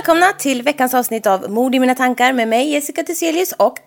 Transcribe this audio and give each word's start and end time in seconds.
välkomna 0.00 0.32
till 0.32 0.62
veckans 0.62 0.94
avsnitt 0.94 1.26
av 1.26 1.50
Mord 1.50 1.74
i 1.74 1.78
mina 1.80 1.94
tankar 1.94 2.32
med 2.32 2.48
mig 2.48 2.70
Jessica 2.70 3.02
Thyselius 3.02 3.52
och 3.52 3.78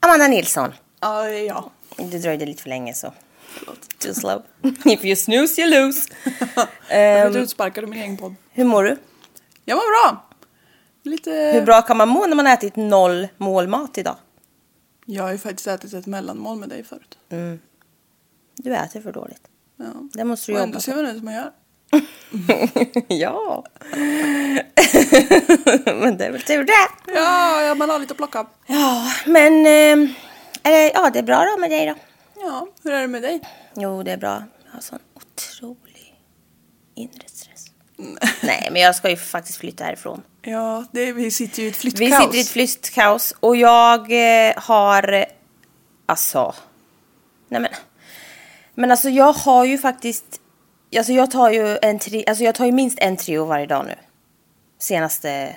Amanda 0.00 0.26
Nilsson. 0.28 0.72
Ja, 1.00 1.22
det 1.22 1.38
är 1.38 1.46
jag. 1.46 1.70
Det 1.96 2.18
dröjde 2.18 2.46
lite 2.46 2.62
för 2.62 2.68
länge 2.68 2.94
så. 2.94 3.12
Förlåt. 3.46 3.98
Too 3.98 4.14
slow. 4.14 4.42
If 4.84 5.04
you 5.04 5.16
snooze 5.16 5.60
you 5.62 5.70
lose. 5.70 6.08
Jag 6.54 6.66
Ehm, 6.88 7.30
blev 7.32 7.42
utsparkad 7.42 7.84
ur 7.84 7.88
min 7.88 8.02
egen 8.02 8.16
podd. 8.16 8.34
hur 8.50 8.64
mår 8.64 8.84
du? 8.84 8.96
Jag 9.64 9.76
mår 9.76 10.10
bra. 10.10 10.26
Lite... 11.02 11.30
Hur 11.54 11.62
bra 11.62 11.82
kan 11.82 11.96
man 11.96 12.08
må 12.08 12.26
när 12.26 12.36
man 12.36 12.46
har 12.46 12.52
ätit 12.52 12.76
noll 12.76 13.28
målmat 13.36 13.98
idag? 13.98 14.16
Jag 15.06 15.22
har 15.22 15.32
ju 15.32 15.38
faktiskt 15.38 15.66
ätit 15.66 15.94
ett 15.94 16.06
mellanmål 16.06 16.58
med 16.58 16.68
dig 16.68 16.84
förut. 16.84 17.18
Du 18.56 18.74
äter 18.74 19.00
för 19.00 19.12
dåligt. 19.12 19.42
Ja. 19.76 19.84
Det 20.12 20.24
måste 20.24 20.52
du 20.52 20.54
Och 20.54 20.58
jobba 20.60 20.66
ändå 20.68 20.80
ser 20.80 20.96
man 20.96 21.06
ut 21.06 21.16
som 21.16 21.24
man 21.24 21.34
gör. 21.34 21.50
ja. 23.08 23.64
Men 25.84 26.16
det 26.16 26.26
är 26.26 26.30
väl 26.30 26.42
tur 26.42 26.64
det. 26.64 27.12
Ja, 27.14 27.62
ja 27.62 27.74
man 27.74 27.90
har 27.90 27.98
lite 27.98 28.12
att 28.12 28.16
plocka. 28.16 28.46
Ja, 28.66 29.12
men 29.26 29.66
eh, 29.66 30.10
är 30.62 30.70
det, 30.70 30.90
ja, 30.94 31.10
det 31.10 31.18
är 31.18 31.22
bra 31.22 31.44
då 31.44 31.60
med 31.60 31.70
dig 31.70 31.86
då? 31.86 31.94
Ja, 32.40 32.66
hur 32.84 32.92
är 32.92 33.00
det 33.00 33.06
med 33.06 33.22
dig? 33.22 33.40
Jo, 33.76 34.02
det 34.02 34.12
är 34.12 34.16
bra. 34.16 34.42
Jag 34.64 34.72
har 34.72 34.80
sån 34.80 34.98
otrolig 35.14 36.20
inre 36.94 37.28
stress. 37.28 37.66
Nej, 38.42 38.68
men 38.72 38.82
jag 38.82 38.94
ska 38.94 39.10
ju 39.10 39.16
faktiskt 39.16 39.58
flytta 39.58 39.84
härifrån. 39.84 40.22
Ja, 40.42 40.84
det 40.92 41.12
vi 41.12 41.30
sitter 41.30 41.62
ju 41.62 41.68
i 41.68 41.70
ett 41.70 41.76
flyttkaos. 41.76 42.10
Vi 42.10 42.24
sitter 42.24 42.38
i 42.38 42.40
ett 42.40 42.48
flyttkaos 42.48 43.34
och 43.40 43.56
jag 43.56 44.00
eh, 44.48 44.52
har... 44.56 45.24
Alltså... 46.06 46.54
Nej 47.48 47.60
men... 47.60 47.70
Men 48.74 48.90
alltså 48.90 49.08
jag 49.08 49.32
har 49.32 49.64
ju 49.64 49.78
faktiskt... 49.78 50.40
Alltså 50.96 51.12
jag 51.12 51.30
tar 51.30 51.50
ju 51.50 51.78
en 51.82 51.98
tri, 51.98 52.24
alltså 52.26 52.44
jag 52.44 52.54
tar 52.54 52.66
ju 52.66 52.72
minst 52.72 52.98
en 52.98 53.16
trio 53.16 53.44
varje 53.44 53.66
dag 53.66 53.86
nu. 53.86 53.94
Senaste 54.78 55.56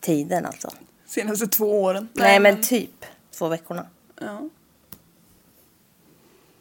tiden 0.00 0.46
alltså. 0.46 0.70
Senaste 1.06 1.46
två 1.46 1.82
åren. 1.82 2.08
Nej, 2.12 2.40
men 2.40 2.62
typ 2.62 3.04
två 3.38 3.48
veckorna. 3.48 3.86
Ja. 4.20 4.48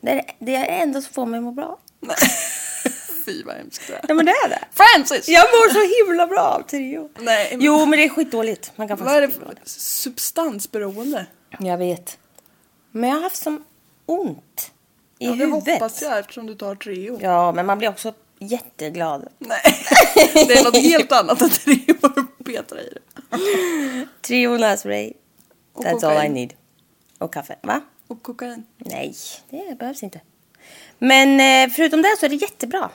Det 0.02 0.12
är 0.12 0.36
det 0.40 0.56
är 0.56 0.82
enda 0.84 1.02
som 1.02 1.14
får 1.14 1.26
mig 1.26 1.38
att 1.38 1.44
må 1.44 1.52
bra. 1.52 1.78
Nej. 2.00 2.16
Fy 3.26 3.44
vad 3.44 3.56
hemskt 3.56 3.88
det 3.88 3.94
är. 3.94 4.02
Nej 4.08 4.16
men 4.16 4.26
det 4.26 4.32
är 4.32 4.50
det. 4.50 4.60
Francis! 4.72 5.30
Jag 5.30 5.44
mår 5.44 5.74
så 5.74 6.06
himla 6.06 6.28
bra 6.28 6.42
av 6.42 6.62
trio. 6.62 7.10
Nej, 7.20 7.48
men 7.52 7.62
Jo 7.62 7.86
men 7.86 8.00
det 8.00 8.06
är 8.06 8.10
skitdåligt. 8.10 8.72
Man 8.76 8.88
kan 8.88 8.98
vad 8.98 9.16
är 9.16 9.22
det 9.22 9.30
för 9.30 9.58
substansberoende? 9.66 11.26
Jag 11.60 11.78
vet. 11.78 12.18
Men 12.92 13.10
jag 13.10 13.18
har 13.18 13.24
haft 13.24 13.44
som 13.44 13.66
ont 14.06 14.72
i 15.20 15.26
Ja, 15.26 15.32
det 15.32 15.38
huvudet. 15.38 15.74
hoppas 15.74 16.02
jag 16.02 16.20
eftersom 16.20 16.46
du 16.48 16.56
tar 16.56 16.76
Treo. 16.76 17.20
Ja, 17.22 17.52
men 17.52 17.66
man 17.66 17.78
blir 17.78 17.90
också 17.90 18.14
jätteglad. 18.40 19.28
Nej, 19.40 19.62
det 20.34 20.54
är 20.54 20.64
något 20.64 20.78
helt 20.78 21.12
annat 21.12 21.42
än 21.42 21.50
Treo 21.50 21.96
petar 22.46 22.80
i 22.80 22.90
det. 22.94 23.02
Trio 24.22 24.58
nässpray. 24.58 25.14
That's 25.76 26.06
all 26.06 26.26
I 26.26 26.30
need. 26.30 26.54
Och 27.18 27.34
kaffe. 27.34 27.56
Va? 27.64 27.82
Och 28.08 28.24
kokain. 28.24 28.66
Nej, 28.78 29.16
det 29.50 29.76
behövs 29.80 30.04
inte. 30.04 30.22
Men 31.00 31.40
eh, 31.40 31.74
förutom 31.76 32.02
det 32.02 32.16
så 32.20 32.26
är 32.26 32.30
det 32.30 32.36
jättebra. 32.36 32.90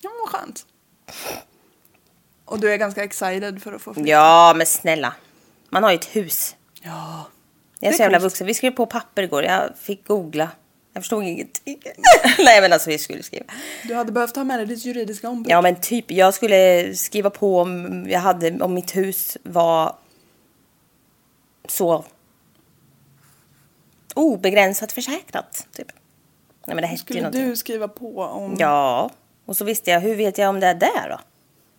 Ja, 0.00 0.10
vad 0.20 0.28
skönt. 0.28 0.66
Och 2.44 2.60
du 2.60 2.72
är 2.72 2.76
ganska 2.76 3.04
excited 3.04 3.62
för 3.62 3.72
att 3.72 3.82
få 3.82 3.94
flytta? 3.94 4.08
Ja, 4.08 4.54
men 4.56 4.66
snälla. 4.66 5.14
Man 5.68 5.82
har 5.82 5.90
ju 5.90 5.94
ett 5.94 6.16
hus. 6.16 6.56
Ja. 6.82 7.26
Jag 7.80 7.92
är 7.92 7.96
så 7.96 8.02
jävla 8.02 8.18
vuxen. 8.18 8.46
Vi 8.46 8.54
skrev 8.54 8.70
på 8.70 8.86
papper 8.86 9.22
igår. 9.22 9.44
Jag 9.44 9.70
fick 9.80 10.06
googla. 10.06 10.50
Jag 10.94 11.02
förstod 11.02 11.24
ingenting. 11.24 11.82
Nej, 12.38 12.60
men 12.60 12.72
alltså 12.72 12.90
vi 12.90 12.98
skulle 12.98 13.22
skriva. 13.22 13.44
Du 13.84 13.94
hade 13.94 14.12
behövt 14.12 14.36
ha 14.36 14.44
med 14.44 14.58
dig 14.58 14.66
ditt 14.66 14.84
juridiska 14.84 15.28
ombud. 15.28 15.52
Ja, 15.52 15.62
men 15.62 15.80
typ. 15.80 16.10
Jag 16.10 16.34
skulle 16.34 16.94
skriva 16.94 17.30
på 17.30 17.60
om 17.60 18.04
jag 18.08 18.20
hade, 18.20 18.64
om 18.64 18.74
mitt 18.74 18.96
hus 18.96 19.36
var 19.42 19.96
så 21.68 22.04
obegränsat 24.14 24.92
försäkrat. 24.92 25.66
Typ. 25.72 25.92
Nej, 26.66 26.74
men 26.74 26.76
det 26.76 26.86
hette 26.86 26.94
ju 26.94 26.98
Skulle 26.98 27.20
någonting. 27.20 27.48
du 27.48 27.56
skriva 27.56 27.88
på 27.88 28.22
om... 28.22 28.56
Ja, 28.58 29.10
och 29.44 29.56
så 29.56 29.64
visste 29.64 29.90
jag, 29.90 30.00
hur 30.00 30.16
vet 30.16 30.38
jag 30.38 30.48
om 30.48 30.60
det 30.60 30.66
är 30.66 30.74
där 30.74 31.08
då? 31.08 31.20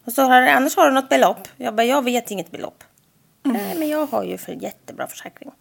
Och 0.05 0.13
så 0.13 0.21
har, 0.21 0.41
annars 0.41 0.75
har 0.75 0.85
du 0.87 0.93
något 0.93 1.09
belopp. 1.09 1.47
Jag 1.57 1.75
bara, 1.75 1.83
jag 1.83 2.03
vet 2.03 2.31
inget 2.31 2.51
belopp. 2.51 2.83
Mm. 3.45 3.57
Nej, 3.57 3.75
men 3.79 3.87
jag 3.87 4.05
har 4.05 4.23
ju 4.23 4.37
för 4.37 4.51
jättebra 4.51 5.07
försäkring. 5.07 5.51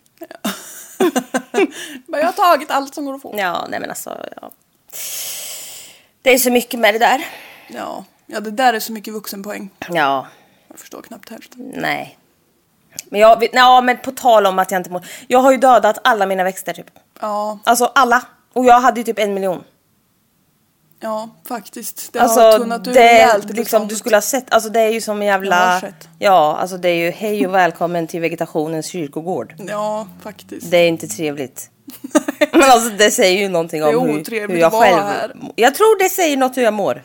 Men 2.07 2.21
jag 2.21 2.27
har 2.27 2.33
tagit 2.33 2.71
allt 2.71 2.95
som 2.95 3.05
går 3.05 3.15
att 3.15 3.23
få. 3.23 3.35
Ja, 3.39 3.67
nej 3.69 3.81
men 3.81 3.91
alltså, 3.91 4.27
ja. 4.41 4.51
Det 6.23 6.31
är 6.31 6.39
så 6.39 6.51
mycket 6.51 6.81
med 6.81 6.95
det 6.95 6.99
där. 6.99 7.27
Ja. 7.69 8.05
ja, 8.27 8.41
det 8.41 8.51
där 8.51 8.75
är 8.75 8.81
så 8.81 8.93
mycket 8.93 9.15
vuxenpoäng. 9.15 9.71
Ja, 9.91 10.27
Jag 10.69 10.79
förstår 10.79 11.03
knappt 11.03 11.29
hälften. 11.29 11.73
nej. 11.75 12.19
Men 13.05 13.21
jag, 13.21 13.49
ja, 13.53 13.81
men 13.81 13.99
på 13.99 14.11
tal 14.11 14.47
om 14.47 14.59
att 14.59 14.71
jag 14.71 14.81
inte 14.81 14.91
mår. 14.91 15.07
Jag 15.29 15.39
har 15.39 15.53
ju 15.53 15.59
dödat 15.59 15.99
alla 16.05 16.27
mina 16.27 16.45
växter 16.45 16.73
typ. 16.73 16.87
Ja, 17.21 17.59
Alltså 17.65 17.93
alla. 17.95 18.23
Och 18.53 18.65
jag 18.65 18.81
hade 18.81 19.01
ju 19.01 19.05
typ 19.05 19.19
en 19.19 19.35
miljon. 19.35 19.65
Ja, 21.05 21.29
faktiskt. 21.49 22.13
Det 22.13 22.19
har 22.19 22.27
Alltså 22.27 22.59
tunnat 22.59 22.87
ur 22.89 22.95
det 22.95 23.01
rejält 23.01 23.51
liksom, 23.51 23.89
du 23.89 23.97
skulle 23.97 24.17
ha 24.17 24.23
sett, 24.23 24.53
alltså 24.55 24.71
det 24.71 24.81
är 24.81 24.91
ju 24.91 25.01
som 25.01 25.23
en 25.23 25.27
Jag 25.27 25.35
har 25.35 25.45
jävla... 25.45 25.83
Ja, 26.19 26.57
alltså 26.61 26.77
det 26.77 26.89
är 26.89 26.95
ju 26.95 27.11
hej 27.11 27.47
och 27.47 27.55
välkommen 27.55 28.07
till 28.07 28.21
vegetationens 28.21 28.87
kyrkogård. 28.87 29.55
Ja, 29.69 30.09
faktiskt. 30.23 30.71
Det 30.71 30.77
är 30.77 30.89
inte 30.89 31.09
trevligt. 31.09 31.71
Men 32.53 32.63
alltså 32.63 32.91
det 32.91 33.11
säger 33.11 33.41
ju 33.41 33.49
någonting 33.49 33.85
om 33.85 34.09
hur, 34.09 34.49
hur 34.49 34.57
jag 34.57 34.73
själv... 34.73 35.03
här. 35.03 35.37
Jag 35.57 35.75
tror 35.75 35.99
det 35.99 36.09
säger 36.09 36.37
något 36.37 36.57
hur 36.57 36.63
jag 36.63 36.75
mår. 36.75 37.03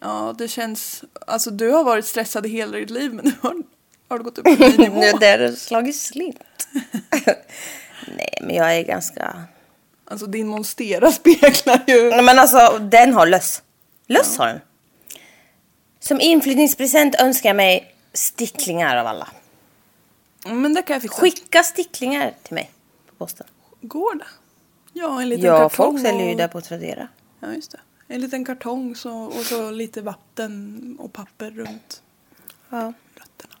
Ja, 0.00 0.34
det 0.38 0.48
känns... 0.48 1.04
Alltså 1.26 1.50
du 1.50 1.70
har 1.70 1.84
varit 1.84 2.06
stressad 2.06 2.46
i 2.46 2.48
hela 2.48 2.76
ditt 2.76 2.90
liv 2.90 3.14
men 3.14 3.24
nu 3.24 3.32
har, 3.40 3.54
har 4.08 4.18
du 4.18 4.24
gått 4.24 4.38
upp 4.38 4.46
en 4.46 4.54
ny 4.54 4.76
nivå. 4.78 5.00
Nu 5.00 5.12
har 5.12 5.38
det 5.38 5.56
slagit 5.56 5.96
slint. 5.96 6.38
Nej, 8.16 8.38
men 8.42 8.56
jag 8.56 8.76
är 8.76 8.82
ganska... 8.82 9.36
Alltså 10.08 10.26
din 10.26 10.46
monstera 10.48 11.12
speglar 11.20 11.84
ju... 11.86 12.10
Nej, 12.10 12.22
men 12.22 12.38
alltså 12.38 12.78
den 12.78 13.12
har 13.14 13.26
löss. 13.26 13.62
Löss 14.06 14.38
har 14.38 14.46
den. 14.46 14.60
Som 16.00 16.20
inflyttningspresent 16.20 17.14
önskar 17.14 17.48
jag 17.48 17.56
mig 17.56 17.94
sticklingar 18.12 18.96
av 18.96 19.06
alla. 19.06 19.28
Men 20.46 20.74
det 20.74 20.82
kan 20.82 20.94
jag 20.94 21.02
fixa. 21.02 21.20
Skicka 21.20 21.62
sticklingar 21.62 22.34
till 22.42 22.54
mig 22.54 22.70
på 23.08 23.14
posten. 23.14 23.46
Går 23.80 24.14
det? 24.14 24.26
Ja, 24.92 25.20
en 25.22 25.28
liten 25.28 25.44
Ja, 25.46 25.56
kartong. 25.58 25.70
folk 25.70 26.02
säljer 26.06 26.28
ju 26.28 26.34
där 26.34 26.48
på 26.48 26.60
Tradera. 26.60 27.08
Ja, 27.40 27.52
just 27.52 27.70
det. 27.70 27.78
En 28.08 28.20
liten 28.20 28.44
kartong 28.44 28.96
så, 28.96 29.12
och 29.24 29.44
så 29.44 29.70
lite 29.70 30.00
vatten 30.02 30.96
och 31.00 31.12
papper 31.12 31.50
runt 31.50 32.02
Ja. 32.70 32.92
rötterna. 33.14 33.54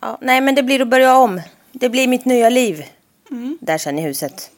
ja. 0.00 0.18
Nej, 0.20 0.40
men 0.40 0.54
det 0.54 0.62
blir 0.62 0.80
att 0.82 0.88
börja 0.88 1.16
om. 1.16 1.40
Det 1.72 1.88
blir 1.88 2.08
mitt 2.08 2.24
nya 2.24 2.48
liv. 2.48 2.84
Där 3.60 3.78
sen 3.78 3.98
i 3.98 4.02
huset. 4.02 4.50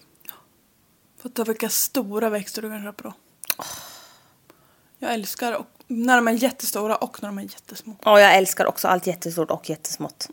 Fatta 1.26 1.44
vilka 1.44 1.68
stora 1.68 2.28
växter 2.30 2.62
du 2.62 2.70
kan 2.70 2.82
köpa 2.82 3.02
då. 3.02 3.14
Jag 4.98 5.14
älskar 5.14 5.52
och, 5.52 5.66
när 5.86 6.16
de 6.16 6.28
är 6.28 6.32
jättestora 6.32 6.96
och 6.96 7.22
när 7.22 7.28
de 7.28 7.38
är 7.38 7.42
jättesmå. 7.42 7.96
Ja, 8.04 8.20
jag 8.20 8.36
älskar 8.36 8.66
också 8.66 8.88
allt 8.88 9.06
jättestort 9.06 9.50
och 9.50 9.70
jättesmått. 9.70 10.28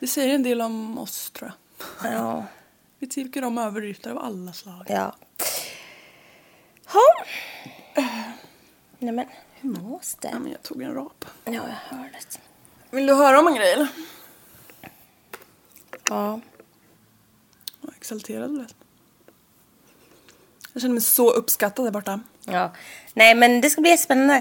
Det 0.00 0.06
säger 0.06 0.34
en 0.34 0.42
del 0.42 0.60
om 0.60 0.98
oss 0.98 1.30
tror 1.30 1.52
jag. 2.02 2.12
Ja. 2.12 2.44
Vi 2.98 3.06
tycker 3.06 3.44
om 3.44 3.58
överytor 3.58 4.10
av 4.10 4.18
alla 4.18 4.52
slag. 4.52 4.84
Ja. 4.88 5.14
Ja. 6.92 7.24
Nej 8.98 9.12
men, 9.12 9.26
hur 9.54 9.70
mås 9.70 10.16
Ja, 10.20 10.28
det? 10.30 10.38
men 10.38 10.52
jag 10.52 10.62
tog 10.62 10.82
en 10.82 10.94
rap. 10.94 11.24
Ja, 11.44 11.52
jag 11.52 11.62
hörde 11.62 12.10
det. 12.12 12.40
Vill 12.90 13.06
du 13.06 13.14
höra 13.14 13.40
om 13.40 13.46
en 13.46 13.54
grej 13.54 13.72
eller? 13.72 13.88
Ja. 16.08 16.40
Exalterad 18.02 18.58
lät. 18.58 18.74
Jag 20.72 20.82
känner 20.82 20.94
mig 20.94 21.02
så 21.02 21.30
uppskattad 21.30 21.86
där 21.86 21.90
borta. 21.90 22.20
ja. 22.44 22.72
Nej 23.14 23.34
men 23.34 23.60
det 23.60 23.70
ska 23.70 23.80
bli 23.80 23.90
jättespännande. 23.90 24.34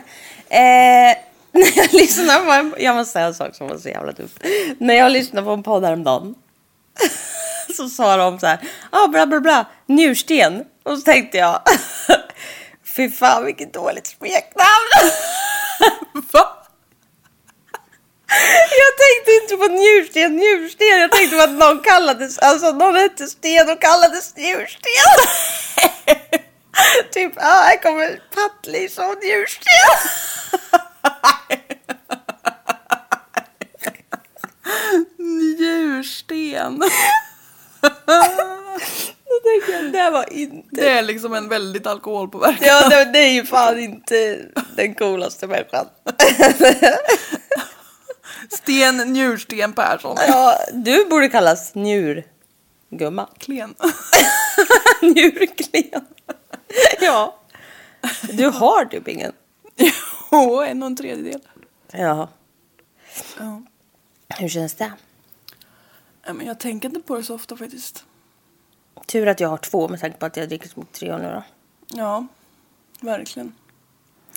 Eh, 0.49 1.17
när 1.51 1.77
jag 1.77 1.93
lyssnar 1.93 2.45
på 2.45 2.51
en, 2.51 2.73
Jag 2.77 2.95
måste 2.95 3.13
säga 3.13 3.25
en 3.25 3.33
sak 3.33 3.55
som 3.55 3.67
var 3.67 3.77
så 3.77 3.89
jävla 3.89 4.11
dum. 4.11 4.29
När 4.77 4.93
jag 4.93 5.11
lyssnade 5.11 5.45
på 5.45 5.51
en 5.51 5.63
podd 5.63 5.83
häromdagen. 5.83 6.35
Så 7.75 7.89
sa 7.89 8.17
de 8.17 8.39
så 8.39 8.47
här. 8.47 8.59
Ah, 8.89 9.07
bla 9.07 9.25
bla 9.27 9.39
bla. 9.39 9.65
Njursten. 9.85 10.65
Och 10.83 10.97
så 10.97 11.01
tänkte 11.01 11.37
jag. 11.37 11.61
Fy 12.95 13.09
fan 13.09 13.45
vilket 13.45 13.73
dåligt 13.73 14.07
smeknamn. 14.07 15.11
Va? 16.31 16.60
Jag 18.91 18.97
tänkte 18.97 19.31
inte 19.43 19.57
på 19.57 19.73
njursten, 19.73 20.35
njursten. 20.35 20.87
Jag 20.87 21.11
tänkte 21.11 21.35
på 21.37 21.43
att 21.43 21.51
någon 21.51 21.79
kallades, 21.79 22.37
alltså 22.37 22.71
någon 22.71 22.95
hette 22.95 23.27
Sten 23.27 23.69
och 23.69 23.81
kallades 23.81 24.35
njursten. 24.35 24.91
typ, 27.11 27.33
ja 27.35 27.41
här 27.41 27.81
kommer 27.81 28.21
Pattlis 28.35 28.97
och 28.97 29.17
njursten. 29.23 29.65
Njursten. 35.17 36.83
Jag, 39.67 39.91
det 39.91 40.09
var 40.09 40.33
inte... 40.33 40.67
Det 40.71 40.89
är 40.89 41.01
liksom 41.01 41.33
en 41.33 41.49
väldigt 41.49 41.87
alkoholpåverkad. 41.87 42.67
Ja, 42.67 42.89
det, 42.89 43.05
det 43.05 43.19
är 43.19 43.31
ju 43.31 43.45
fan 43.45 43.79
inte 43.79 44.39
den 44.75 44.95
coolaste 44.95 45.47
människan. 45.47 45.87
Sten 48.49 48.97
Njursten 49.13 49.73
Persson. 49.73 50.17
Ja, 50.27 50.57
du 50.73 51.05
borde 51.09 51.29
kallas 51.29 51.75
njurgumma. 51.75 53.29
Klen. 53.37 53.75
Njurklen. 55.01 56.05
Ja. 57.01 57.39
Du 58.33 58.45
har 58.45 58.85
typ 58.85 59.07
ingen. 59.07 59.31
Jo, 60.31 60.61
en 60.61 60.83
och 60.83 60.87
en 60.87 60.95
tredjedel. 60.95 61.41
Ja. 61.91 62.29
Ja. 63.39 63.61
Hur 64.37 64.49
känns 64.49 64.73
det? 64.73 64.91
Men 66.25 66.45
jag 66.45 66.59
tänker 66.59 66.89
inte 66.89 67.01
på 67.01 67.15
det 67.15 67.23
så 67.23 67.35
ofta 67.35 67.57
faktiskt. 67.57 68.05
Tur 69.05 69.27
att 69.27 69.39
jag 69.39 69.49
har 69.49 69.57
två 69.57 69.87
med 69.87 69.99
tanke 69.99 70.17
på 70.17 70.25
att 70.25 70.37
jag 70.37 70.49
dricker 70.49 70.69
så 70.69 70.79
mycket 70.79 70.95
tre 70.95 71.17
nu 71.17 71.23
då. 71.23 71.43
Ja, 71.87 72.27
verkligen. 72.99 73.55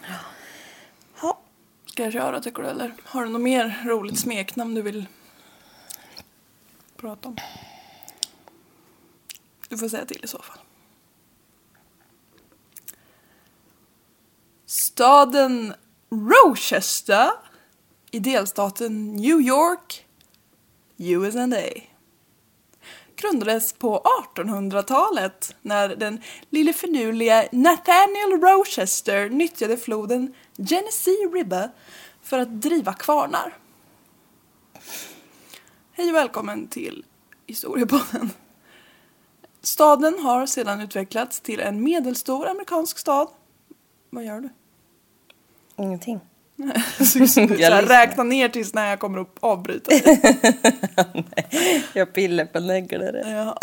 Ja. 0.03 0.15
Ska 1.95 2.03
jag 2.03 2.13
köra 2.13 2.41
tycker 2.41 2.63
du 2.63 2.69
eller? 2.69 2.95
Har 3.05 3.25
du 3.25 3.31
något 3.31 3.41
mer 3.41 3.83
roligt 3.85 4.21
smeknamn 4.21 4.75
du 4.75 4.83
vill 4.83 5.07
prata 6.97 7.29
om? 7.29 7.37
Du 9.69 9.79
får 9.79 9.89
säga 9.89 10.05
till 10.05 10.25
i 10.25 10.27
så 10.27 10.39
fall. 10.39 10.59
Staden 14.67 15.75
Rochester 16.11 17.31
i 18.11 18.19
delstaten 18.19 19.17
New 19.17 19.41
York, 19.41 20.07
USA 20.97 21.47
grundades 23.17 23.73
på 23.73 24.03
1800-talet 24.35 25.55
när 25.63 25.89
den 25.97 26.23
lille 26.51 26.73
finurliga 26.73 27.49
Nathaniel 27.53 28.41
Rochester 28.41 29.29
nyttjade 29.29 29.77
floden 29.77 30.35
Genesee 30.57 31.31
River 31.33 31.71
för 32.23 32.39
att 32.39 32.61
driva 32.63 32.93
kvarnar. 32.93 33.57
Hej 35.93 36.09
och 36.09 36.15
välkommen 36.15 36.67
till 36.69 37.05
Historiepodden. 37.47 38.31
Staden 39.63 40.19
har 40.19 40.47
sedan 40.47 40.81
utvecklats 40.81 41.41
till 41.41 41.61
en 41.61 41.83
medelstor 41.83 42.49
amerikansk 42.49 42.99
stad. 42.99 43.29
Vad 44.11 44.25
gör 44.25 44.41
du? 44.41 44.49
Ingenting. 45.77 46.21
Så, 47.27 47.41
räkna 47.87 48.23
ner 48.23 48.49
tills 48.49 48.75
när 48.75 48.91
jag 48.91 49.01
kommer 49.01 49.21
att 49.21 49.37
avbryta 49.41 49.91
dig. 49.91 50.21
Jag 51.93 52.13
pillar 52.13 52.45
på 52.45 52.61
näglarna. 52.61 53.31
Ja. 53.31 53.59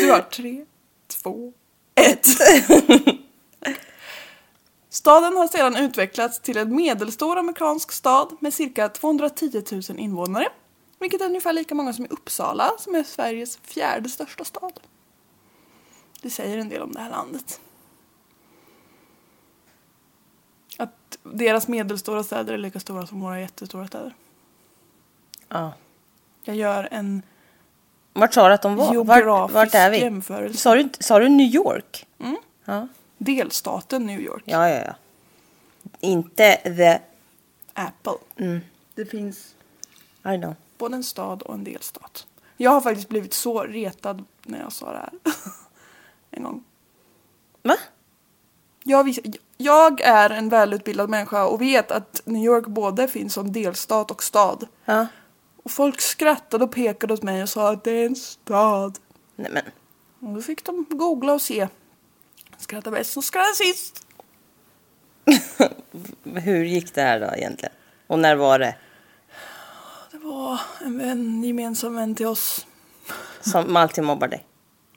Du 0.00 0.10
har 0.10 0.30
tre, 0.30 0.64
två, 1.22 1.52
ett. 1.94 2.26
Staden 4.90 5.36
har 5.36 5.48
sedan 5.48 5.76
utvecklats 5.76 6.40
till 6.40 6.56
en 6.56 6.76
medelstor 6.76 7.38
amerikansk 7.38 7.92
stad 7.92 8.36
med 8.40 8.54
cirka 8.54 8.88
210 8.88 9.62
000 9.72 9.82
invånare. 9.98 10.48
Vilket 10.98 11.20
är 11.20 11.24
ungefär 11.26 11.52
lika 11.52 11.74
många 11.74 11.92
som 11.92 12.04
i 12.04 12.08
Uppsala 12.08 12.70
som 12.78 12.94
är 12.94 13.02
Sveriges 13.02 13.56
fjärde 13.56 14.08
största 14.08 14.44
stad. 14.44 14.80
Det 16.22 16.30
säger 16.30 16.58
en 16.58 16.68
del 16.68 16.82
om 16.82 16.92
det 16.92 17.00
här 17.00 17.10
landet. 17.10 17.60
Att 20.76 21.18
deras 21.22 21.68
medelstora 21.68 22.24
städer 22.24 22.54
är 22.54 22.58
lika 22.58 22.80
stora 22.80 23.06
som 23.06 23.20
våra 23.20 23.40
jättestora 23.40 23.86
städer. 23.86 24.14
Ja. 25.48 25.72
Jag 26.44 26.56
gör 26.56 26.88
en 26.90 27.22
Vart 28.12 28.34
sa 28.34 28.48
du 28.48 28.54
att 28.54 28.62
de 28.62 28.76
var? 28.76 28.84
Vart, 28.84 28.92
geografisk 28.94 29.54
vart 29.54 29.74
är 29.74 29.90
vi? 29.90 29.98
jämförelse. 30.00 30.58
Sa 30.58 30.74
du, 30.74 30.80
inte- 30.80 31.02
sa 31.02 31.18
du 31.18 31.28
New 31.28 31.54
York? 31.54 32.06
Mm. 32.18 32.36
Ja. 32.64 32.88
Delstaten 33.24 34.06
New 34.06 34.20
York. 34.20 34.42
Ja, 34.46 34.68
ja, 34.68 34.82
ja. 34.86 34.94
Inte 36.00 36.56
the... 36.56 36.98
Apple. 37.72 38.12
Mm, 38.36 38.60
Det 38.94 39.04
finns 39.04 39.54
I 40.24 40.36
know. 40.38 40.54
både 40.78 40.96
en 40.96 41.04
stad 41.04 41.42
och 41.42 41.54
en 41.54 41.64
delstat. 41.64 42.26
Jag 42.56 42.70
har 42.70 42.80
faktiskt 42.80 43.08
blivit 43.08 43.34
så 43.34 43.62
retad 43.62 44.24
när 44.42 44.60
jag 44.60 44.72
sa 44.72 44.92
det 44.92 44.98
här. 44.98 45.10
en 46.30 46.42
gång. 46.42 46.64
Va? 47.62 47.76
Jag, 48.84 49.04
vis- 49.04 49.20
jag 49.56 50.00
är 50.00 50.30
en 50.30 50.48
välutbildad 50.48 51.10
människa 51.10 51.46
och 51.46 51.60
vet 51.60 51.90
att 51.90 52.20
New 52.24 52.44
York 52.44 52.66
både 52.66 53.08
finns 53.08 53.34
som 53.34 53.52
delstat 53.52 54.10
och 54.10 54.22
stad. 54.22 54.66
Ja. 54.84 55.06
Och 55.62 55.70
folk 55.70 56.00
skrattade 56.00 56.64
och 56.64 56.72
pekade 56.72 57.14
åt 57.14 57.22
mig 57.22 57.42
och 57.42 57.48
sa 57.48 57.72
att 57.72 57.84
det 57.84 57.90
är 57.90 58.06
en 58.06 58.16
stad. 58.16 58.98
Nej 59.36 59.50
men. 59.52 59.64
Och 60.30 60.34
då 60.36 60.42
fick 60.42 60.64
de 60.64 60.86
googla 60.90 61.32
och 61.32 61.42
se. 61.42 61.68
Skratta 62.60 62.90
bäst 62.90 63.12
som 63.12 63.22
skrattar 63.22 63.52
sist. 63.52 64.06
Hur 66.40 66.64
gick 66.64 66.94
det 66.94 67.02
här 67.02 67.20
då 67.20 67.26
egentligen? 67.36 67.74
Och 68.06 68.18
när 68.18 68.36
var 68.36 68.58
det? 68.58 68.76
Det 70.10 70.18
var 70.18 70.60
en 70.80 70.98
vän, 70.98 71.44
gemensam 71.44 71.94
vän 71.94 72.14
till 72.14 72.26
oss. 72.26 72.66
Som 73.40 73.76
alltid 73.76 74.04
mobbar 74.04 74.28
dig? 74.28 74.46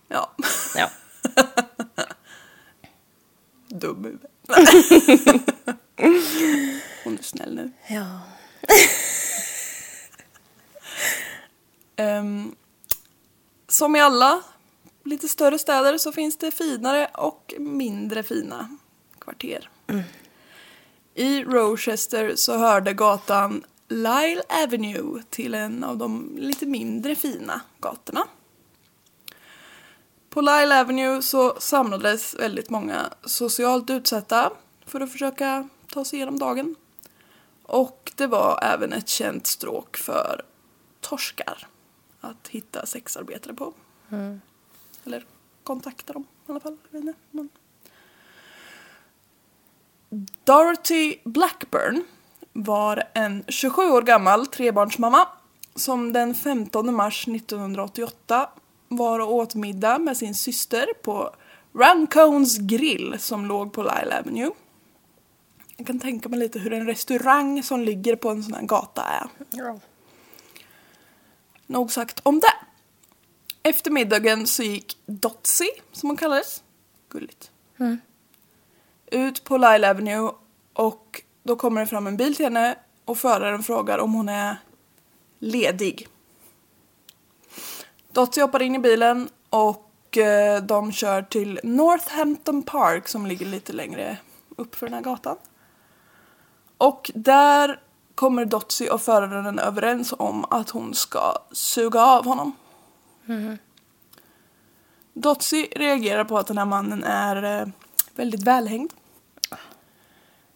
Ja. 0.07 0.31
Ja. 0.75 0.89
Dum 3.68 4.04
huvud. 4.04 4.25
Hon 7.04 7.18
är 7.18 7.24
snäll 7.24 7.56
nu. 7.56 7.71
Ja. 7.88 8.19
Ehm, 11.95 12.56
som 13.68 13.95
i 13.95 14.01
alla 14.01 14.44
lite 15.03 15.27
större 15.27 15.59
städer 15.59 15.97
så 15.97 16.11
finns 16.11 16.38
det 16.38 16.51
finare 16.51 17.09
och 17.13 17.53
mindre 17.59 18.23
fina 18.23 18.77
kvarter. 19.19 19.69
I 21.13 21.44
Rochester 21.44 22.35
så 22.35 22.57
hörde 22.57 22.94
gatan 22.94 23.63
Lyle 23.88 24.41
Avenue 24.50 25.23
till 25.29 25.53
en 25.53 25.83
av 25.83 25.97
de 25.97 26.35
lite 26.38 26.65
mindre 26.65 27.15
fina 27.15 27.61
gatorna. 27.79 28.27
På 30.29 30.41
Lyle 30.41 30.81
Avenue 30.81 31.21
så 31.21 31.56
samlades 31.59 32.35
väldigt 32.35 32.69
många 32.69 33.09
socialt 33.25 33.89
utsatta 33.89 34.51
för 34.85 35.01
att 35.01 35.11
försöka 35.11 35.69
ta 35.88 36.06
sig 36.06 36.17
igenom 36.17 36.39
dagen. 36.39 36.75
Och 37.63 38.11
det 38.15 38.27
var 38.27 38.59
även 38.63 38.94
ett 38.94 39.09
känt 39.09 39.47
stråk 39.47 39.97
för 39.97 40.41
torskar 41.01 41.67
att 42.21 42.47
hitta 42.47 42.85
sexarbetare 42.85 43.53
på. 43.53 43.73
Mm. 44.09 44.41
Eller 45.05 45.25
kontakta 45.63 46.13
dem 46.13 46.25
i 46.47 46.51
alla 46.51 46.59
fall. 46.59 46.78
jag 46.92 46.99
vet 46.99 47.07
inte, 47.07 47.19
Men... 47.31 47.49
Dorothy 50.44 51.16
Blackburn 51.23 52.04
var 52.54 53.04
en 53.13 53.44
27 53.47 53.81
år 53.81 54.01
gammal 54.01 54.47
trebarnsmamma 54.47 55.28
som 55.75 56.13
den 56.13 56.35
15 56.35 56.95
mars 56.95 57.28
1988 57.28 58.49
var 58.87 59.19
och 59.19 59.33
åt 59.33 59.56
middag 59.56 59.99
med 59.99 60.18
sin 60.18 60.35
syster 60.35 60.87
på 61.04 61.35
Rancones 61.73 62.57
grill 62.57 63.16
som 63.19 63.45
låg 63.45 63.73
på 63.73 63.81
Lyle 63.81 64.19
Avenue. 64.19 64.51
Jag 65.78 65.87
kan 65.87 65.99
tänka 65.99 66.30
mig 66.30 66.39
lite 66.39 66.59
hur 66.59 66.73
en 66.73 66.85
restaurang 66.85 67.63
som 67.63 67.81
ligger 67.81 68.16
på 68.16 68.30
en 68.30 68.44
sån 68.44 68.54
här 68.54 68.61
gata 68.61 69.04
är. 69.04 69.28
ja. 69.49 69.80
Nog 71.68 71.92
sagt 71.92 72.19
om 72.23 72.39
det. 72.39 72.54
Efter 73.63 73.91
middagen 73.91 74.47
så 74.47 74.63
gick 74.63 74.97
Dotsy, 75.05 75.69
som 75.91 76.09
hon 76.09 76.17
kallades, 76.17 76.63
gulligt, 77.09 77.51
ut 79.05 79.43
på 79.43 79.57
Lyle 79.57 79.89
Avenue 79.89 80.31
och 80.73 81.21
då 81.43 81.55
kommer 81.55 81.81
det 81.81 81.87
fram 81.87 82.07
en 82.07 82.17
bil 82.17 82.35
till 82.35 82.45
henne 82.45 82.77
och 83.05 83.17
föraren 83.17 83.63
frågar 83.63 83.97
om 83.99 84.13
hon 84.13 84.29
är 84.29 84.57
ledig. 85.39 86.07
Dotsy 88.11 88.41
hoppar 88.41 88.61
in 88.61 88.75
i 88.75 88.79
bilen 88.79 89.29
och 89.49 90.17
eh, 90.17 90.63
de 90.63 90.91
kör 90.91 91.21
till 91.21 91.59
Northampton 91.63 92.63
Park 92.63 93.07
som 93.07 93.25
ligger 93.25 93.45
lite 93.45 93.73
längre 93.73 94.17
upp 94.55 94.75
för 94.75 94.85
den 94.85 94.93
här 94.93 95.01
gatan. 95.01 95.37
Och 96.77 97.11
där 97.15 97.79
kommer 98.15 98.45
Dotsy 98.45 98.87
och 98.87 99.01
föraren 99.01 99.59
överens 99.59 100.13
om 100.17 100.45
att 100.49 100.69
hon 100.69 100.93
ska 100.93 101.37
suga 101.51 102.05
av 102.05 102.25
honom. 102.25 102.55
Dotsy 105.13 105.68
reagerar 105.75 106.23
på 106.23 106.37
att 106.37 106.47
den 106.47 106.57
här 106.57 106.65
mannen 106.65 107.03
är 107.03 107.61
eh, 107.61 107.68
väldigt 108.15 108.44
välhängd. 108.44 108.94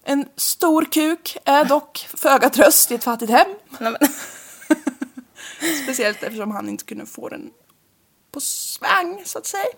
En 0.04 0.30
stor 0.36 0.86
kuk 0.86 1.38
är 1.46 1.66
dock 1.66 2.08
föga 2.16 2.50
tröst 2.50 2.92
i 2.92 2.96
ett 2.96 3.04
fattigt 3.04 3.32
hem. 3.32 3.48
Speciellt 5.84 6.24
eftersom 6.24 6.52
han 6.52 6.70
inte 6.70 6.84
kunde 6.84 7.06
få 7.06 7.30
den 7.30 7.52
på 8.32 8.40
svang 8.40 9.22
så 9.26 9.40
att 9.40 9.46
säga. 9.46 9.74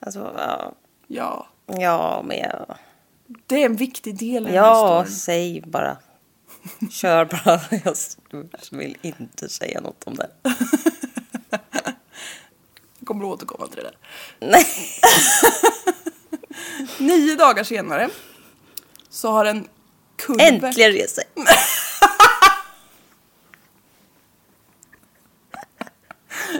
Alltså, 0.00 0.34
ja. 0.36 0.74
Ja, 1.06 1.46
Ja, 1.66 2.22
men 2.24 2.38
jag... 2.38 2.78
det 3.46 3.62
är 3.62 3.66
en 3.66 3.76
viktig 3.76 4.18
del 4.18 4.48
i 4.48 4.54
Ja, 4.54 5.04
säg 5.08 5.60
bara. 5.60 5.96
Kör 6.90 7.24
bara. 7.24 7.60
Jag 8.70 8.78
vill 8.78 8.98
inte 9.02 9.48
säga 9.48 9.80
något 9.80 10.04
om 10.04 10.14
det. 10.14 10.30
kommer 13.04 13.24
återkomma 13.24 13.66
till 13.66 13.76
det 13.76 13.82
där. 13.82 13.96
Nej. 14.38 14.66
Nio 16.98 17.36
dagar 17.36 17.64
senare 17.64 18.10
så 19.10 19.30
har 19.30 19.44
en 19.44 19.68
kulver... 20.16 20.52
Äntligen 20.52 20.92
reser. 20.92 21.24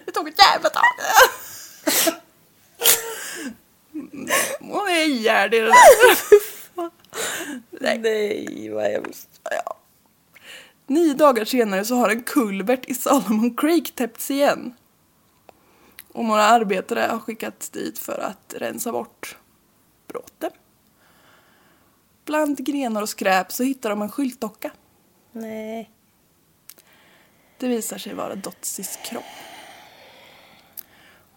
Det 0.05 0.13
tog 0.13 0.29
ett 0.29 0.39
jävla 0.39 0.69
tag. 0.69 0.83
Hon 4.61 4.89
är 4.89 5.05
ihjärdig 5.05 5.59
i 5.59 5.61
det 5.61 5.67
där. 5.67 5.75
Nej. 7.71 7.99
Nej, 7.99 8.71
vad 8.71 8.85
hemskt. 8.85 9.29
Ja. 9.43 9.82
Nio 10.93 11.15
dagar 11.15 11.45
senare 11.45 11.85
så 11.85 11.95
har 11.95 12.09
en 12.09 12.23
kulvert 12.23 12.85
i 12.85 12.95
Salomon 12.95 13.57
Creek 13.57 13.95
täppts 13.95 14.31
igen. 14.31 14.75
Och 16.13 16.25
några 16.25 16.43
arbetare 16.43 17.01
har 17.11 17.19
skickats 17.19 17.71
dit 17.71 17.99
för 17.99 18.19
att 18.19 18.55
rensa 18.59 18.93
bort 18.93 19.37
bråten. 20.09 20.51
Bland 22.25 22.67
grenar 22.67 23.03
och 23.03 23.09
skräp 23.09 23.53
så 23.53 23.63
hittar 23.63 23.91
de 23.91 24.03
en 24.03 24.11
skyltdocka. 24.11 24.71
Nej. 25.33 25.91
Det 27.59 27.69
visar 27.69 27.99
sig 27.99 28.15
vara 28.15 28.35
Dotsys 28.35 28.99
kropp. 29.05 29.25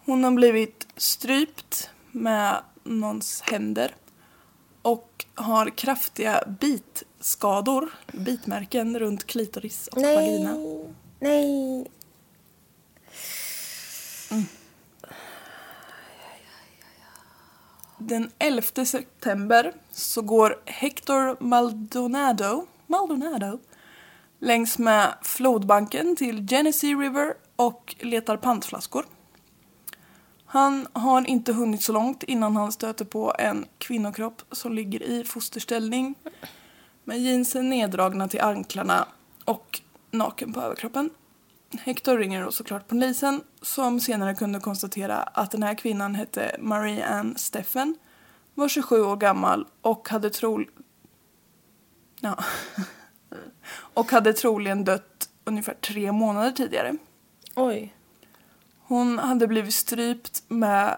Hon 0.05 0.23
har 0.23 0.31
blivit 0.31 0.87
strypt 0.95 1.89
med 2.11 2.61
någons 2.83 3.41
händer 3.41 3.95
och 4.81 5.25
har 5.35 5.69
kraftiga 5.69 6.43
bitskador, 7.25 7.89
bitmärken 8.11 8.99
runt 8.99 9.27
klitoris 9.27 9.87
och 9.87 10.01
vagina. 10.01 10.53
Nej. 11.19 11.91
Nej. 14.29 14.45
Den 17.97 18.31
11 18.39 18.85
september 18.85 19.73
så 19.91 20.21
går 20.21 20.61
Hector 20.65 21.43
Maldonado, 21.43 22.67
Maldonado 22.87 23.59
längs 24.39 24.77
med 24.77 25.13
flodbanken 25.21 26.15
till 26.15 26.47
Genesee 26.47 26.95
River 26.95 27.33
och 27.55 27.95
letar 27.99 28.37
pantflaskor. 28.37 29.05
Han 30.45 30.87
har 30.93 31.29
inte 31.29 31.53
hunnit 31.53 31.81
så 31.81 31.93
långt 31.93 32.23
innan 32.23 32.55
han 32.55 32.71
stöter 32.71 33.05
på 33.05 33.35
en 33.39 33.65
kvinnokropp 33.77 34.41
som 34.51 34.73
ligger 34.73 35.03
i 35.03 35.23
fosterställning 35.23 36.15
med 37.05 37.19
jeansen 37.19 37.69
neddragna 37.69 38.27
till 38.27 38.41
anklarna 38.41 39.07
och 39.45 39.81
naken 40.11 40.53
på 40.53 40.61
överkroppen. 40.61 41.09
Hector 41.79 42.17
ringer 42.17 42.43
då 42.43 42.51
såklart 42.51 42.87
polisen 42.87 43.41
som 43.61 43.99
senare 43.99 44.35
kunde 44.35 44.59
konstatera 44.59 45.17
att 45.17 45.51
den 45.51 45.63
här 45.63 45.75
kvinnan 45.75 46.15
hette 46.15 46.55
Marie 46.59 47.05
Ann 47.05 47.37
Steffen, 47.37 47.97
var 48.53 48.67
27 48.67 49.01
år 49.01 49.17
gammal 49.17 49.67
och 49.81 50.09
hade 50.09 50.29
trol... 50.29 50.69
Ja. 52.21 52.43
och 53.93 54.11
hade 54.11 54.33
troligen 54.33 54.83
dött 54.83 55.29
ungefär 55.43 55.73
tre 55.73 56.11
månader 56.11 56.51
tidigare. 56.51 56.97
Oj. 57.55 57.95
Hon 58.79 59.19
hade 59.19 59.47
blivit 59.47 59.73
strypt 59.73 60.43
med 60.47 60.97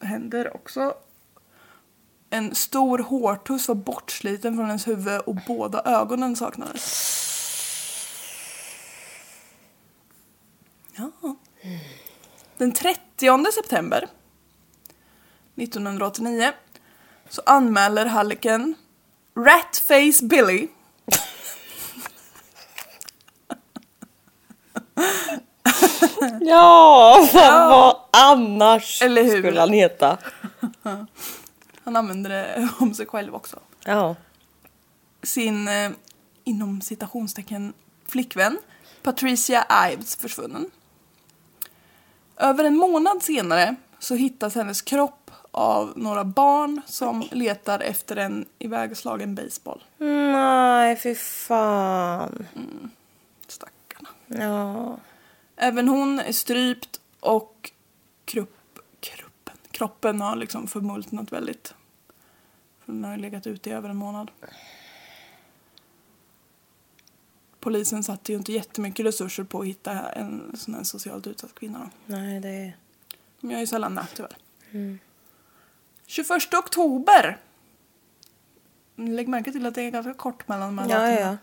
händer 0.00 0.54
också. 0.54 0.94
En 2.30 2.54
stor 2.54 2.98
hårtuss 2.98 3.68
var 3.68 3.74
bortsliten 3.74 4.56
från 4.56 4.66
hennes 4.66 4.88
huvud 4.88 5.20
och 5.20 5.34
båda 5.46 5.82
ögonen 5.84 6.36
saknades. 6.36 7.16
Ja. 10.96 11.10
Den 12.56 12.72
30 12.72 13.52
september 13.52 14.08
1989 15.56 16.52
så 17.28 17.42
anmäler 17.46 18.06
Halliken 18.06 18.74
Ratface 19.36 20.24
Billy 20.24 20.68
Ja, 26.40 27.28
vad, 27.32 27.68
vad 27.68 27.96
annars 28.10 29.02
Eller 29.02 29.22
hur? 29.22 29.38
skulle 29.38 29.60
han 29.60 29.72
heta? 29.72 30.18
Han 31.84 31.96
använder 31.96 32.30
det 32.30 32.68
om 32.78 32.94
sig 32.94 33.06
själv 33.06 33.34
också. 33.34 33.58
Ja. 33.84 34.16
sin 35.22 35.68
eh, 35.68 35.90
inom 36.44 36.80
citationstecken 36.80 37.72
flickvän 38.06 38.58
Patricia 39.02 39.66
Ives 39.92 40.16
försvunnen. 40.16 40.70
Över 42.36 42.64
en 42.64 42.76
månad 42.76 43.22
senare 43.22 43.76
så 43.98 44.14
hittas 44.14 44.54
hennes 44.54 44.82
kropp 44.82 45.30
av 45.50 45.92
några 45.96 46.24
barn 46.24 46.80
som 46.86 47.24
letar 47.30 47.80
efter 47.80 48.16
en 48.16 48.46
ivägslagen 48.58 49.34
baseball. 49.34 49.84
Nej, 49.98 50.96
fy 50.96 51.14
fan. 51.14 52.46
Stackarna. 53.46 54.08
Ja. 54.26 54.96
Även 55.56 55.88
hon 55.88 56.20
är 56.20 56.32
strypt 56.32 57.00
och 57.20 57.70
kroppen 59.80 60.20
har 60.20 60.36
liksom 60.36 60.68
förmultnat 60.68 61.32
väldigt. 61.32 61.74
För 62.84 62.92
den 62.92 63.04
har 63.04 63.12
ju 63.12 63.18
legat 63.18 63.46
ute 63.46 63.70
i 63.70 63.72
över 63.72 63.88
en 63.88 63.96
månad. 63.96 64.30
Polisen 67.60 68.04
satte 68.04 68.32
ju 68.32 68.38
inte 68.38 68.52
jättemycket 68.52 69.06
resurser 69.06 69.44
på 69.44 69.60
att 69.60 69.66
hitta 69.66 69.92
en 70.12 70.56
sån 70.56 70.74
här 70.74 70.82
socialt 70.82 71.26
utsatt 71.26 71.54
kvinna. 71.54 71.78
Då. 72.06 72.16
Nej, 72.16 72.40
det... 72.40 72.72
De 73.40 73.50
gör 73.50 73.60
ju 73.60 73.66
sällan 73.66 73.94
det 73.94 74.06
tyvärr. 74.14 74.36
21 76.06 76.54
oktober. 76.54 77.38
Lägg 78.96 79.28
märke 79.28 79.52
till 79.52 79.66
att 79.66 79.74
det 79.74 79.82
är 79.82 79.90
ganska 79.90 80.14
kort 80.14 80.48
mellan 80.48 80.76
de 80.76 80.90
här 80.90 81.12
Ja, 81.12 81.20
ja. 81.20 81.36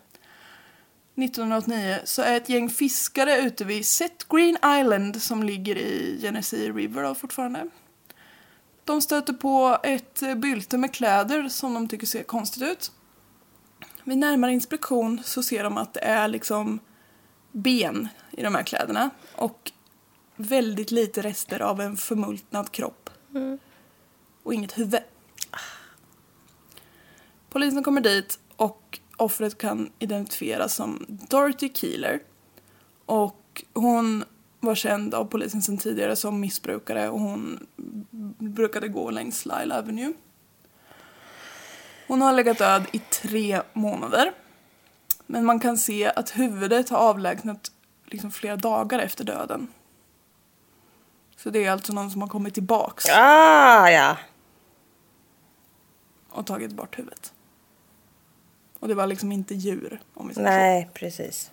1989 1.23 1.99
så 2.03 2.21
är 2.21 2.37
ett 2.37 2.49
gäng 2.49 2.69
fiskare 2.69 3.37
ute 3.37 3.65
vid 3.65 3.85
Set 3.85 4.27
Green 4.29 4.57
Island 4.79 5.21
som 5.21 5.43
ligger 5.43 5.77
i 5.77 6.19
Genesee 6.21 6.71
River 6.71 7.03
då 7.03 7.15
fortfarande. 7.15 7.69
De 8.87 9.01
stöter 9.01 9.33
på 9.33 9.77
ett 9.83 10.23
bylte 10.37 10.77
med 10.77 10.93
kläder 10.93 11.49
som 11.49 11.73
de 11.73 11.87
tycker 11.87 12.07
ser 12.07 12.23
konstigt 12.23 12.63
ut. 12.63 12.91
Vid 14.03 14.17
närmare 14.17 14.53
inspektion 14.53 15.21
så 15.23 15.43
ser 15.43 15.63
de 15.63 15.77
att 15.77 15.93
det 15.93 15.99
är 15.99 16.27
liksom 16.27 16.79
ben 17.51 18.07
i 18.31 18.43
de 18.43 18.55
här 18.55 18.63
kläderna 18.63 19.09
och 19.35 19.71
väldigt 20.35 20.91
lite 20.91 21.21
rester 21.21 21.61
av 21.61 21.81
en 21.81 21.97
förmultnad 21.97 22.71
kropp. 22.71 23.09
Och 24.43 24.53
inget 24.53 24.77
huvud. 24.77 24.99
Polisen 27.49 27.83
kommer 27.83 28.01
dit 28.01 28.39
och 28.55 28.99
offret 29.17 29.57
kan 29.57 29.91
identifieras 29.99 30.75
som 30.75 31.05
Dorothy 31.07 31.69
Keeler. 31.73 32.19
Och 33.05 33.63
hon 33.73 34.23
var 34.59 34.75
känd 34.75 35.13
av 35.13 35.25
polisen 35.25 35.61
sedan 35.61 35.77
tidigare 35.77 36.15
som 36.15 36.39
missbrukare 36.39 37.09
och 37.09 37.19
hon 37.19 37.67
brukade 38.37 38.87
gå 38.87 39.09
längs 39.11 39.45
Lyle 39.45 39.75
Avenue. 39.77 40.13
Hon 42.07 42.21
har 42.21 42.33
legat 42.33 42.57
död 42.57 42.83
i 42.91 42.99
tre 42.99 43.61
månader. 43.73 44.33
Men 45.25 45.45
man 45.45 45.59
kan 45.59 45.77
se 45.77 46.11
att 46.15 46.29
huvudet 46.29 46.89
har 46.89 46.97
avlägsnat 46.97 47.71
liksom 48.05 48.31
flera 48.31 48.55
dagar 48.55 48.99
efter 48.99 49.23
döden. 49.23 49.67
Så 51.35 51.49
det 51.49 51.65
är 51.65 51.71
alltså 51.71 51.93
någon 51.93 52.11
som 52.11 52.21
har 52.21 52.27
kommit 52.27 52.53
tillbaks 52.53 53.05
Ah, 53.09 53.89
ja. 53.89 54.17
och 56.29 56.45
tagit 56.47 56.71
bort 56.71 56.99
huvudet. 56.99 57.33
Och 58.79 58.87
det 58.87 58.95
var 58.95 59.07
liksom 59.07 59.31
inte 59.31 59.55
djur, 59.55 60.01
om 60.13 60.27
vi 60.27 60.33
säger 60.33 60.47
så. 60.47 60.53
Nej, 60.53 60.89
precis. 60.93 61.51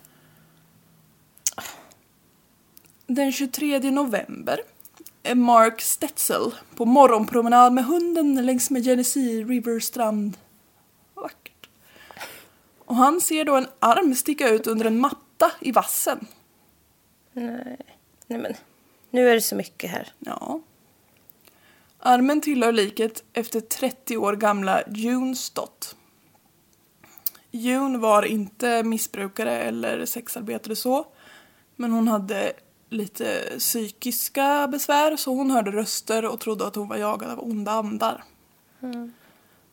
Den 3.07 3.31
23 3.31 3.91
november 3.91 4.59
Mark 5.33 5.81
Stetzel 5.81 6.51
på 6.75 6.85
morgonpromenad 6.85 7.73
med 7.73 7.85
hunden 7.85 8.45
längs 8.45 8.69
med 8.69 8.83
Genesee 8.83 9.43
River 9.43 9.79
strand. 9.79 10.37
Vackert. 11.13 11.69
Och 12.85 12.95
han 12.95 13.21
ser 13.21 13.45
då 13.45 13.55
en 13.55 13.67
arm 13.79 14.15
sticka 14.15 14.49
ut 14.49 14.67
under 14.67 14.85
en 14.85 14.99
matta 14.99 15.51
i 15.59 15.71
vassen. 15.71 16.27
Nej. 17.33 17.77
Nej, 18.27 18.39
men 18.39 18.53
nu 19.09 19.29
är 19.29 19.33
det 19.33 19.41
så 19.41 19.55
mycket 19.55 19.91
här. 19.91 20.13
Ja. 20.19 20.59
Armen 21.99 22.41
tillhör 22.41 22.71
liket 22.71 23.23
efter 23.33 23.59
30 23.59 24.17
år 24.17 24.35
gamla 24.35 24.83
June 24.87 25.35
Stott. 25.35 25.95
June 27.51 27.97
var 27.97 28.23
inte 28.23 28.83
missbrukare 28.83 29.59
eller 29.59 30.05
sexarbetare 30.05 30.75
så, 30.75 31.07
men 31.75 31.91
hon 31.91 32.07
hade 32.07 32.53
lite 32.89 33.55
psykiska 33.59 34.67
besvär 34.67 35.15
så 35.15 35.35
hon 35.35 35.51
hörde 35.51 35.71
röster 35.71 36.25
och 36.25 36.39
trodde 36.39 36.67
att 36.67 36.75
hon 36.75 36.87
var 36.87 36.95
jagad 36.97 37.29
av 37.31 37.43
onda 37.43 37.71
andar. 37.71 38.23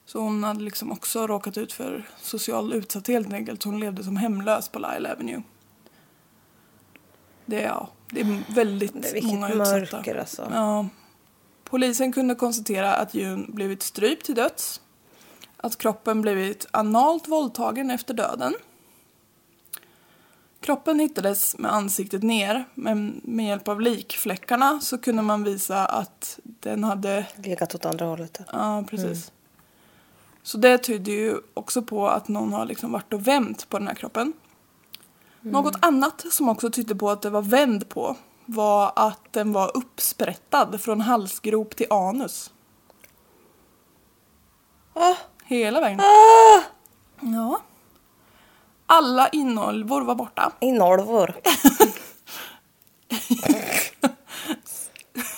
Så 0.07 0.19
hon 0.21 0.45
hade 0.45 0.61
liksom 0.61 0.93
också 0.93 1.27
råkat 1.27 1.59
ut 1.59 1.73
för 1.73 2.09
social 2.23 2.73
utsatthet 2.73 3.15
helt 3.25 3.33
enkelt. 3.35 3.63
så 3.63 3.69
Hon 3.69 3.81
levde 3.81 4.05
som 4.05 4.17
hemlös 4.17 4.69
på 4.69 4.79
Lyle 4.79 5.13
Avenue. 5.13 5.43
Det, 7.47 7.61
ja, 7.63 7.89
Det 8.11 8.21
är 8.21 8.55
väldigt 8.55 9.03
Det 9.03 9.09
är 9.09 9.13
vilket 9.13 9.33
många 9.33 9.49
utsatta. 9.49 9.97
mörker 9.97 10.17
alltså. 10.17 10.49
Ja. 10.53 10.87
Polisen 11.65 12.13
kunde 12.13 12.35
konstatera 12.35 12.95
att 12.95 13.15
June 13.15 13.45
blivit 13.49 13.83
strypt 13.83 14.27
till 14.27 14.35
döds. 14.35 14.81
Att 15.57 15.79
kroppen 15.79 16.23
blivit 16.23 16.67
analt 16.71 17.29
våldtagen 17.29 17.91
efter 17.91 18.15
döden. 18.15 18.55
Kroppen 20.63 21.01
hittades 21.01 21.59
med 21.59 21.73
ansiktet 21.73 22.23
ner, 22.23 22.65
men 22.75 23.21
med 23.25 23.47
hjälp 23.47 23.69
av 23.69 23.81
likfläckarna 23.81 24.81
så 24.81 24.99
kunde 24.99 25.23
man 25.23 25.45
visa 25.45 25.87
att 25.87 26.39
den 26.45 26.85
hade... 26.85 27.27
Legat 27.37 27.75
åt 27.75 27.87
andra 27.87 28.05
hållet. 28.07 28.41
Ja, 28.53 28.85
precis. 28.91 29.33
Så 30.43 30.59
det 30.59 30.79
tyder 30.79 31.13
ju 31.13 31.37
också 31.55 31.83
på 31.83 32.09
att 32.09 32.29
någon 32.29 32.53
har 32.53 32.65
liksom 32.65 32.93
varit 32.93 33.13
och 33.13 33.27
vänt 33.27 33.69
på 33.69 33.79
den 33.79 33.89
här 33.89 33.95
kroppen. 33.95 34.33
Något 35.41 35.77
annat 35.85 36.25
som 36.31 36.49
också 36.49 36.71
tydde 36.71 36.95
på 36.95 37.11
att 37.11 37.23
det 37.23 37.31
var 37.31 37.43
vänd 37.43 37.89
på 37.89 38.17
var 38.47 38.93
att 38.97 39.21
den 39.33 39.53
var 39.53 39.77
uppsprättad 39.77 40.81
från 40.81 41.01
halsgrop 41.01 41.77
till 41.77 41.87
anus. 41.91 42.53
Ah, 44.95 45.15
Hela 45.45 45.81
vägen. 45.81 46.01
ah, 46.01 46.61
Ja. 47.21 47.61
Alla 48.87 49.29
inälvor 49.29 50.03
var 50.03 50.15
borta. 50.15 50.53
inolvor. 50.61 51.35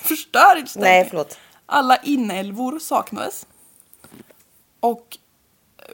Förstör 0.03 0.57
inte 0.57 0.79
Nej, 0.79 1.07
förlåt. 1.11 1.39
Alla 1.67 1.97
inälvor 1.97 2.79
saknades. 2.79 3.47
Och 4.81 5.19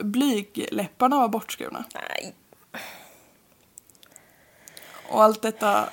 blygläpparna 0.01 1.19
var 1.19 1.27
bortskurna. 1.27 1.85
Nej. 1.93 2.35
Och 5.09 5.23
allt 5.23 5.41
detta 5.41 5.89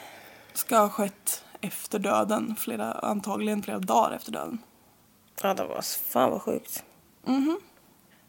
ska 0.54 0.78
ha 0.78 0.88
skett 0.88 1.44
efter 1.60 1.98
döden. 1.98 2.56
Flera, 2.58 2.92
antagligen 2.92 3.62
flera 3.62 3.78
dagar 3.78 4.16
efter 4.16 4.32
döden. 4.32 4.58
Ja, 5.42 5.54
det 5.54 5.64
var 5.64 5.82
fan 5.82 6.30
vad 6.30 6.42
sjukt. 6.42 6.84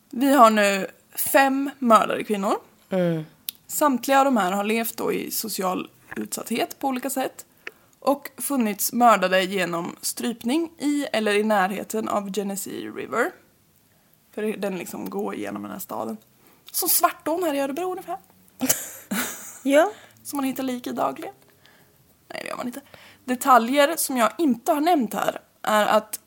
Vi 0.09 0.33
har 0.33 0.49
nu 0.49 0.87
fem 1.31 1.69
mördade 1.79 2.23
kvinnor. 2.23 2.55
Mm. 2.89 3.25
Samtliga 3.67 4.19
av 4.19 4.25
de 4.25 4.37
här 4.37 4.51
har 4.51 4.63
levt 4.63 4.97
då 4.97 5.13
i 5.13 5.31
social 5.31 5.89
utsatthet 6.15 6.79
på 6.79 6.87
olika 6.87 7.09
sätt 7.09 7.45
och 7.99 8.31
funnits 8.37 8.93
mördade 8.93 9.43
genom 9.43 9.95
strypning 10.01 10.71
i 10.77 11.05
eller 11.13 11.33
i 11.33 11.43
närheten 11.43 12.09
av 12.09 12.33
Genesee 12.33 12.91
River. 12.95 13.31
För 14.33 14.57
den 14.57 14.77
liksom 14.77 15.09
går 15.09 15.35
igenom 15.35 15.61
den 15.63 15.71
här 15.71 15.79
staden. 15.79 16.17
Som 16.71 16.89
Svartån 16.89 17.43
här 17.43 17.53
i 17.53 17.59
Örebro 17.59 17.91
ungefär. 17.91 18.17
Ja. 19.63 19.91
Som 20.23 20.37
man 20.37 20.45
hittar 20.45 20.63
lik 20.63 20.87
i 20.87 20.91
dagligen. 20.91 21.33
Nej, 22.27 22.41
det 22.43 22.47
gör 22.47 22.57
man 22.57 22.67
inte. 22.67 22.81
Detaljer 23.25 23.95
som 23.95 24.17
jag 24.17 24.31
inte 24.37 24.71
har 24.71 24.81
nämnt 24.81 25.13
här 25.13 25.41
är 25.61 25.85
att 25.85 26.19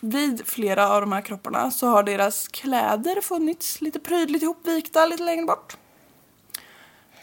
vid 0.00 0.46
flera 0.46 0.90
av 0.90 1.00
de 1.00 1.12
här 1.12 1.20
kropparna 1.20 1.70
så 1.70 1.86
har 1.86 2.02
deras 2.02 2.48
kläder 2.48 3.20
funnits 3.20 3.80
lite 3.80 4.00
prydligt 4.00 4.42
ihopvikta 4.42 5.06
lite 5.06 5.22
längre 5.22 5.46
bort. 5.46 5.76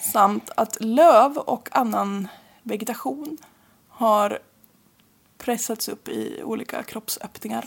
Samt 0.02 0.50
att 0.56 0.78
löv 0.84 1.38
och 1.38 1.70
annan 1.72 2.28
vegetation 2.64 3.38
har 3.90 4.40
pressats 5.38 5.90
upp 5.90 6.08
i 6.08 6.44
olika 6.44 6.84
kroppsöppningar. 6.84 7.66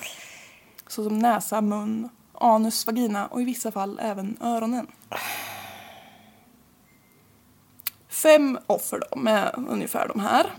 Såsom 0.87 1.19
näsa, 1.19 1.61
mun, 1.61 2.09
anus, 2.33 2.87
vagina 2.87 3.27
och 3.27 3.43
i 3.43 3.45
vissa 3.45 3.73
fall 3.73 3.99
även 4.03 4.37
öronen. 4.41 4.87
Fem 8.09 8.59
offer 8.67 9.03
då 9.11 9.19
med 9.19 9.55
ungefär 9.69 10.09
de 10.09 10.21
här. 10.21 10.51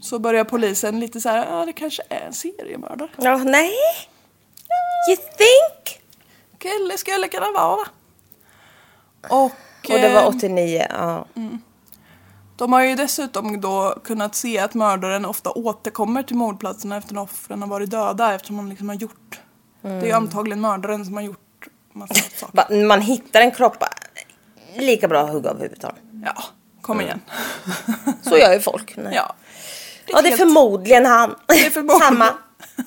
Så 0.00 0.18
börjar 0.18 0.44
polisen 0.44 1.00
lite 1.00 1.20
så 1.20 1.28
här, 1.28 1.46
ja 1.46 1.66
det 1.66 1.72
kanske 1.72 2.02
är 2.08 2.20
en 2.20 2.32
seriemördare. 2.32 3.08
Ja, 3.16 3.36
nej. 3.36 3.72
You 5.08 5.16
think? 5.16 6.02
Kille 6.58 6.98
skulle 6.98 7.28
kunna 7.28 7.50
vara. 7.50 7.88
Och, 9.30 9.52
Och 9.94 10.00
det 10.00 10.14
var 10.14 10.22
eh, 10.22 10.28
89, 10.28 10.86
ja. 10.90 11.24
de 12.56 12.72
har 12.72 12.82
ju 12.82 12.94
dessutom 12.94 13.60
då 13.60 13.94
kunnat 14.04 14.34
se 14.34 14.58
att 14.58 14.74
mördaren 14.74 15.24
ofta 15.24 15.50
återkommer 15.50 16.22
till 16.22 16.36
mordplatserna 16.36 16.96
efter 16.96 17.14
att 17.16 17.22
offren 17.30 17.62
har 17.62 17.68
varit 17.68 17.90
döda 17.90 18.34
eftersom 18.34 18.56
man 18.56 18.68
liksom 18.68 18.88
har 18.88 18.96
gjort. 18.96 19.40
Det 19.80 19.88
är 19.88 20.04
ju 20.06 20.12
antagligen 20.12 20.60
mördaren 20.60 21.04
som 21.04 21.14
har 21.14 21.22
gjort 21.22 21.66
massa 21.92 22.14
saker. 22.36 22.84
Man 22.86 23.00
hittar 23.00 23.40
en 23.40 23.50
kropp, 23.50 23.84
lika 24.76 25.08
bra 25.08 25.20
att 25.20 25.30
hugga 25.30 25.50
av 25.50 25.58
huvudet. 25.60 25.84
Ja, 26.24 26.42
kom 26.82 27.00
igen. 27.00 27.20
Så 28.22 28.36
gör 28.38 28.52
ju 28.52 28.60
folk. 28.60 28.96
Nej. 28.96 29.12
Ja. 29.14 29.34
Ja, 30.06 30.22
det 30.22 30.28
är 30.28 30.30
helt- 30.30 30.40
förmodligen 30.40 31.06
han. 31.06 31.34
Det 31.46 31.66
är 31.66 31.70
förmodligen- 31.70 32.00
Samma. 32.08 32.34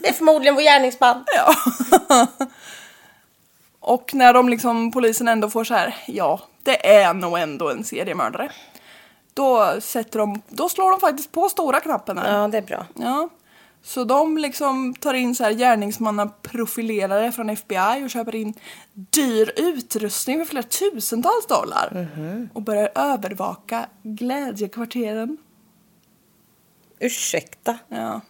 Det 0.02 0.08
är 0.10 0.14
förmodligen 0.14 0.56
vår 0.56 0.62
gärningsman. 0.62 1.24
Ja. 1.38 1.56
Och 3.82 4.14
när 4.14 4.34
de 4.34 4.50
liksom, 4.50 4.92
polisen 4.92 5.28
ändå 5.28 5.50
får 5.50 5.64
så 5.64 5.74
här, 5.74 5.96
ja, 6.08 6.40
det 6.64 6.88
är 6.88 7.14
nog 7.14 7.38
ändå 7.38 7.70
en 7.70 7.84
seriemördare. 7.84 8.52
Då 9.34 9.82
sätter 9.82 10.20
de, 10.20 10.42
då 10.50 10.70
slår 10.70 10.92
de 10.92 11.00
faktiskt 11.00 11.32
på 11.32 11.50
stora 11.50 11.80
knappen 11.80 12.18
här. 12.18 12.40
Ja, 12.40 12.48
det 12.48 12.58
är 12.58 12.62
bra. 12.62 12.86
Ja. 12.96 13.30
Så 13.84 14.04
de 14.04 14.38
liksom 14.38 14.94
tar 14.94 15.14
in 15.14 15.36
så 15.36 15.44
här 15.44 15.52
gärningsmannaprofilerare 15.52 17.32
från 17.32 17.50
FBI 17.50 18.06
och 18.06 18.10
köper 18.10 18.36
in 18.36 18.54
dyr 18.94 19.52
utrustning 19.56 20.38
för 20.38 20.46
flera 20.46 20.64
tusentals 20.64 21.48
dollar. 21.48 22.08
Och 22.54 22.62
börjar 22.62 22.92
övervaka 22.96 23.86
glädjekvarteren. 24.04 25.38
Ursäkta. 27.00 27.78
Ja. 27.88 28.22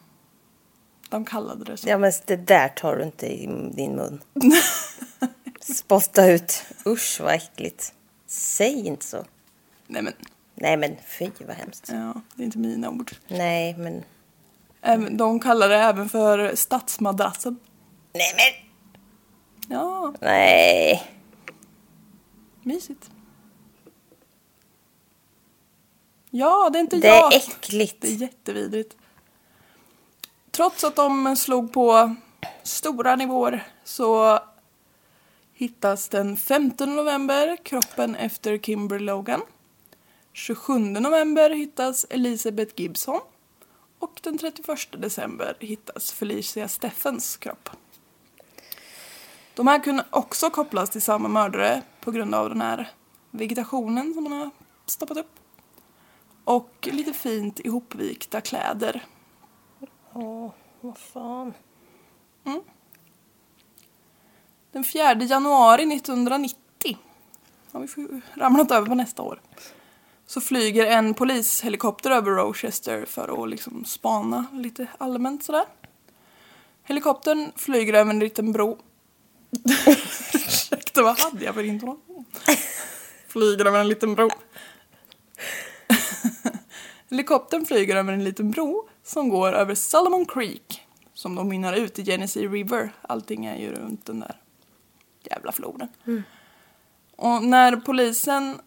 De 1.09 1.25
kallade 1.25 1.63
det 1.63 1.77
så. 1.77 1.89
Ja, 1.89 1.97
men 1.97 2.11
det 2.25 2.35
där 2.35 2.67
tar 2.67 2.95
du 2.95 3.03
inte 3.03 3.27
i 3.27 3.45
din 3.75 3.95
mun. 3.95 4.21
Spotta 5.61 6.25
ut. 6.31 6.63
Usch, 6.85 7.19
vad 7.21 7.33
äckligt. 7.33 7.93
Säg 8.27 8.87
inte 8.87 9.05
så. 9.05 9.25
Nej 9.87 10.01
men, 10.01 10.13
Nej, 10.55 10.77
men 10.77 10.95
fy 11.19 11.29
vad 11.39 11.55
hemskt. 11.55 11.89
ja, 11.93 12.21
det 12.35 12.43
är 12.43 12.45
inte 12.45 12.57
mina 12.57 12.89
ord. 12.89 13.11
Nej, 13.27 13.73
men... 13.77 14.03
Även, 14.81 15.17
de 15.17 15.39
kallar 15.39 15.69
det 15.69 15.77
även 15.77 16.09
för 16.09 16.55
stadsmadrassen. 16.55 17.59
Nej, 18.13 18.33
men... 18.35 18.67
Ja, 19.77 20.13
Nej. 20.21 21.03
mysigt. 22.63 23.09
Ja, 26.29 26.69
det 26.73 26.79
är 26.79 26.81
inte 26.81 26.95
Det 26.97 27.07
jag. 27.07 27.33
är 27.33 27.37
äckligt. 27.37 28.01
Det 28.01 28.07
är 28.07 28.11
jättevidrigt. 28.15 28.95
Trots 30.51 30.83
att 30.83 30.95
de 30.95 31.35
slog 31.35 31.73
på 31.73 32.15
stora 32.63 33.15
nivåer 33.15 33.67
så 33.83 34.39
hittas 35.61 36.09
den 36.09 36.37
15 36.37 36.95
november 36.95 37.57
kroppen 37.63 38.15
efter 38.15 38.57
Kimber 38.57 38.99
Logan. 38.99 39.41
27 40.33 40.79
november 40.79 41.49
hittas 41.49 42.05
Elizabeth 42.09 42.73
Gibson. 42.75 43.21
Och 43.99 44.19
den 44.23 44.37
31 44.37 44.77
december 44.91 45.57
hittas 45.59 46.11
Felicia 46.11 46.67
Steffens 46.67 47.37
kropp. 47.37 47.69
De 49.55 49.67
här 49.67 49.79
kunde 49.83 50.05
också 50.09 50.49
kopplas 50.49 50.89
till 50.89 51.01
samma 51.01 51.27
mördare 51.27 51.81
på 51.99 52.11
grund 52.11 52.35
av 52.35 52.49
den 52.49 52.61
här 52.61 52.91
vegetationen 53.31 54.13
som 54.13 54.23
man 54.23 54.33
har 54.33 54.49
stoppat 54.85 55.17
upp. 55.17 55.39
Och 56.43 56.89
lite 56.91 57.13
fint 57.13 57.59
ihopvikta 57.59 58.41
kläder. 58.41 59.05
Åh, 60.13 60.51
vad 60.81 60.97
fan. 60.97 61.53
Den 64.71 64.83
4 64.83 65.13
januari 65.13 65.95
1990 65.95 66.97
har 67.71 67.79
vi 67.79 67.87
får- 67.87 68.21
ramlat 68.35 68.71
över 68.71 68.87
på 68.87 68.95
nästa 68.95 69.21
år. 69.21 69.41
Så 70.27 70.41
flyger 70.41 70.85
en 70.85 71.13
polishelikopter 71.13 72.11
över 72.11 72.31
Rochester 72.31 73.05
för 73.05 73.43
att 73.43 73.49
liksom 73.49 73.85
spana 73.85 74.45
lite 74.53 74.87
allmänt 74.97 75.43
sådär. 75.43 75.65
Helikoptern 76.83 77.51
flyger 77.55 77.93
över 77.93 78.09
en 78.11 78.19
liten 78.19 78.51
bro. 78.51 78.77
Ursäkta, 80.33 81.03
vad 81.03 81.19
hade 81.19 81.45
jag 81.45 81.55
för 81.55 81.63
intonation? 81.63 82.25
Flyger 83.27 83.65
över 83.65 83.79
en 83.79 83.87
liten 83.87 84.15
bro. 84.15 84.29
Helikoptern 87.09 87.65
flyger 87.65 87.95
över 87.95 88.13
en 88.13 88.23
liten 88.23 88.51
bro 88.51 88.89
som 89.03 89.29
går 89.29 89.53
över 89.53 89.75
Salomon 89.75 90.25
Creek 90.25 90.81
som 91.13 91.35
då 91.35 91.43
mynnar 91.43 91.73
ut 91.73 91.99
i 91.99 92.05
Genesee 92.05 92.47
River. 92.47 92.91
Allting 93.01 93.45
är 93.45 93.57
ju 93.57 93.73
runt 93.75 94.05
den 94.05 94.19
där 94.19 94.35
jävla 95.23 95.51
floden. 95.51 95.87
Och 97.15 97.43
när 97.43 97.75
polisen 97.75 98.59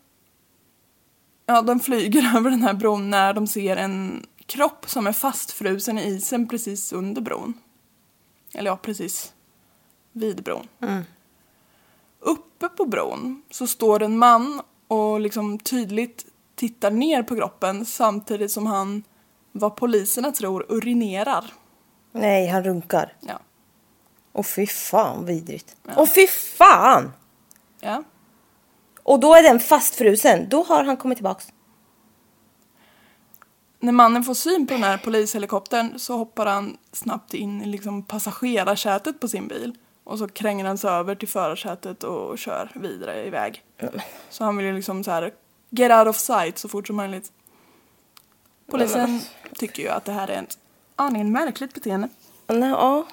Ja, 1.47 1.63
de 1.63 1.81
flyger 1.81 2.37
över 2.37 2.51
den 2.51 2.63
här 2.63 2.75
bron 2.75 3.11
när 3.11 3.33
de 3.33 3.47
ser 3.47 3.77
en 3.77 4.27
kropp 4.47 4.91
som 4.91 5.07
är 5.07 5.13
fastfrusen 5.13 5.99
i 5.99 6.03
isen 6.03 6.49
precis 6.49 6.93
under 6.93 7.23
bron. 7.23 7.55
Eller 8.55 8.71
ja, 8.71 8.77
precis 8.77 9.35
vid 10.13 10.43
bron. 10.43 10.69
Uppe 12.21 12.69
på 12.69 12.85
bron 12.85 13.43
så 13.51 13.67
står 13.67 14.03
en 14.03 14.19
man 14.19 14.63
och 14.89 15.21
liksom 15.21 15.59
tydligt 15.59 16.27
tittar 16.55 16.91
ner 16.91 17.23
på 17.23 17.37
kroppen 17.37 17.85
samtidigt 17.85 18.51
som 18.51 18.67
han 18.67 19.03
vad 19.53 19.77
poliserna 19.77 20.33
tror 20.33 20.67
urinerar. 20.69 21.53
Nej, 22.13 22.49
han 22.49 22.65
runkar. 22.65 23.13
Ja. 23.21 23.41
Och 24.35 24.47
fy 24.47 24.67
fan 24.67 25.25
vidrigt. 25.25 25.77
Och 25.97 26.09
fy 26.09 26.27
fan! 26.27 27.13
ja. 27.81 28.03
Och 29.03 29.21
då 29.21 29.35
är 29.35 29.43
den 29.43 29.61
fastfrusen. 29.61 30.49
Då 30.49 30.63
har 30.63 30.85
han 30.85 30.97
kommit 30.97 31.19
tillbaks. 31.19 31.53
När 33.81 33.93
mannen 33.93 34.25
får 34.25 34.35
syn 34.35 34.67
på 34.67 34.75
den 34.75 34.83
här 34.83 34.99
polishelikoptern 34.99 35.99
så 35.99 36.17
hoppar 36.17 36.47
han 36.47 36.77
snabbt 36.93 37.35
in 37.35 37.63
i 37.63 37.67
liksom 37.67 38.03
passagerarsätet 38.03 39.21
på 39.21 39.29
sin 39.29 39.49
bil. 39.49 39.77
Och 40.05 40.19
så 40.19 40.29
kränger 40.29 40.65
han 40.65 40.79
sig 40.79 40.91
över 40.91 41.15
till 41.15 41.29
förarsätet 41.29 42.05
och 42.05 42.39
kör 42.39 42.71
vidare 42.75 43.27
iväg. 43.27 43.65
Så 44.31 44.45
han 44.45 44.57
vill 44.57 44.67
ju 44.67 44.73
liksom 44.73 45.05
så 45.05 45.11
här 45.11 45.33
get 45.71 45.93
out 45.93 46.09
of 46.09 46.17
sight 46.17 46.59
så 46.59 46.69
fort 46.69 46.87
som 46.87 46.97
möjligt. 46.97 47.33
Polisen 48.71 49.21
tycker 49.59 49.83
ju 49.83 49.89
att 49.89 50.05
det 50.05 50.13
här 50.13 50.29
är 50.29 50.43
ett 50.43 50.59
aningen 50.97 51.33
märkligt 51.33 51.75
beteende. 51.75 52.09
Nej, 52.47 52.71
ja. 52.71 53.07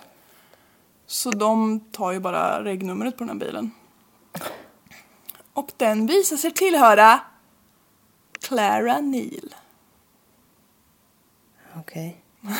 Så 1.11 1.31
de 1.31 1.79
tar 1.79 2.11
ju 2.11 2.19
bara 2.19 2.63
regnumret 2.63 3.17
på 3.17 3.23
den 3.23 3.29
här 3.29 3.47
bilen. 3.47 3.71
Och 5.53 5.71
den 5.77 6.07
visar 6.07 6.37
sig 6.37 6.51
tillhöra 6.51 7.19
Clara 8.39 9.01
Neal. 9.01 9.55
Okej. 11.75 12.23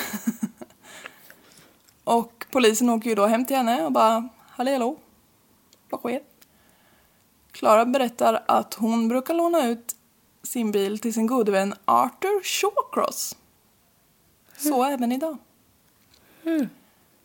Och 2.03 2.45
polisen 2.51 2.89
åker 2.89 3.09
ju 3.09 3.15
då 3.15 3.25
hem 3.25 3.45
till 3.45 3.57
henne 3.57 3.85
och 3.85 3.91
bara 3.91 4.29
Hallå 4.49 4.71
hallå, 4.71 4.97
vad 5.89 5.99
sker? 5.99 6.21
Klara 7.51 7.85
berättar 7.85 8.43
att 8.47 8.73
hon 8.73 9.07
brukar 9.07 9.33
låna 9.33 9.67
ut 9.67 9.95
sin 10.43 10.71
bil 10.71 10.99
till 10.99 11.13
sin 11.13 11.27
gode 11.27 11.51
vän 11.51 11.73
Arthur 11.85 12.43
Shawcross. 12.43 13.35
Så 14.57 14.83
även 14.83 15.11
idag. 15.11 15.37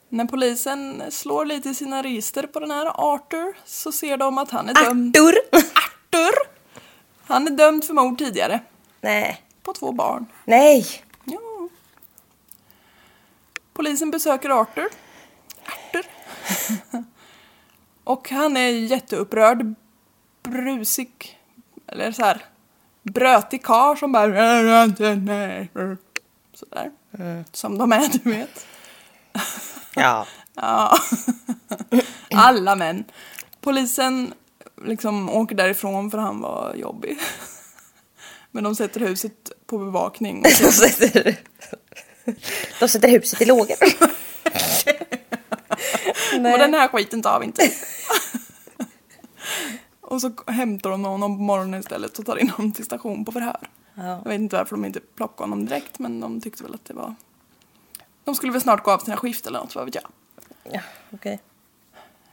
När 0.08 0.24
polisen 0.24 1.02
slår 1.10 1.44
lite 1.44 1.68
i 1.68 1.74
sina 1.74 2.02
register 2.02 2.46
på 2.46 2.60
den 2.60 2.70
här 2.70 3.14
Arthur 3.14 3.56
så 3.64 3.92
ser 3.92 4.16
de 4.16 4.38
att 4.38 4.50
han 4.50 4.68
är 4.68 4.74
dömd... 4.74 5.16
Artur! 5.16 5.34
Arthur! 5.52 6.32
Han 7.24 7.46
är 7.46 7.50
dömd 7.50 7.84
för 7.84 7.94
mord 7.94 8.18
tidigare. 8.18 8.60
Nej. 9.00 9.42
På 9.62 9.72
två 9.72 9.92
barn. 9.92 10.26
Nej! 10.44 10.86
Ja. 11.24 11.68
Polisen 13.72 14.10
besöker 14.10 14.50
Arthur. 14.50 14.88
Arthur. 15.64 16.06
Och 18.04 18.30
han 18.30 18.56
är 18.56 18.68
jätteupprörd. 18.68 19.74
Brusig. 20.42 21.40
Eller 21.86 22.12
så 22.12 22.22
här. 22.22 22.44
Brötig 23.02 23.62
karl 23.62 23.96
som 23.96 24.12
bara... 24.12 24.86
Sådär. 26.54 26.92
Som 27.52 27.78
de 27.78 27.92
är, 27.92 28.08
du 28.08 28.30
vet. 28.30 28.66
Ja. 29.96 30.26
Ja. 30.58 30.98
Alla 32.34 32.76
män. 32.76 33.04
Polisen 33.60 34.34
liksom 34.84 35.30
åker 35.30 35.54
därifrån 35.54 36.10
för 36.10 36.18
han 36.18 36.40
var 36.40 36.74
jobbig. 36.74 37.18
Men 38.50 38.64
de 38.64 38.74
sätter 38.76 39.00
huset 39.00 39.52
på 39.66 39.78
bevakning. 39.78 40.36
Och 40.38 40.42
De 40.42 40.72
sätter, 40.72 41.36
de 42.80 42.88
sätter 42.88 43.08
huset 43.08 43.40
i 43.42 43.44
lågor. 43.44 43.76
Och 46.32 46.58
den 46.58 46.74
här 46.74 46.88
skiten 46.88 47.22
tar 47.22 47.40
vi 47.40 47.46
inte. 47.46 47.70
och 50.00 50.20
så 50.20 50.32
hämtar 50.46 50.90
de 50.90 51.04
honom 51.04 51.36
på 51.36 51.42
morgonen 51.42 51.80
istället 51.80 52.18
och 52.18 52.26
tar 52.26 52.36
in 52.36 52.50
honom 52.50 52.72
till 52.72 52.84
station 52.84 53.24
på 53.24 53.32
förhör. 53.32 53.68
Ja. 53.94 54.20
Jag 54.24 54.30
vet 54.30 54.40
inte 54.40 54.56
varför 54.56 54.76
de 54.76 54.84
inte 54.84 55.00
plockade 55.00 55.42
honom 55.50 55.66
direkt 55.66 55.98
men 55.98 56.20
de 56.20 56.40
tyckte 56.40 56.62
väl 56.62 56.74
att 56.74 56.84
det 56.84 56.94
var... 56.94 57.14
De 58.26 58.34
skulle 58.34 58.52
väl 58.52 58.60
snart 58.60 58.84
gå 58.84 58.90
av 58.90 58.98
sina 58.98 59.16
skift 59.16 59.46
eller 59.46 59.58
något, 59.58 59.74
vad 59.74 59.84
vet 59.84 59.94
jag. 59.94 60.04
Ja, 60.72 60.80
okej. 61.10 61.40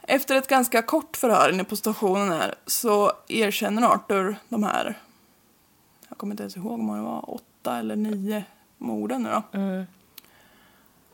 Efter 0.01 0.36
ett 0.36 0.47
ganska 0.47 0.82
kort 0.82 1.17
förhör 1.17 1.53
inne 1.53 1.63
på 1.63 1.75
stationen 1.75 2.32
här 2.32 2.56
så 2.65 3.12
erkänner 3.27 3.88
Arthur 3.88 4.36
de 4.49 4.63
här, 4.63 4.99
jag 6.10 6.17
kommer 6.17 6.34
inte 6.34 6.43
ens 6.43 6.58
ihåg 6.58 6.79
om 6.79 6.95
det 6.95 7.01
var 7.01 7.29
åtta 7.29 7.77
eller 7.77 7.95
nio 7.95 8.43
morden 8.77 9.23
nu 9.23 9.29
då. 9.29 9.86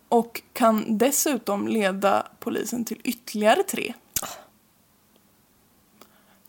Och 0.09 0.41
kan 0.53 0.97
dessutom 0.97 1.67
leda 1.67 2.27
polisen 2.39 2.85
till 2.85 3.01
ytterligare 3.03 3.63
tre. 3.63 3.93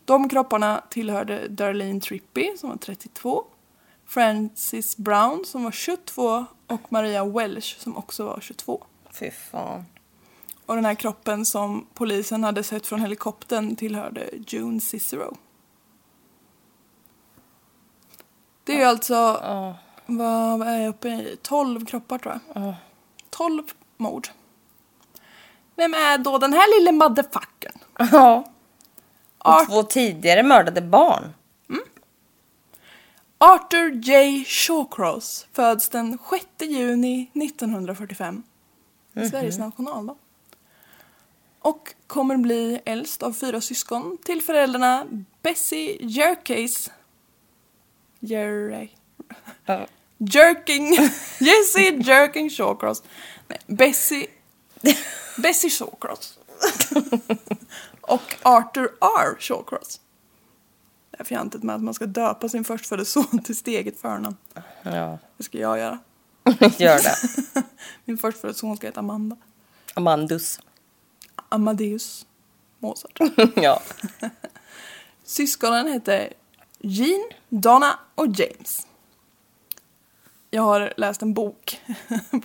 De 0.05 0.29
kropparna 0.29 0.83
tillhörde 0.89 1.47
Darlene 1.47 2.01
Trippy 2.01 2.57
som 2.57 2.69
var 2.69 2.77
32, 2.77 3.45
Francis 4.11 4.97
Brown 4.97 5.45
som 5.45 5.63
var 5.63 5.71
22 5.71 6.45
och 6.67 6.91
Maria 6.91 7.25
Welsh 7.25 7.79
som 7.79 7.97
också 7.97 8.25
var 8.25 8.39
22. 8.41 8.83
Fy 9.11 9.31
fan. 9.31 9.85
Och 10.65 10.75
den 10.75 10.85
här 10.85 10.95
kroppen 10.95 11.45
som 11.45 11.87
polisen 11.93 12.43
hade 12.43 12.63
sett 12.63 12.87
från 12.87 13.01
helikoptern 13.01 13.75
tillhörde 13.75 14.29
June 14.47 14.79
Cicero. 14.79 15.37
Det 18.63 18.73
är 18.73 18.77
ju 18.77 18.83
alltså, 18.83 19.13
Ja. 19.13 19.75
vad, 20.05 20.59
vad 20.59 20.67
är 20.67 20.77
jag 20.77 20.89
uppe 20.89 21.07
i? 21.09 21.37
12 21.41 21.85
kroppar 21.85 22.17
tror 22.17 22.39
jag. 22.53 22.63
Ja. 22.63 22.75
12 23.29 23.63
mord. 23.97 24.27
Vem 25.75 25.93
är 25.93 26.17
då 26.17 26.37
den 26.37 26.53
här 26.53 26.79
lille 26.79 26.91
motherfuckern? 26.91 27.77
Ja. 28.11 28.43
Och 29.37 29.67
två 29.67 29.83
tidigare 29.83 30.43
mördade 30.43 30.81
barn. 30.81 31.33
Arthur 33.43 33.91
J. 33.91 34.45
Shawcross 34.47 35.47
föds 35.53 35.89
den 35.89 36.17
6 36.29 36.45
juni 36.59 37.31
1945. 37.33 38.43
Sveriges 39.13 39.57
nationaldag. 39.57 40.15
Och 41.59 41.93
kommer 42.07 42.37
bli 42.37 42.81
äldst 42.85 43.23
av 43.23 43.33
fyra 43.33 43.61
syskon 43.61 44.17
till 44.23 44.41
föräldrarna 44.41 45.05
Bessie 45.41 45.97
Jerkes 45.99 46.91
Jerry 48.19 48.89
Ja. 49.65 49.87
Jerking 50.17 50.93
Jessie 51.39 52.01
Jerking 52.03 52.49
Shawcross 52.49 53.03
Nej, 53.47 53.59
Bessie 53.65 54.27
Bessie 55.37 55.69
Shawcross 55.69 56.39
och 58.01 58.35
Arthur 58.41 58.91
R. 59.01 59.35
Shawcross. 59.39 59.99
Det 61.21 61.23
är 61.23 61.27
fjantigt 61.27 61.63
med 61.63 61.75
att 61.75 61.81
man 61.81 61.93
ska 61.93 62.05
döpa 62.05 62.49
sin 62.49 62.63
förstfödde 62.63 63.05
son 63.05 63.43
till 63.43 63.57
sitt 63.57 63.67
eget 63.67 64.01
förnamn. 64.01 64.35
Ja. 64.83 65.17
Det 65.37 65.43
ska 65.43 65.57
jag 65.57 65.77
göra. 65.77 65.99
Gör 66.77 67.03
det. 67.03 67.15
Min 68.05 68.17
förstfödde 68.17 68.53
son 68.53 68.77
ska 68.77 68.87
heta 68.87 68.99
Amanda. 68.99 69.35
Amandus. 69.93 70.59
Amadeus 71.49 72.25
Mozart. 72.79 73.19
ja. 73.55 73.81
Syskonen 75.23 75.87
heter 75.87 76.33
Jean, 76.79 77.29
Donna 77.49 77.99
och 78.15 78.27
James. 78.27 78.87
Jag 80.49 80.61
har 80.61 80.93
läst 80.97 81.21
en 81.21 81.33
bok 81.33 81.81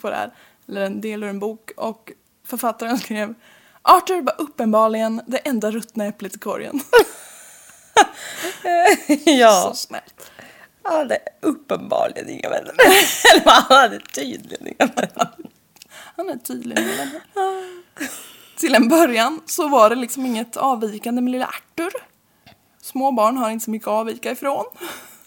på 0.00 0.10
det 0.10 0.16
här, 0.16 0.34
eller 0.68 0.86
en 0.86 1.00
del 1.00 1.22
ur 1.22 1.28
en 1.28 1.38
bok 1.38 1.70
och 1.76 2.12
författaren 2.44 2.98
skrev 2.98 3.34
Arthur 3.82 4.22
var 4.22 4.34
uppenbarligen 4.38 5.22
det 5.26 5.38
enda 5.38 5.70
ruttna 5.70 6.04
äpplet 6.04 6.36
i 6.36 6.38
korgen. 6.38 6.80
ja. 9.24 9.62
Så 9.70 9.74
snällt. 9.74 10.30
Han 10.82 10.96
hade 10.96 11.18
uppenbarligen 11.42 12.28
inga 12.28 12.48
vänner. 12.48 12.74
Eller 13.32 13.50
han 13.50 13.76
hade 13.76 14.00
tydligen 14.00 14.66
inga 14.66 14.86
vänner. 14.86 15.30
Han 16.16 16.28
är 16.28 16.36
tydligen 16.36 16.86
med 16.86 16.96
vänner. 16.96 17.20
Till 18.56 18.74
en 18.74 18.88
början 18.88 19.40
så 19.46 19.68
var 19.68 19.90
det 19.90 19.96
liksom 19.96 20.26
inget 20.26 20.56
avvikande 20.56 21.22
med 21.22 21.32
lilla 21.32 21.46
Arthur. 21.46 21.92
Små 22.82 23.12
barn 23.12 23.36
har 23.36 23.50
inte 23.50 23.64
så 23.64 23.70
mycket 23.70 23.88
att 23.88 23.92
avvika 23.92 24.30
ifrån. 24.30 24.64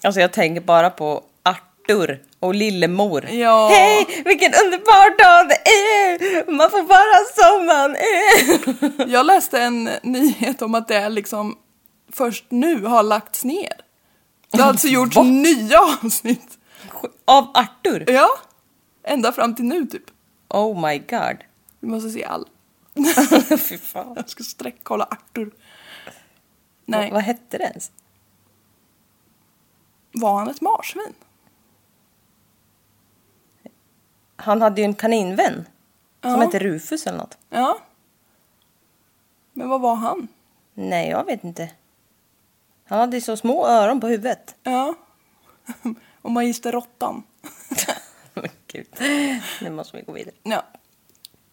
Alltså 0.03 0.21
jag 0.21 0.33
tänker 0.33 0.61
bara 0.61 0.89
på 0.89 1.23
Arthur 1.43 2.21
och 2.39 2.55
lillemor. 2.55 3.29
Ja. 3.29 3.69
Hej, 3.71 4.05
vilken 4.25 4.53
underbar 4.65 5.17
dag 5.17 5.49
det 5.49 5.69
är! 5.69 6.51
Man 6.51 6.71
får 6.71 6.83
vara 6.83 7.25
som 7.35 7.65
man 7.65 7.95
är. 7.95 9.07
Jag 9.13 9.25
läste 9.25 9.61
en 9.61 9.89
nyhet 10.03 10.61
om 10.61 10.75
att 10.75 10.87
det 10.87 11.09
liksom 11.09 11.57
först 12.13 12.45
nu 12.49 12.83
har 12.85 13.03
lagts 13.03 13.43
ner. 13.43 13.81
Det 14.51 14.61
har 14.61 14.69
alltså 14.69 14.87
gjorts 14.97 15.15
Va? 15.15 15.23
nya 15.23 15.79
avsnitt. 16.03 16.57
Av 17.25 17.51
Arthur? 17.53 18.05
Ja, 18.11 18.27
ända 19.03 19.31
fram 19.31 19.55
till 19.55 19.65
nu 19.65 19.85
typ. 19.85 20.03
Oh 20.47 20.87
my 20.87 20.97
god. 20.99 21.37
Vi 21.79 21.87
måste 21.87 22.09
se 22.09 22.23
all. 22.25 22.47
Fy 23.59 23.77
fan. 23.77 24.13
Jag 24.15 24.29
ska 24.29 24.43
sträckkolla 24.43 25.03
Arthur. 25.11 25.51
Nej. 26.85 27.11
Vad 27.11 27.21
hette 27.21 27.57
det 27.57 27.63
ens? 27.63 27.91
var 30.11 30.39
han 30.39 30.49
ett 30.49 30.61
marsvin? 30.61 31.13
Han 34.35 34.61
hade 34.61 34.81
ju 34.81 34.85
en 34.85 34.93
kaninvän. 34.95 35.65
Som 36.21 36.31
Ja. 36.31 36.37
hette 36.37 36.59
Rufus 36.59 37.07
eller 37.07 37.17
något. 37.17 37.37
Ja. 37.49 37.79
Men 39.53 39.69
vad 39.69 39.81
var 39.81 39.95
han? 39.95 40.27
Nej, 40.73 41.09
jag 41.09 41.25
vet 41.25 41.43
inte. 41.43 41.69
Han 42.89 42.99
hade 42.99 43.17
ju 43.17 43.21
så 43.21 43.37
små 43.37 43.67
öron 43.67 43.99
på 43.99 44.07
huvudet. 44.07 44.55
Ja. 44.63 44.95
Och 46.21 46.31
magister 46.31 46.71
råttan. 46.71 47.23
Gud. 48.67 48.87
Nu 49.61 49.69
måste 49.69 49.97
vi 49.97 50.03
gå 50.03 50.11
vidare. 50.11 50.35
Ja. 50.43 50.63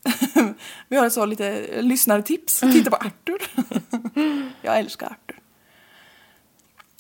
Vi 0.89 0.97
har 0.97 1.11
så 1.11 1.27
lite 1.27 1.67
lyssnartips. 1.83 2.61
Titta 2.61 2.91
på 2.91 2.97
Arthur. 2.97 3.51
Jag 4.63 4.79
älskar 4.79 5.07
Arthur. 5.07 5.41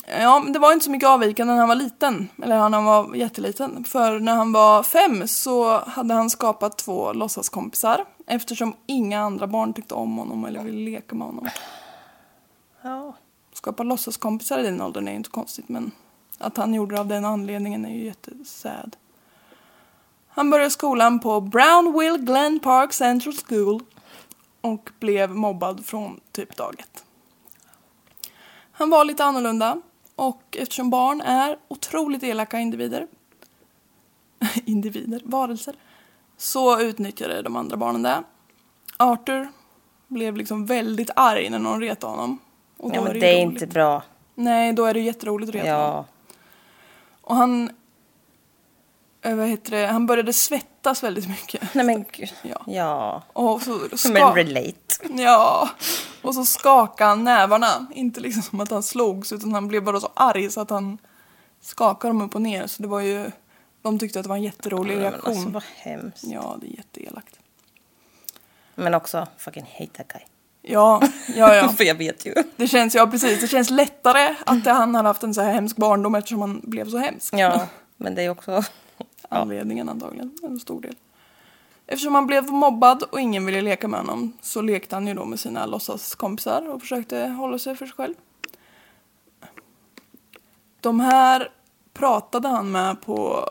Ja, 0.08 0.40
men 0.40 0.52
det 0.52 0.58
var 0.58 0.72
inte 0.72 0.84
så 0.84 0.90
mycket 0.90 1.08
avvikande 1.08 1.52
när 1.52 1.60
han 1.60 1.68
var 1.68 1.74
liten. 1.74 2.28
Eller 2.42 2.56
när 2.56 2.76
han 2.76 2.84
var 2.84 3.14
jätteliten. 3.14 3.84
För 3.84 4.20
när 4.20 4.34
han 4.34 4.52
var 4.52 4.82
fem 4.82 5.28
så 5.28 5.78
hade 5.78 6.14
han 6.14 6.30
skapat 6.30 6.78
två 6.78 7.12
låtsaskompisar. 7.12 8.04
Eftersom 8.26 8.76
inga 8.86 9.20
andra 9.20 9.46
barn 9.46 9.74
tyckte 9.74 9.94
om 9.94 10.18
honom 10.18 10.44
eller 10.44 10.62
ville 10.62 10.90
leka 10.90 11.14
med 11.14 11.26
honom. 11.26 11.48
Ja. 12.82 13.14
Skapa 13.56 13.82
låtsaskompisar 13.82 14.58
i 14.58 14.62
den 14.62 14.82
åldern 14.82 15.08
är 15.08 15.12
ju 15.12 15.16
inte 15.16 15.30
konstigt 15.30 15.68
men 15.68 15.90
att 16.38 16.56
han 16.56 16.74
gjorde 16.74 16.94
det 16.94 17.00
av 17.00 17.06
den 17.06 17.24
anledningen 17.24 17.84
är 17.84 17.94
ju 17.94 18.04
jättesad. 18.04 18.96
Han 20.28 20.50
började 20.50 20.70
skolan 20.70 21.20
på 21.20 21.40
Brownville 21.40 22.18
Glen 22.18 22.60
Park 22.60 22.92
Central 22.92 23.34
School 23.34 23.82
och 24.60 24.90
blev 24.98 25.30
mobbad 25.30 25.86
från 25.86 26.20
typ 26.32 26.56
dag 26.56 26.74
ett. 26.78 27.04
Han 28.72 28.90
var 28.90 29.04
lite 29.04 29.24
annorlunda 29.24 29.80
och 30.16 30.56
eftersom 30.60 30.90
barn 30.90 31.20
är 31.20 31.58
otroligt 31.68 32.22
elaka 32.22 32.58
individer 32.58 33.06
individer, 34.64 35.20
varelser 35.24 35.74
så 36.36 36.80
utnyttjade 36.80 37.42
de 37.42 37.56
andra 37.56 37.76
barnen 37.76 38.02
det. 38.02 38.22
Arthur 38.96 39.48
blev 40.08 40.36
liksom 40.36 40.66
väldigt 40.66 41.10
arg 41.16 41.50
när 41.50 41.58
någon 41.58 41.80
retade 41.80 42.12
honom. 42.12 42.38
Och 42.76 42.90
ja, 42.94 43.00
men 43.02 43.14
ju 43.14 43.20
det 43.20 43.26
är 43.26 43.38
inte 43.40 43.66
bra. 43.66 44.02
Nej, 44.34 44.72
då 44.72 44.84
är 44.84 44.94
det 44.94 45.00
jätteroligt 45.00 45.48
att 45.48 45.54
reta. 45.54 45.66
Ja. 45.68 46.04
Och 47.20 47.36
han... 47.36 47.70
eh, 49.22 49.34
Vad 49.34 49.48
heter 49.48 49.70
det? 49.70 49.86
Han 49.86 50.06
började 50.06 50.32
svettas 50.32 51.02
väldigt 51.02 51.28
mycket. 51.28 51.74
Nej 51.74 51.84
men 51.86 52.04
gud. 52.12 52.32
Ja. 52.42 52.62
Ja. 52.66 53.22
Och 53.32 53.62
så, 53.62 53.70
Men 53.70 53.98
ska... 53.98 54.36
relate. 54.36 54.96
ja. 55.22 55.68
Och 56.22 56.34
så 56.34 56.44
skakade 56.44 57.08
han 57.10 57.24
nävarna. 57.24 57.86
Inte 57.94 58.20
liksom 58.20 58.42
som 58.42 58.60
att 58.60 58.70
han 58.70 58.82
slogs 58.82 59.32
utan 59.32 59.52
han 59.52 59.68
blev 59.68 59.84
bara 59.84 60.00
så 60.00 60.10
arg 60.14 60.50
så 60.50 60.60
att 60.60 60.70
han 60.70 60.98
skakade 61.60 62.10
dem 62.10 62.22
upp 62.22 62.34
och 62.34 62.42
ner. 62.42 62.66
Så 62.66 62.82
det 62.82 62.88
var 62.88 63.00
ju... 63.00 63.30
De 63.82 63.98
tyckte 63.98 64.18
att 64.18 64.22
det 64.22 64.28
var 64.28 64.36
en 64.36 64.42
jätterolig 64.42 64.94
men 64.94 65.02
reaktion. 65.02 65.32
alltså 65.36 65.48
vad 65.48 65.62
hemskt. 65.76 66.24
Ja, 66.24 66.56
det 66.60 66.66
är 66.66 66.76
jätteelakt. 66.76 67.38
Men 68.74 68.94
också 68.94 69.26
fucking 69.38 69.66
hate 69.78 69.90
that 69.92 70.08
guy. 70.08 70.22
Ja, 70.68 71.02
ja, 71.36 71.54
ja. 71.54 71.68
För 71.76 71.84
jag 71.84 71.94
vet 71.94 72.26
ju. 72.26 72.34
Det 72.56 72.68
känns, 72.68 72.94
ja 72.94 73.06
precis, 73.06 73.40
det 73.40 73.46
känns 73.46 73.70
lättare 73.70 74.34
att 74.46 74.66
han 74.66 74.94
hade 74.94 75.08
haft 75.08 75.22
en 75.22 75.34
så 75.34 75.40
här 75.40 75.52
hemsk 75.52 75.76
barndom 75.76 76.14
eftersom 76.14 76.40
han 76.40 76.60
blev 76.64 76.90
så 76.90 76.98
hemsk. 76.98 77.34
Ja, 77.34 77.66
men 77.96 78.14
det 78.14 78.22
är 78.22 78.30
också... 78.30 78.62
Anledningen 79.28 79.88
antagligen, 79.88 80.38
en 80.42 80.60
stor 80.60 80.80
del. 80.80 80.94
Eftersom 81.86 82.14
han 82.14 82.26
blev 82.26 82.50
mobbad 82.50 83.02
och 83.02 83.20
ingen 83.20 83.46
ville 83.46 83.60
leka 83.60 83.88
med 83.88 84.00
honom 84.00 84.32
så 84.40 84.62
lekte 84.62 84.96
han 84.96 85.06
ju 85.06 85.14
då 85.14 85.24
med 85.24 85.40
sina 85.40 85.66
låtsaskompisar 85.66 86.68
och 86.68 86.80
försökte 86.80 87.26
hålla 87.26 87.58
sig 87.58 87.76
för 87.76 87.86
sig 87.86 87.94
själv. 87.96 88.14
De 90.80 91.00
här 91.00 91.48
pratade 91.92 92.48
han 92.48 92.70
med 92.70 93.00
på 93.00 93.50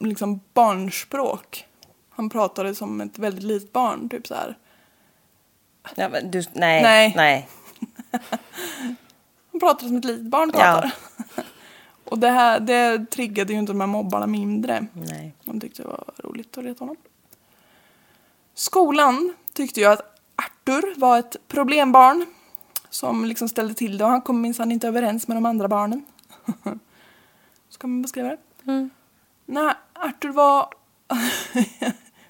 liksom 0.00 0.40
barnspråk. 0.54 1.66
Han 2.10 2.30
pratade 2.30 2.74
som 2.74 3.00
ett 3.00 3.18
väldigt 3.18 3.44
litet 3.44 3.72
barn, 3.72 4.08
typ 4.08 4.26
så 4.26 4.34
här. 4.34 4.58
Ja, 5.94 6.08
men 6.08 6.30
du, 6.30 6.42
nej, 6.52 6.82
Nej. 6.82 7.12
nej. 7.16 7.48
Han 9.52 9.60
pratade 9.60 9.88
som 9.88 9.96
ett 9.96 10.04
litet 10.04 10.26
barn 10.26 10.52
pratar. 10.52 10.94
och 12.04 12.18
det 12.18 12.30
här 12.30 12.60
det 12.60 13.10
triggade 13.10 13.52
ju 13.52 13.58
inte 13.58 13.72
de 13.72 13.80
här 13.80 13.86
mobbarna 13.86 14.26
mindre. 14.26 14.86
nej. 14.92 15.34
De 15.44 15.60
tyckte 15.60 15.82
det 15.82 15.88
var 15.88 16.04
roligt 16.18 16.58
att 16.58 16.64
reta 16.64 16.78
honom. 16.84 16.96
Skolan 18.54 19.34
tyckte 19.52 19.80
ju 19.80 19.86
att 19.86 20.18
Arthur 20.36 21.00
var 21.00 21.18
ett 21.18 21.36
problembarn 21.48 22.26
som 22.90 23.24
liksom 23.24 23.48
ställde 23.48 23.74
till 23.74 23.98
det 23.98 24.04
och 24.04 24.10
han 24.10 24.20
kom 24.20 24.40
minsann 24.40 24.72
inte 24.72 24.88
överens 24.88 25.28
med 25.28 25.36
de 25.36 25.46
andra 25.46 25.68
barnen. 25.68 26.04
Så 27.68 27.78
kan 27.78 27.90
man 27.90 28.02
beskriva 28.02 28.28
det. 28.28 28.38
Mm. 28.66 28.90
När 29.46 29.74
Arthur 29.92 30.28
var... 30.28 30.68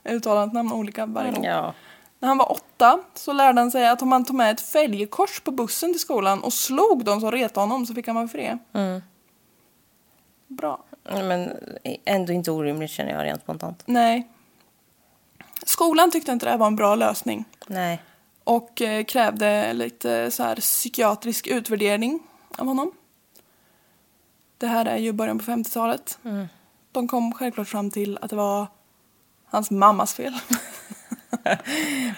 Jag 0.03 0.15
uttalar 0.15 0.41
hans 0.41 0.53
namn 0.53 0.73
olika 0.73 1.07
varje 1.07 1.33
gång. 1.33 1.45
Ja. 1.45 1.75
När 2.23 2.29
han 2.29 2.39
var 2.39 2.53
åtta 2.53 3.01
så 3.15 3.33
lärde 3.33 3.61
han 3.61 3.71
sig 3.71 3.89
att 3.89 4.03
om 4.03 4.13
han 4.13 4.25
tog 4.25 4.37
med 4.37 4.51
ett 4.51 4.61
fälgkors 4.61 5.41
på 5.41 5.51
bussen 5.51 5.93
till 5.93 6.01
skolan 6.01 6.43
och 6.43 6.53
slog 6.53 7.05
de 7.05 7.21
som 7.21 7.31
retade 7.31 7.61
honom 7.61 7.87
så 7.87 7.95
fick 7.95 8.07
han 8.07 8.17
vara 8.17 8.29
fri. 8.29 8.59
Mm. 8.73 9.03
Bra. 10.47 10.85
Men 11.05 11.51
ändå 12.05 12.33
inte 12.33 12.51
orimligt 12.51 12.91
känner 12.91 13.13
jag 13.13 13.25
rent 13.25 13.43
spontant. 13.43 13.83
Nej. 13.87 14.29
Skolan 15.67 16.11
tyckte 16.11 16.33
inte 16.33 16.47
det 16.47 16.51
här 16.51 16.59
var 16.59 16.67
en 16.67 16.77
bra 16.77 16.95
lösning. 16.95 17.45
Nej. 17.67 18.03
och 18.45 18.83
eh, 18.83 19.05
krävde 19.05 19.73
lite 19.73 20.31
så 20.31 20.43
här 20.43 20.57
psykiatrisk 20.57 21.47
utvärdering 21.47 22.21
av 22.59 22.67
honom. 22.67 22.93
Det 24.59 24.67
här 24.67 24.87
är 24.87 24.97
ju 24.97 25.13
början 25.13 25.39
på 25.39 25.45
50-talet. 25.45 26.19
Mm. 26.25 26.49
De 26.93 27.09
kom 27.09 27.33
självklart 27.33 27.69
fram 27.69 27.91
till 27.91 28.19
att 28.23 28.31
det 28.31 28.37
var 28.37 28.67
hans 29.45 29.71
mammas 29.71 30.15
fel. 30.15 30.35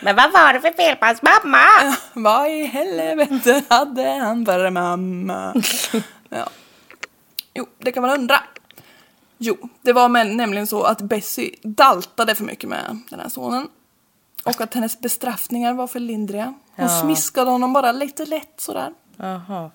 Men 0.01 0.17
vad 0.17 0.33
var 0.33 0.53
det 0.53 0.61
för 0.61 0.73
fel 0.73 0.97
på 0.97 1.07
hans 1.07 1.23
mamma? 1.23 1.59
Vad 2.15 2.49
i 2.51 2.65
helvete 2.65 3.63
hade 3.69 4.11
han 4.11 4.47
för 4.47 4.71
mamma? 4.71 5.55
ja. 6.29 6.49
Jo, 7.55 7.67
det 7.79 7.93
kan 7.93 8.03
man 8.03 8.11
undra. 8.21 8.41
Jo, 9.39 9.57
det 9.83 9.93
var 9.93 10.09
men, 10.09 10.37
nämligen 10.37 10.67
så 10.67 10.83
att 10.83 11.01
Bessie 11.01 11.55
daltade 11.63 12.35
för 12.35 12.45
mycket 12.45 12.69
med 12.71 13.01
den 13.11 13.21
här 13.21 13.29
sonen. 13.29 13.69
Och 14.45 14.61
att 14.61 14.75
hennes 14.75 15.01
bestraffningar 15.01 15.75
var 15.75 15.87
för 15.87 16.01
lindriga. 16.01 16.45
Hon 16.77 16.87
Ja. 16.89 17.01
smiskade 17.01 17.51
honom 17.51 17.73
bara 17.73 17.93
lite 17.93 18.25
lätt 18.27 18.55
sådär. 18.61 18.93
Jaha. 19.17 19.71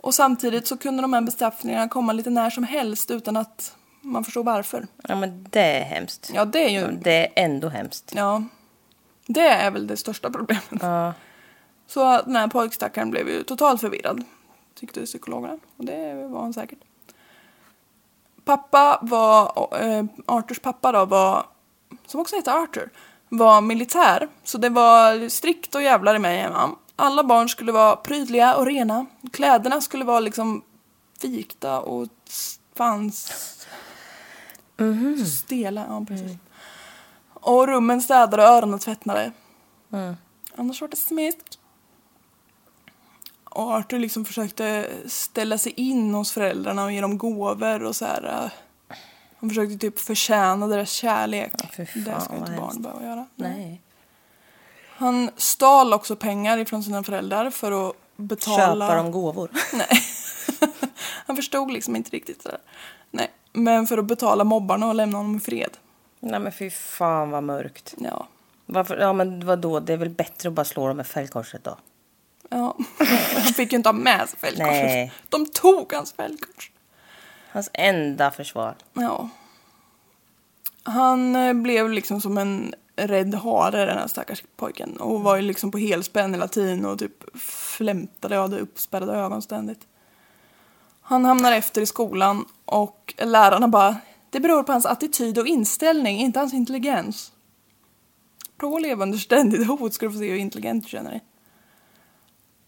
Och 0.00 0.14
samtidigt 0.14 0.66
så 0.66 0.76
kunde 0.76 1.02
de 1.02 1.12
här 1.12 1.20
bestraffningarna 1.20 1.88
komma 1.88 2.12
lite 2.12 2.30
när 2.30 2.50
som 2.50 2.64
helst 2.64 3.10
utan 3.10 3.36
att 3.36 3.74
man 4.04 4.24
förstår 4.24 4.44
varför. 4.44 4.86
Ja, 5.08 5.16
men 5.16 5.46
det 5.50 5.60
är 5.60 5.84
hemskt. 5.84 6.30
Ja, 6.34 6.44
det 6.44 6.64
är 6.64 6.68
ju... 6.68 6.92
Det 6.92 7.26
är 7.26 7.44
ändå 7.44 7.68
hemskt. 7.68 8.12
Ja. 8.16 8.42
Det 9.26 9.48
är 9.48 9.70
väl 9.70 9.86
det 9.86 9.96
största 9.96 10.30
problemet. 10.30 10.64
Ja. 10.80 11.12
Så 11.86 12.22
den 12.22 12.36
här 12.36 12.48
pojkstackaren 12.48 13.10
blev 13.10 13.28
ju 13.28 13.42
totalt 13.42 13.80
förvirrad. 13.80 14.24
Tyckte 14.74 15.04
psykologerna. 15.04 15.58
Och 15.76 15.84
det 15.84 16.14
var 16.28 16.40
han 16.40 16.52
säkert. 16.52 16.78
Pappa 18.44 18.98
var, 19.02 19.68
eh, 19.80 20.04
Arthurs 20.26 20.58
pappa 20.58 20.92
då 20.92 21.04
var, 21.04 21.46
som 22.06 22.20
också 22.20 22.36
heter 22.36 22.62
Arthur, 22.62 22.90
var 23.28 23.60
militär. 23.60 24.28
Så 24.44 24.58
det 24.58 24.68
var 24.68 25.28
strikt 25.28 25.74
och 25.74 25.82
jävlar 25.82 26.14
i 26.14 26.18
mig 26.18 26.38
hemma. 26.38 26.70
Alla 26.96 27.24
barn 27.24 27.48
skulle 27.48 27.72
vara 27.72 27.96
prydliga 27.96 28.56
och 28.56 28.66
rena. 28.66 29.06
Kläderna 29.32 29.80
skulle 29.80 30.04
vara 30.04 30.20
liksom 30.20 30.62
vikta 31.22 31.80
och 31.80 32.08
s- 34.78 35.18
fanns 35.18 35.38
stela. 35.38 35.86
Ja, 35.88 36.04
precis. 36.08 36.32
Och 37.32 37.66
rummen 37.68 38.02
städade 38.02 38.42
och 38.42 38.48
öronen 38.48 38.78
tvättade. 38.78 39.32
Mm. 39.92 40.16
Annars 40.56 40.80
var 40.80 40.88
det 40.88 40.96
smisk. 40.96 41.38
Och 43.44 43.72
Arthur 43.72 43.98
liksom 43.98 44.24
försökte 44.24 44.90
ställa 45.06 45.58
sig 45.58 45.72
in 45.76 46.14
hos 46.14 46.32
föräldrarna 46.32 46.84
och 46.84 46.92
ge 46.92 47.00
dem 47.00 47.18
gåvor 47.18 47.82
och 47.82 47.96
så 47.96 48.04
här. 48.04 48.24
eh, 48.44 48.96
Han 49.40 49.48
försökte 49.50 49.78
typ 49.78 49.98
förtjäna 50.00 50.66
deras 50.66 50.90
kärlek. 50.90 51.52
fy 51.76 51.86
fan, 51.86 52.02
det 52.04 52.20
ska 52.20 52.36
inte 52.36 52.50
barn 52.52 52.60
hemskt. 52.60 52.78
behöva 52.80 53.04
göra. 53.04 53.26
Nej. 53.36 53.80
Han 54.96 55.30
stal 55.36 55.92
också 55.92 56.16
pengar 56.16 56.58
ifrån 56.58 56.82
sina 56.84 57.02
föräldrar 57.04 57.50
för 57.50 57.88
att 57.88 57.96
betala... 58.16 58.86
Köpa 58.88 58.96
dem 59.02 59.12
gåvor. 59.12 59.50
Nej. 59.72 59.88
Han 61.26 61.36
förstod 61.36 61.72
liksom 61.72 61.96
inte 61.96 62.10
riktigt 62.10 62.44
det 62.44 62.50
där. 62.50 62.58
Nej. 63.14 63.30
Men 63.52 63.86
för 63.86 63.98
att 63.98 64.04
betala 64.04 64.44
mobbarna 64.44 64.86
och 64.86 64.94
lämna 64.94 65.18
honom 65.18 65.36
i 65.36 65.40
fred. 65.40 65.70
Nej 66.20 66.40
men 66.40 66.52
fy 66.52 66.70
fan 66.70 67.30
vad 67.30 67.42
mörkt. 67.42 67.94
Ja. 67.98 68.28
Varför? 68.66 68.98
Ja 68.98 69.12
men 69.12 69.46
vadå? 69.46 69.80
Det 69.80 69.92
är 69.92 69.96
väl 69.96 70.10
bättre 70.10 70.48
att 70.48 70.54
bara 70.54 70.64
slå 70.64 70.88
dem 70.88 70.96
med 70.96 71.06
fällkorset 71.06 71.64
då? 71.64 71.76
Ja. 72.48 72.76
Han 73.34 73.52
fick 73.54 73.72
ju 73.72 73.76
inte 73.76 73.88
ha 73.88 73.94
med 73.94 74.28
sig 74.28 74.38
fältkorset. 74.38 74.84
Nej. 74.84 75.12
De 75.28 75.46
tog 75.46 75.92
hans 75.92 76.12
fältkors. 76.12 76.70
Hans 77.50 77.70
enda 77.72 78.30
försvar. 78.30 78.74
Ja. 78.92 79.28
Han 80.82 81.36
eh, 81.36 81.52
blev 81.52 81.90
liksom 81.90 82.20
som 82.20 82.38
en 82.38 82.74
rädd 82.96 83.34
hare 83.34 83.86
den 83.86 83.98
här 83.98 84.06
stackars 84.06 84.44
pojken. 84.56 84.96
Och 84.96 85.22
var 85.22 85.36
ju 85.36 85.42
liksom 85.42 85.70
på 85.70 85.78
helspänn 85.78 86.34
hela 86.34 86.48
tiden 86.48 86.86
och 86.86 86.98
typ 86.98 87.38
flämtade 87.38 88.36
och 88.36 88.42
hade 88.42 88.58
uppspärrade 88.58 89.12
ögon 89.12 89.42
ständigt. 89.42 89.86
Han 91.06 91.24
hamnar 91.24 91.52
efter 91.52 91.80
i 91.80 91.86
skolan 91.86 92.44
och 92.64 93.14
lärarna 93.18 93.68
bara 93.68 93.96
Det 94.30 94.40
beror 94.40 94.62
på 94.62 94.72
hans 94.72 94.86
attityd 94.86 95.38
och 95.38 95.46
inställning, 95.46 96.20
inte 96.20 96.38
hans 96.38 96.54
intelligens. 96.54 97.32
Prova 98.56 98.76
att 98.76 98.82
leva 98.82 99.02
under 99.02 99.18
ständigt 99.18 99.66
hot 99.80 99.94
ska 99.94 100.06
du 100.06 100.12
få 100.12 100.18
se 100.18 100.30
hur 100.30 100.36
intelligent 100.36 100.84
du 100.84 100.90
känner 100.90 101.10
dig. 101.10 101.24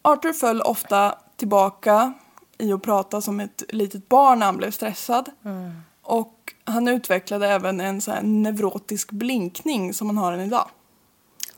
Arthur 0.03 0.33
föll 0.33 0.63
ofta 0.63 1.19
tillbaka 1.37 2.13
i 2.59 2.73
att 2.73 2.83
prata 2.83 3.21
som 3.21 3.41
ett 3.41 3.63
litet 3.69 4.09
barn 4.09 4.39
när 4.39 4.47
han 4.47 4.57
blev 4.57 4.71
stressad. 4.71 5.31
Och 6.03 6.55
han 6.65 6.89
utvecklade 6.89 7.49
även 7.49 7.81
en 7.81 8.01
så 8.01 8.15
neurotisk 8.23 9.11
blinkning 9.11 9.95
som 9.95 10.07
man 10.07 10.19
har 10.19 10.33
än 10.33 10.41
idag. 10.41 10.69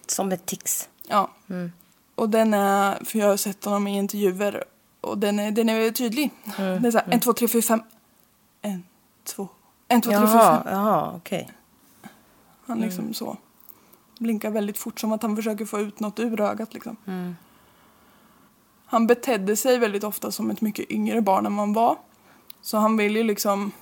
Som 0.06 0.32
ett 0.32 0.46
tics. 0.46 0.88
Ja. 1.08 1.30
Och 2.14 2.28
den 2.28 2.54
är, 2.54 3.04
för 3.04 3.18
jag 3.18 3.26
har 3.26 3.36
sett 3.36 3.64
honom 3.64 3.86
i 3.86 3.96
intervjuer 3.96 4.64
och 5.00 5.18
den 5.18 5.38
är, 5.38 5.50
den 5.50 5.68
är 5.68 5.90
tydlig. 5.90 6.30
Det 6.56 6.62
är 6.62 6.90
så 6.90 6.98
här, 6.98 7.06
en, 7.10 7.20
två, 7.20 7.32
tre, 7.32 7.48
fyra, 7.48 7.62
fem. 7.62 7.82
En, 8.62 8.84
två, 9.24 9.48
en, 9.88 10.00
två, 10.00 10.10
tre, 10.10 10.18
fyra, 10.18 10.28
Jaha, 10.30 10.62
fem. 10.62 10.72
jaha 10.72 11.12
okej. 11.16 11.50
Han 12.66 12.80
liksom 12.80 13.14
så 13.14 13.36
blinkar 14.18 14.50
väldigt 14.50 14.78
fort 14.78 15.00
som 15.00 15.12
att 15.12 15.22
han 15.22 15.36
försöker 15.36 15.64
få 15.64 15.80
ut 15.80 16.00
något 16.00 16.18
ur 16.18 16.40
ögat 16.40 16.74
liksom. 16.74 16.96
Han 18.86 19.06
betedde 19.06 19.56
sig 19.56 19.78
väldigt 19.78 20.04
ofta 20.04 20.30
som 20.30 20.50
ett 20.50 20.60
mycket 20.60 20.90
yngre 20.90 21.20
barn 21.20 21.46
än 21.46 21.52
man 21.52 21.72
var. 21.72 21.96
Så 22.62 22.78
han 22.78 22.96
vill 22.96 23.16
ju 23.16 23.22
liksom 23.22 23.72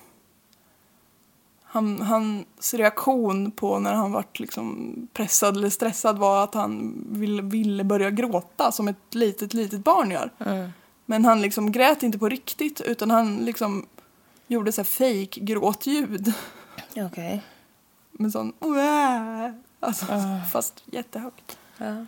han, 1.62 2.02
hans 2.02 2.74
reaktion 2.74 3.50
på 3.50 3.78
när 3.78 3.94
han 3.94 4.12
vart 4.12 4.40
liksom 4.40 4.94
pressad 5.12 5.56
eller 5.56 5.70
stressad 5.70 6.18
var 6.18 6.44
att 6.44 6.54
han 6.54 7.04
ville, 7.10 7.42
ville 7.42 7.84
börja 7.84 8.10
gråta 8.10 8.72
som 8.72 8.88
ett 8.88 9.14
litet, 9.14 9.54
litet 9.54 9.84
barn 9.84 10.10
gör. 10.10 10.30
Men 11.06 11.24
han 11.24 11.42
liksom 11.42 11.72
grät 11.72 12.02
inte 12.02 12.18
på 12.18 12.28
riktigt 12.28 12.80
utan 12.80 13.10
han 13.10 13.44
liksom 13.44 13.86
gjorde 14.46 14.72
så 14.72 14.80
här 14.80 14.84
fake 14.84 15.40
gråtljud. 15.40 16.32
Okej. 16.96 17.42
Med 18.12 18.32
sån 18.32 18.52
alltså, 19.80 20.06
fast 20.52 20.82
jättehögt. 20.84 21.58
Ja. 21.78 22.06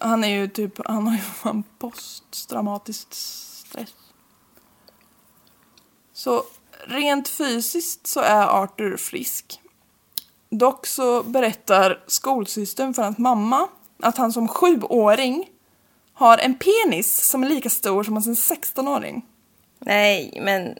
Han 0.00 0.24
är 0.24 0.28
ju 0.28 0.48
typ, 0.48 0.86
han 0.86 1.06
har 1.06 1.14
ju 1.14 1.20
fan 1.42 1.64
posttraumatiskt 1.78 3.14
stress. 3.14 3.94
Så 6.12 6.44
rent 6.86 7.28
fysiskt 7.28 8.06
så 8.06 8.20
är 8.20 8.62
Arthur 8.62 8.96
frisk. 8.96 9.60
Dock 10.50 10.86
så 10.86 11.22
berättar 11.22 12.04
skolsystern 12.06 12.94
för 12.94 13.02
hans 13.02 13.18
mamma 13.18 13.68
att 14.02 14.16
han 14.16 14.32
som 14.32 14.48
sjuåring 14.48 15.50
har 16.18 16.38
en 16.38 16.58
penis 16.58 17.20
som 17.28 17.42
är 17.44 17.48
lika 17.48 17.70
stor 17.70 18.02
som 18.04 18.14
hans 18.14 18.50
16-åring. 18.52 19.26
Nej, 19.78 20.38
men 20.42 20.78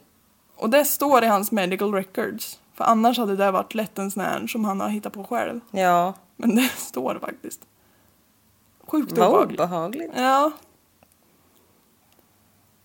Och 0.55 0.69
det 0.69 0.85
står 0.85 1.23
i 1.23 1.27
hans 1.27 1.51
medical 1.51 1.93
records. 1.93 2.59
För 2.73 2.83
annars 2.83 3.17
hade 3.17 3.35
det 3.35 3.51
varit 3.51 3.73
lätt 3.73 3.97
en 3.97 4.11
sån 4.11 4.23
här 4.23 4.47
som 4.47 4.65
han 4.65 4.81
har 4.81 4.89
hittat 4.89 5.13
på 5.13 5.23
själv. 5.23 5.59
ja. 5.71 6.13
Men 6.39 6.55
det 6.55 6.69
står 6.77 7.19
faktiskt. 7.19 7.61
Sjukt 8.87 9.11
Vad 9.11 9.27
obehagligt. 9.27 9.59
obehagligt. 9.59 10.11
Ja. 10.15 10.51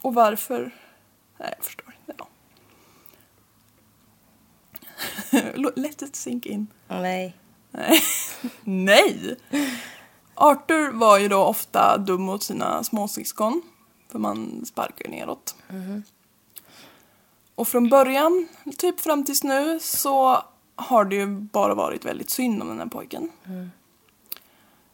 Och 0.03 0.15
varför? 0.15 0.71
Nej, 1.39 1.55
jag 1.57 1.65
förstår 1.65 1.95
inte. 2.09 2.15
Ja. 2.19 2.29
Let 5.77 6.03
it 6.03 6.17
sink 6.17 6.47
in. 6.47 6.67
Nej. 6.89 7.37
Nej. 7.71 8.01
Nej! 8.65 9.37
Arthur 10.43 10.91
var 10.93 11.19
ju 11.19 11.29
då 11.29 11.39
ofta 11.39 11.99
dum 11.99 12.23
mot 12.23 12.43
sina 12.43 12.85
småsyskon. 12.85 13.63
För 14.09 14.19
man 14.19 14.65
sparkar 14.67 15.05
ju 15.05 15.11
neråt. 15.11 15.57
Och 17.55 17.69
från 17.69 17.89
början, 17.89 18.49
typ 18.79 19.01
fram 19.01 19.25
tills 19.25 19.45
nu, 19.45 19.81
så 19.81 20.43
har 20.77 21.05
det 21.05 21.17
ju 21.17 21.27
bara 21.27 21.75
varit 21.75 22.05
väldigt 22.05 22.31
synd 22.31 22.63
om 22.63 22.69
den 22.69 22.79
här 22.79 22.87
pojken. 22.87 23.31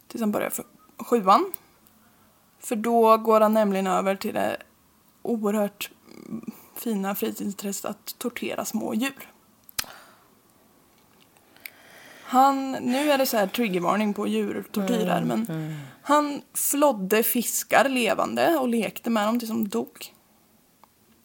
Tills 0.07 0.21
han 0.21 0.31
börjar 0.31 0.49
för 0.49 0.65
sjuan. 0.97 1.51
För 2.59 2.75
då 2.75 3.17
går 3.17 3.41
han 3.41 3.53
nämligen 3.53 3.87
över 3.87 4.15
till 4.15 4.33
det 4.33 4.57
oerhört 5.21 5.91
mm, 6.25 6.51
fina 6.75 7.15
fritidsintresset 7.15 7.85
att 7.85 8.15
tortera 8.17 8.65
små 8.65 8.93
djur. 8.93 9.29
Han, 12.29 12.71
nu 12.71 13.11
är 13.11 13.17
det 13.17 13.25
så 13.25 13.37
här 13.37 13.47
triggervarning 13.47 14.13
på 14.13 14.27
djurtortyr 14.27 15.05
här, 15.05 15.21
men 15.23 15.75
han 16.01 16.41
flodde 16.53 17.23
fiskar 17.23 17.89
levande 17.89 18.57
och 18.57 18.67
lekte 18.67 19.09
med 19.09 19.27
dem 19.27 19.39
tills 19.39 19.49
de 19.51 19.67
dog. 19.69 20.13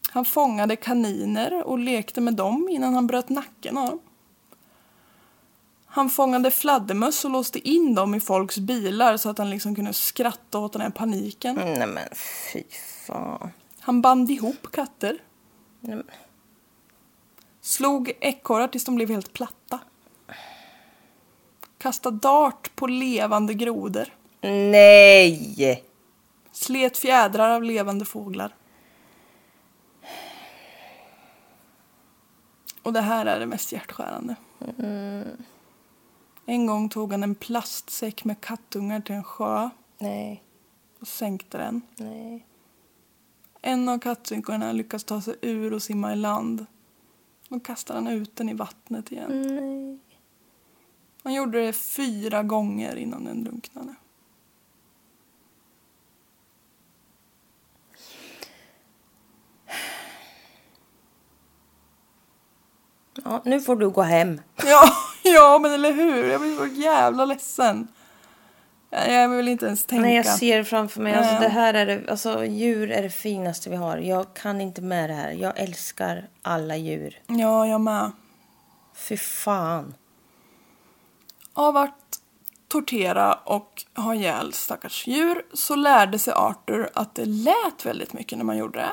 Han 0.09 0.25
fångade 0.25 0.75
kaniner 0.75 1.63
och 1.63 1.79
lekte 1.79 2.21
med 2.21 2.33
dem 2.33 2.67
innan 2.71 2.93
han 2.93 3.07
bröt 3.07 3.29
nacken 3.29 3.77
av 3.77 3.89
dem. 3.89 3.99
Han 5.85 6.09
fångade 6.09 6.51
fladdermöss 6.51 7.25
och 7.25 7.31
låste 7.31 7.69
in 7.69 7.95
dem 7.95 8.15
i 8.15 8.19
folks 8.19 8.57
bilar 8.57 9.17
så 9.17 9.29
att 9.29 9.37
han 9.37 9.49
liksom 9.49 9.75
kunde 9.75 9.93
skratta 9.93 10.59
åt 10.59 10.73
den 10.73 10.81
här 10.81 10.89
paniken. 10.89 11.55
Nej 11.55 11.87
men 11.87 12.03
fy 12.53 12.63
fan. 13.07 13.49
Han 13.79 14.01
band 14.01 14.31
ihop 14.31 14.71
katter. 14.71 15.17
Nej, 15.79 15.95
men- 15.95 16.05
Slog 17.61 18.11
ekorrar 18.19 18.67
tills 18.67 18.85
de 18.85 18.95
blev 18.95 19.09
helt 19.09 19.33
platta. 19.33 19.79
Kastade 21.85 22.17
dart 22.17 22.75
på 22.75 22.87
levande 22.87 23.53
grodor. 23.53 24.05
Nej! 24.41 25.83
Slet 26.51 26.97
fjädrar 26.97 27.49
av 27.49 27.63
levande 27.63 28.05
fåglar. 28.05 28.55
Och 32.81 32.93
det 32.93 33.01
här 33.01 33.25
är 33.25 33.39
det 33.39 33.45
mest 33.45 33.71
hjärtskärande. 33.71 34.35
En 36.45 36.65
gång 36.65 36.89
tog 36.89 37.11
han 37.11 37.23
en 37.23 37.35
plastsäck 37.35 38.25
med 38.25 38.41
kattungar 38.41 38.99
till 38.99 39.15
en 39.15 39.23
sjö 39.23 39.69
Nej, 39.97 40.43
och 40.99 41.07
sänkte 41.07 41.57
den. 41.57 41.81
nej. 41.95 42.45
En 43.61 43.89
av 43.89 43.99
kattungarna 43.99 44.71
lyckas 44.71 45.03
ta 45.03 45.21
sig 45.21 45.35
ur 45.41 45.73
och 45.73 45.83
simma 45.83 46.13
i 46.13 46.15
land. 46.15 46.65
Och 47.49 47.65
kastar 47.65 47.95
han 47.95 48.07
ut 48.07 48.35
den 48.35 48.49
i 48.49 48.53
vattnet 48.53 49.11
igen. 49.11 49.41
Nej. 49.55 49.99
Han 51.25 51.33
gjorde 51.33 51.65
det 51.65 51.73
fyra 51.73 52.43
gånger 52.43 52.95
innan 52.95 53.23
den 53.23 53.43
drunknade. 53.43 53.95
Ja, 63.23 63.41
nu 63.45 63.61
får 63.61 63.75
du 63.75 63.89
gå 63.89 64.01
hem. 64.01 64.41
Ja, 64.65 64.89
ja 65.23 65.59
men 65.61 65.73
eller 65.73 65.93
hur? 65.93 66.29
Jag 66.29 66.41
blir 66.41 66.57
så 66.57 66.65
jävla 66.81 67.25
ledsen. 67.25 67.87
Jag 68.89 69.29
vill 69.29 69.47
inte 69.47 69.65
ens 69.65 69.85
tänka. 69.85 70.01
Nej, 70.01 70.15
jag 70.15 70.25
ser 70.25 70.63
framför 70.63 71.01
mig. 71.01 71.13
Alltså, 71.13 71.39
det 71.39 71.49
här 71.49 71.73
är 71.73 71.85
det, 71.85 72.09
alltså, 72.09 72.45
djur 72.45 72.91
är 72.91 73.03
det 73.03 73.09
finaste 73.09 73.69
vi 73.69 73.75
har. 73.75 73.97
Jag 73.97 74.33
kan 74.33 74.61
inte 74.61 74.81
med 74.81 75.09
det 75.09 75.13
här. 75.13 75.31
Jag 75.31 75.59
älskar 75.59 76.29
alla 76.41 76.77
djur. 76.77 77.19
Ja, 77.27 77.67
jag 77.67 77.81
med. 77.81 78.11
Fy 78.95 79.17
fan. 79.17 79.93
Av 81.57 81.77
att 81.77 82.19
tortera 82.67 83.33
och 83.33 83.83
ha 83.95 84.15
ihjäl 84.15 84.53
stackars 84.53 85.07
djur 85.07 85.45
så 85.53 85.75
lärde 85.75 86.19
sig 86.19 86.33
Arthur 86.33 86.89
att 86.93 87.15
det 87.15 87.25
lät 87.25 87.85
väldigt 87.85 88.13
mycket 88.13 88.37
när 88.37 88.45
man 88.45 88.57
gjorde 88.57 88.79
det. 88.79 88.91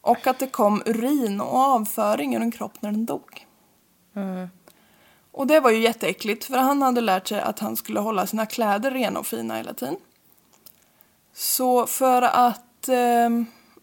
Och 0.00 0.26
att 0.26 0.38
det 0.38 0.46
kom 0.46 0.82
urin 0.86 1.40
och 1.40 1.56
avföring 1.56 2.34
ur 2.34 2.42
en 2.42 2.52
kropp 2.52 2.82
när 2.82 2.90
den 2.92 3.06
dog. 3.06 3.46
Och 5.32 5.46
det 5.46 5.60
var 5.60 5.70
ju 5.70 5.78
jätteäckligt 5.78 6.44
för 6.44 6.58
han 6.58 6.82
hade 6.82 7.00
lärt 7.00 7.28
sig 7.28 7.40
att 7.40 7.58
han 7.58 7.76
skulle 7.76 8.00
hålla 8.00 8.26
sina 8.26 8.46
kläder 8.46 8.90
rena 8.90 9.20
och 9.20 9.26
fina 9.26 9.56
hela 9.56 9.74
tiden. 9.74 9.96
Så 11.34 11.86
för 11.86 12.22
att 12.22 12.88
eh, 12.88 13.28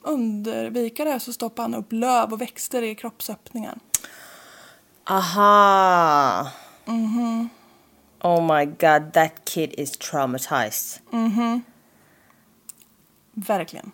undvika 0.01 1.05
det 1.05 1.19
så 1.19 1.33
stoppade 1.33 1.61
han 1.61 1.75
upp 1.75 1.91
löv 1.91 2.33
och 2.33 2.41
växter 2.41 2.81
i 2.81 2.95
kroppsöppningen. 2.95 3.79
Aha! 5.03 6.51
Oh 8.21 8.57
my 8.57 8.65
god, 8.65 9.13
that 9.13 9.45
kid 9.45 9.73
is 9.77 9.91
traumatized. 9.91 10.99
Verkligen. 13.33 13.91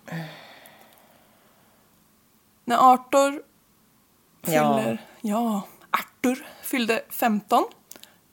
När 2.66 2.94
Arthur 2.94 3.42
Ja. 4.46 4.48
fyller, 4.80 5.02
ja. 5.22 5.62
Arthur 5.92 6.46
fyllde 6.64 7.02
15 7.10 7.64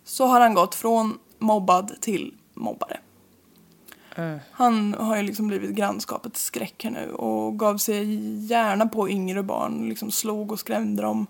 så 0.04 0.26
har 0.26 0.40
han 0.40 0.54
gått 0.54 0.74
från 0.74 1.18
mobbad 1.38 2.00
till 2.00 2.34
mobbare. 2.54 3.00
Han 4.50 4.94
har 4.94 5.16
ju 5.16 5.22
liksom 5.22 5.48
blivit 5.48 5.70
grannskapets 5.70 6.44
skräck 6.44 6.84
här 6.84 6.90
nu 6.90 7.12
och 7.12 7.58
gav 7.58 7.76
sig 7.78 8.04
gärna 8.46 8.86
på 8.86 9.10
yngre 9.10 9.42
barn, 9.42 9.88
liksom 9.88 10.10
slog 10.10 10.52
och 10.52 10.60
skrämde 10.60 11.02
dem. 11.02 11.26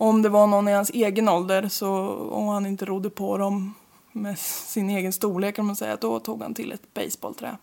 Om 0.00 0.22
det 0.22 0.28
var 0.28 0.46
någon 0.46 0.68
i 0.68 0.72
hans 0.72 0.90
egen 0.90 1.28
ålder 1.28 1.68
så, 1.68 1.92
och 2.06 2.44
han 2.44 2.66
inte 2.66 2.84
rodde 2.84 3.10
på 3.10 3.38
dem 3.38 3.74
med 4.12 4.38
sin 4.38 4.90
egen 4.90 5.12
storlek 5.12 5.56
kan 5.56 5.66
man 5.66 5.76
säga, 5.76 5.96
då 5.96 6.20
tog 6.20 6.42
han 6.42 6.54
till 6.54 6.72
ett 6.72 6.94
baseballträ. 6.94 7.56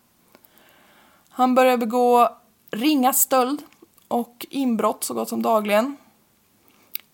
Han 1.29 1.55
började 1.55 1.77
begå 1.77 2.29
ringa 2.71 3.13
stöld 3.13 3.61
och 4.07 4.45
inbrott 4.49 5.03
så 5.03 5.13
gott 5.13 5.29
som 5.29 5.41
dagligen. 5.41 5.97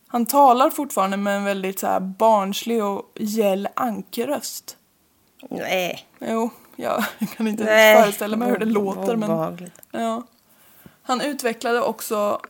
Han 0.08 0.26
talar 0.26 0.70
fortfarande 0.70 1.18
med 1.18 1.38
en 1.38 1.44
väldigt 1.44 1.80
så 1.80 2.00
barnslig 2.00 2.84
och 2.84 3.12
gäll 3.16 3.68
ankerröst. 3.74 4.78
Nej. 5.50 6.06
Jo, 6.20 6.50
jag 6.76 7.04
kan 7.38 7.48
inte 7.48 7.64
Nej. 7.64 7.92
ens 7.92 8.04
föreställa 8.04 8.38
mig 8.38 8.50
hur 8.50 8.58
det 8.58 8.66
låter. 8.66 9.16
Men, 9.16 9.70
ja. 9.92 10.24
Han 11.02 11.22
utvecklade 11.22 11.82
också 11.82 12.42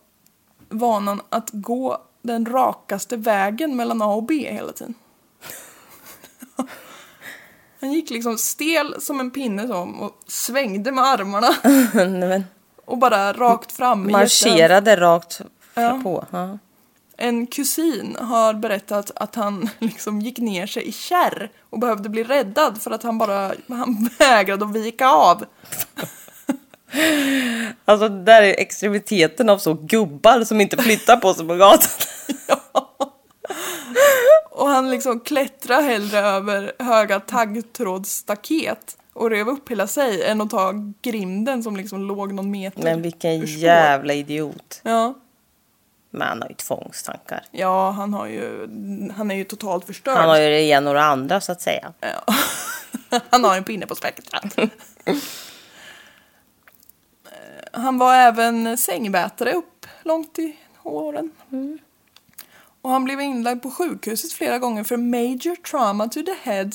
vanan 0.70 1.22
att 1.30 1.50
gå 1.52 1.98
den 2.22 2.46
rakaste 2.46 3.18
vägen 3.18 3.76
mellan 3.76 4.02
A 4.02 4.06
och 4.06 4.24
B 4.24 4.50
hela 4.54 4.72
tiden. 4.72 4.94
Han 7.82 7.92
gick 7.92 8.10
liksom 8.10 8.38
stel 8.38 9.02
som 9.02 9.20
en 9.20 9.32
pinne 9.32 9.68
så 9.68 9.76
och 9.78 10.18
svängde 10.28 10.92
med 10.92 11.04
armarna 11.04 11.50
Nej, 12.28 12.44
och 12.86 12.98
bara 12.98 13.34
rakt 13.34 13.72
fram. 13.72 14.12
marscherade 14.12 14.96
rakt 14.96 15.42
Ja. 15.74 16.00
på. 16.04 16.26
Ja. 16.32 16.58
En 17.18 17.48
kusin 17.48 18.18
har 18.20 18.54
berättat 18.54 19.12
att 19.16 19.36
han 19.36 19.70
liksom 19.80 20.22
gick 20.22 20.38
ner 20.40 20.68
sig 20.68 20.88
i 20.88 20.92
kärr 20.92 21.52
och 21.70 21.80
behövde 21.80 22.10
bli 22.10 22.24
räddad 22.24 22.82
för 22.82 22.92
att 22.92 23.04
han 23.04 23.18
bara 23.18 23.54
han 23.70 24.10
vägrade 24.20 24.66
att 24.66 24.72
vika 24.76 25.10
av. 25.10 25.46
Alltså 27.86 28.10
det 28.10 28.24
där 28.24 28.42
är 28.42 28.60
extremiteten 28.60 29.50
av 29.50 29.58
så 29.58 29.74
gubbar 29.74 30.44
som 30.44 30.62
inte 30.62 30.78
flyttar 30.78 31.18
på 31.18 31.34
sig 31.34 31.48
på 31.48 31.56
gatan. 31.56 31.90
Och 34.52 34.68
han 34.68 34.92
liksom 34.92 35.20
klättrade 35.20 35.84
hellre 35.84 36.20
över 36.20 36.72
höga 36.80 37.20
taggtrådsstaket 37.20 38.98
och 39.14 39.30
rev 39.30 39.50
upp 39.50 39.72
hela 39.72 39.88
sig 39.88 40.24
än 40.24 40.42
att 40.42 40.50
ta 40.50 40.74
grinden 41.02 41.64
som 41.64 41.76
liksom 41.76 42.08
låg 42.08 42.34
någon 42.34 42.52
meter 42.52 42.84
Men 42.84 43.02
vilken 43.02 43.46
jävla 43.46 44.14
idiot. 44.14 44.82
Ja. 44.84 45.14
Men 46.10 46.28
han 46.28 46.42
har 46.42 46.50
ju 46.50 46.56
tvångstankar. 46.56 47.46
ja, 47.52 47.92
han 47.92 48.14
har 48.14 48.28
ju, 48.28 48.68
han 49.18 49.32
är 49.32 49.36
ju 49.36 49.44
totalt 49.44 49.86
förstörd. 49.86 50.18
Han 50.18 50.30
har 50.30 50.38
ju 50.38 50.50
det 50.50 50.62
ena 50.62 50.90
och 50.90 50.96
det 50.96 51.04
andra 51.04 51.42
så 51.42 51.52
att 51.52 51.62
säga. 51.62 51.94
Ja. 52.00 52.34
Han 53.30 53.44
har 53.44 53.58
en 53.58 53.64
pinne 53.64 53.86
på 53.88 53.96
spektrat. 53.96 54.56
Han 57.72 57.98
var 57.98 58.16
även 58.16 58.78
sängvätare 58.78 59.54
upp 59.54 59.86
långt 60.04 60.40
i 60.40 60.56
åren. 60.84 61.32
Och 62.82 62.90
han 62.90 63.04
blev 63.04 63.22
inlagd 63.22 63.62
på 63.64 63.72
sjukhuset 63.72 64.34
flera 64.34 64.60
gånger 64.60 64.84
för 64.84 64.98
major 64.98 65.56
trauma 65.56 66.08
to 66.08 66.22
the 66.22 66.52
head. 66.52 66.70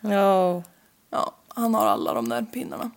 Ja. 0.00 0.62
Ja, 1.10 1.34
han 1.54 1.74
har 1.74 1.86
alla 1.86 2.14
de 2.14 2.28
där 2.28 2.42
pinnarna. 2.42 2.90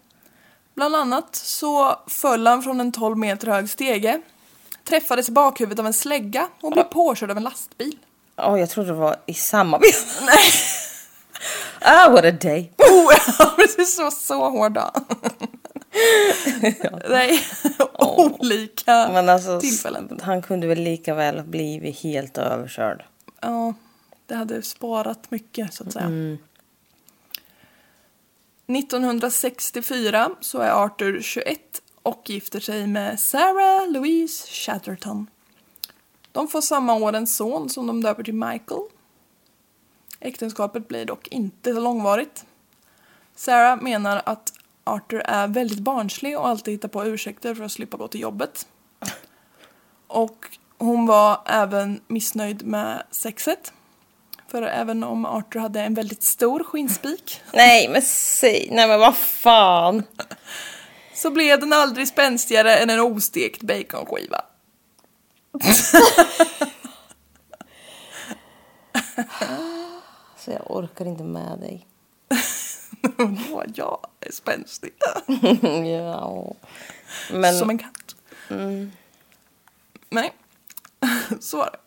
Bland 0.76 0.96
annat 0.96 1.36
så 1.36 2.00
föll 2.08 2.48
han 2.48 2.64
från 2.64 2.80
en 2.80 2.92
12 2.92 3.18
meter 3.18 3.48
hög 3.48 3.70
stege, 3.70 4.22
träffades 4.84 5.30
i 5.30 5.32
bakhuvudet 5.32 5.80
av 5.80 5.86
en 5.86 5.94
slägga 5.94 6.48
och 6.62 6.72
blev 6.72 6.84
påkörd 6.84 7.32
av 7.32 7.38
en 7.38 7.44
lastbil. 7.44 7.98
Åh, 8.38 8.60
jag 8.60 8.70
trodde 8.70 8.90
det 8.90 8.96
var 8.96 9.16
i 9.26 9.34
samma. 9.34 9.78
Nej. 9.78 10.52
ah, 11.82 12.10
what 12.10 12.26
a 12.26 12.32
day. 12.32 12.72
Oh, 12.78 13.56
precis 13.56 13.96
så, 13.96 14.12
så 14.12 14.50
hård 14.50 14.72
dag. 14.72 14.92
Nej, 17.10 17.40
olika 18.40 19.10
Men 19.14 19.30
alltså, 19.30 19.60
tillfällen. 19.60 20.20
han 20.24 20.42
kunde 20.42 20.68
väl 20.68 20.80
lika 20.80 21.14
väl 21.14 21.38
ha 21.38 21.44
blivit 21.44 22.00
helt 22.00 22.38
överkörd. 22.38 23.06
Ja, 23.42 23.74
det 24.26 24.36
hade 24.36 24.62
sparat 24.62 25.32
mycket 25.32 25.74
så 25.74 25.84
att 25.84 25.94
säga. 25.94 26.38
1964 28.68 30.32
så 30.42 30.60
är 30.60 30.72
Arthur 30.72 31.22
21 31.22 31.60
och 32.04 32.30
gifter 32.30 32.60
sig 32.60 32.88
med 32.88 33.20
Sarah 33.20 33.92
Louise 33.92 34.48
Chatterton. 34.48 35.28
De 36.32 36.48
får 36.48 36.62
samma 36.62 36.96
år 36.96 37.14
en 37.14 37.28
son 37.28 37.70
som 37.70 37.88
de 37.88 38.02
döper 38.02 38.24
till 38.24 38.34
Michael. 38.34 38.82
Äktenskapet 40.20 40.88
blir 40.88 41.06
dock 41.06 41.28
inte 41.28 41.74
så 41.74 41.80
långvarigt. 41.80 42.46
Sarah 43.36 43.82
menar 43.82 44.22
att 44.26 44.54
Arthur 44.84 45.22
är 45.26 45.48
väldigt 45.48 45.80
barnslig 45.80 46.40
och 46.40 46.48
alltid 46.48 46.74
hittar 46.74 46.90
på 46.90 47.06
ursäkter 47.06 47.56
för 47.56 47.64
att 47.64 47.72
slippa 47.72 47.98
gå 47.98 48.08
till 48.08 48.22
jobbet. 48.22 48.68
Och 50.08 50.58
hon 50.78 51.06
var 51.06 51.42
även 51.46 52.02
missnöjd 52.08 52.66
med 52.66 53.04
sexet. 53.12 53.74
För 54.48 54.62
även 54.62 55.04
om 55.04 55.26
Arthur 55.26 55.60
hade 55.60 55.82
en 55.82 55.94
väldigt 55.94 56.24
stor 56.24 56.64
skinnspik 56.64 57.42
Nej, 57.54 57.90
men 57.90 58.02
säg, 58.02 58.70
nej 58.72 58.88
men 58.88 59.00
vad 59.00 59.18
fan. 59.18 60.04
så 61.16 61.32
blev 61.32 61.60
den 61.60 61.74
aldrig 61.74 62.08
spänstigare 62.08 62.76
än 62.78 62.90
en 62.90 63.00
ostekt 63.00 63.62
baconskiva. 63.62 64.42
Så 70.38 70.52
jag 70.52 70.72
orkar 70.72 71.06
inte 71.06 71.24
med 71.24 71.60
dig. 71.60 71.88
Åh, 73.52 73.64
jag 73.76 74.00
är 74.20 74.32
spänstig. 74.32 74.94
ja. 75.86 76.54
Men, 77.32 77.54
Som 77.54 77.70
en 77.70 77.78
katt. 77.78 78.16
Nej, 80.10 80.34
så 81.40 81.58
var 81.58 81.70
det. 81.72 81.78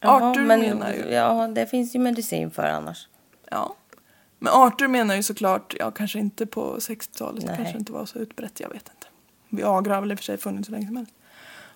Jaha, 0.00 0.30
Arthur 0.30 0.42
men, 0.42 0.60
menar 0.60 0.92
ju... 0.92 1.10
Ja, 1.10 1.48
det 1.48 1.66
finns 1.66 1.94
ju 1.94 1.98
medicin 1.98 2.50
för 2.50 2.62
annars. 2.62 3.08
Ja. 3.50 3.76
Men 4.38 4.52
Arthur 4.52 4.88
menar 4.88 5.14
ju 5.14 5.22
såklart, 5.22 5.74
ja 5.78 5.90
kanske 5.90 6.18
inte 6.18 6.46
på 6.46 6.76
60-talet, 6.76 7.44
Nej. 7.44 7.56
kanske 7.56 7.78
inte 7.78 7.92
var 7.92 8.06
så 8.06 8.18
utbrett, 8.18 8.60
jag 8.60 8.68
vet 8.68 8.88
inte. 8.94 9.06
Viagra 9.48 9.94
har 9.94 10.00
väl 10.00 10.12
i 10.12 10.14
och 10.14 10.18
för 10.18 10.24
sig 10.24 10.36
funnits 10.36 10.66
så 10.66 10.72
länge 10.72 10.86
som 10.86 10.96
helst. 10.96 11.12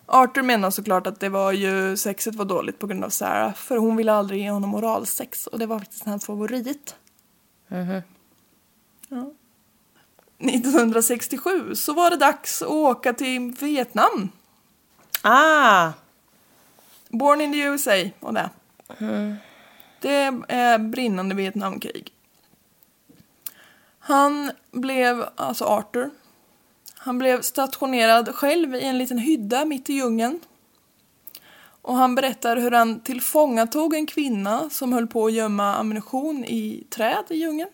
Arthur 0.07 0.43
menar 0.43 0.70
såklart 0.70 1.07
att 1.07 1.20
det 1.20 1.28
var 1.28 1.53
ju, 1.53 1.97
sexet 1.97 2.34
var 2.34 2.45
dåligt 2.45 2.78
på 2.78 2.86
grund 2.86 3.05
av 3.05 3.09
Sarah, 3.09 3.55
för 3.55 3.76
hon 3.76 3.97
ville 3.97 4.12
aldrig 4.12 4.41
ge 4.41 4.51
honom 4.51 4.74
oralsex 4.74 5.47
och 5.47 5.59
det 5.59 5.66
var 5.66 5.78
faktiskt 5.78 6.05
hans 6.05 6.26
favorit. 6.26 6.97
Ja. 9.11 9.30
1967 10.38 11.74
så 11.74 11.92
var 11.92 12.11
det 12.11 12.16
dags 12.16 12.62
att 12.62 12.68
åka 12.68 13.12
till 13.12 13.56
Vietnam. 13.61 14.28
Ah! 15.22 15.92
Born 17.08 17.40
in 17.40 17.52
the 17.52 17.58
USA 17.58 18.11
och 18.20 18.34
det. 18.34 18.50
Det 20.00 20.32
är 20.48 20.78
brinnande 20.78 21.34
Vietnamkrig. 21.34 22.12
Han 23.98 24.50
blev, 24.70 25.28
alltså 25.36 25.64
Arthur, 25.64 26.11
han 26.94 27.18
blev 27.18 27.42
stationerad 27.42 28.34
själv 28.34 28.74
i 28.74 28.84
en 28.84 28.98
liten 28.98 29.18
hydda 29.18 29.64
mitt 29.64 29.90
i 29.90 29.92
djungeln. 29.92 30.40
Och 31.82 31.94
han 31.94 32.14
berättar 32.14 32.56
hur 32.56 32.70
han 32.70 33.00
tillfångatog 33.00 33.94
en 33.94 34.06
kvinna 34.06 34.70
som 34.70 34.92
höll 34.92 35.06
på 35.06 35.26
att 35.26 35.32
gömma 35.32 35.74
ammunition 35.74 36.44
i 36.44 36.84
träd 36.90 37.24
i 37.28 37.34
djungeln. 37.34 37.70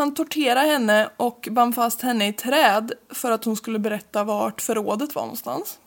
Han 0.00 0.14
torterade 0.14 0.66
henne 0.66 1.10
och 1.16 1.48
band 1.50 1.74
fast 1.74 2.02
henne 2.02 2.28
i 2.28 2.32
träd 2.32 2.92
för 3.10 3.30
att 3.30 3.44
hon 3.44 3.56
skulle 3.56 3.78
berätta 3.78 4.24
vart 4.24 4.60
förrådet 4.60 5.14
var 5.14 5.22
någonstans. 5.22 5.78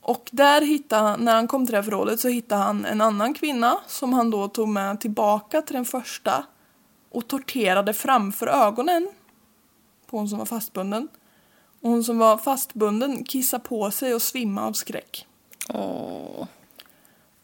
Och 0.00 0.28
där 0.32 0.60
hittade 0.60 1.16
när 1.16 1.34
han 1.34 1.48
kom 1.48 1.66
till 1.66 1.72
det 1.72 1.78
här 1.78 1.82
förrådet 1.82 2.20
så 2.20 2.28
hittade 2.28 2.62
han 2.62 2.84
en 2.84 3.00
annan 3.00 3.34
kvinna 3.34 3.80
som 3.86 4.12
han 4.12 4.30
då 4.30 4.48
tog 4.48 4.68
med 4.68 5.00
tillbaka 5.00 5.62
till 5.62 5.74
den 5.74 5.84
första 5.84 6.44
och 7.10 7.28
torterade 7.28 7.94
framför 7.94 8.46
ögonen 8.46 9.10
på 10.06 10.16
hon 10.16 10.28
som 10.28 10.38
var 10.38 10.46
fastbunden. 10.46 11.08
Och 11.80 11.90
hon 11.90 12.04
som 12.04 12.18
var 12.18 12.38
fastbunden 12.38 13.24
kissade 13.24 13.64
på 13.64 13.90
sig 13.90 14.14
och 14.14 14.22
svimmade 14.22 14.66
av 14.66 14.72
skräck. 14.72 15.26
Åh. 15.68 16.46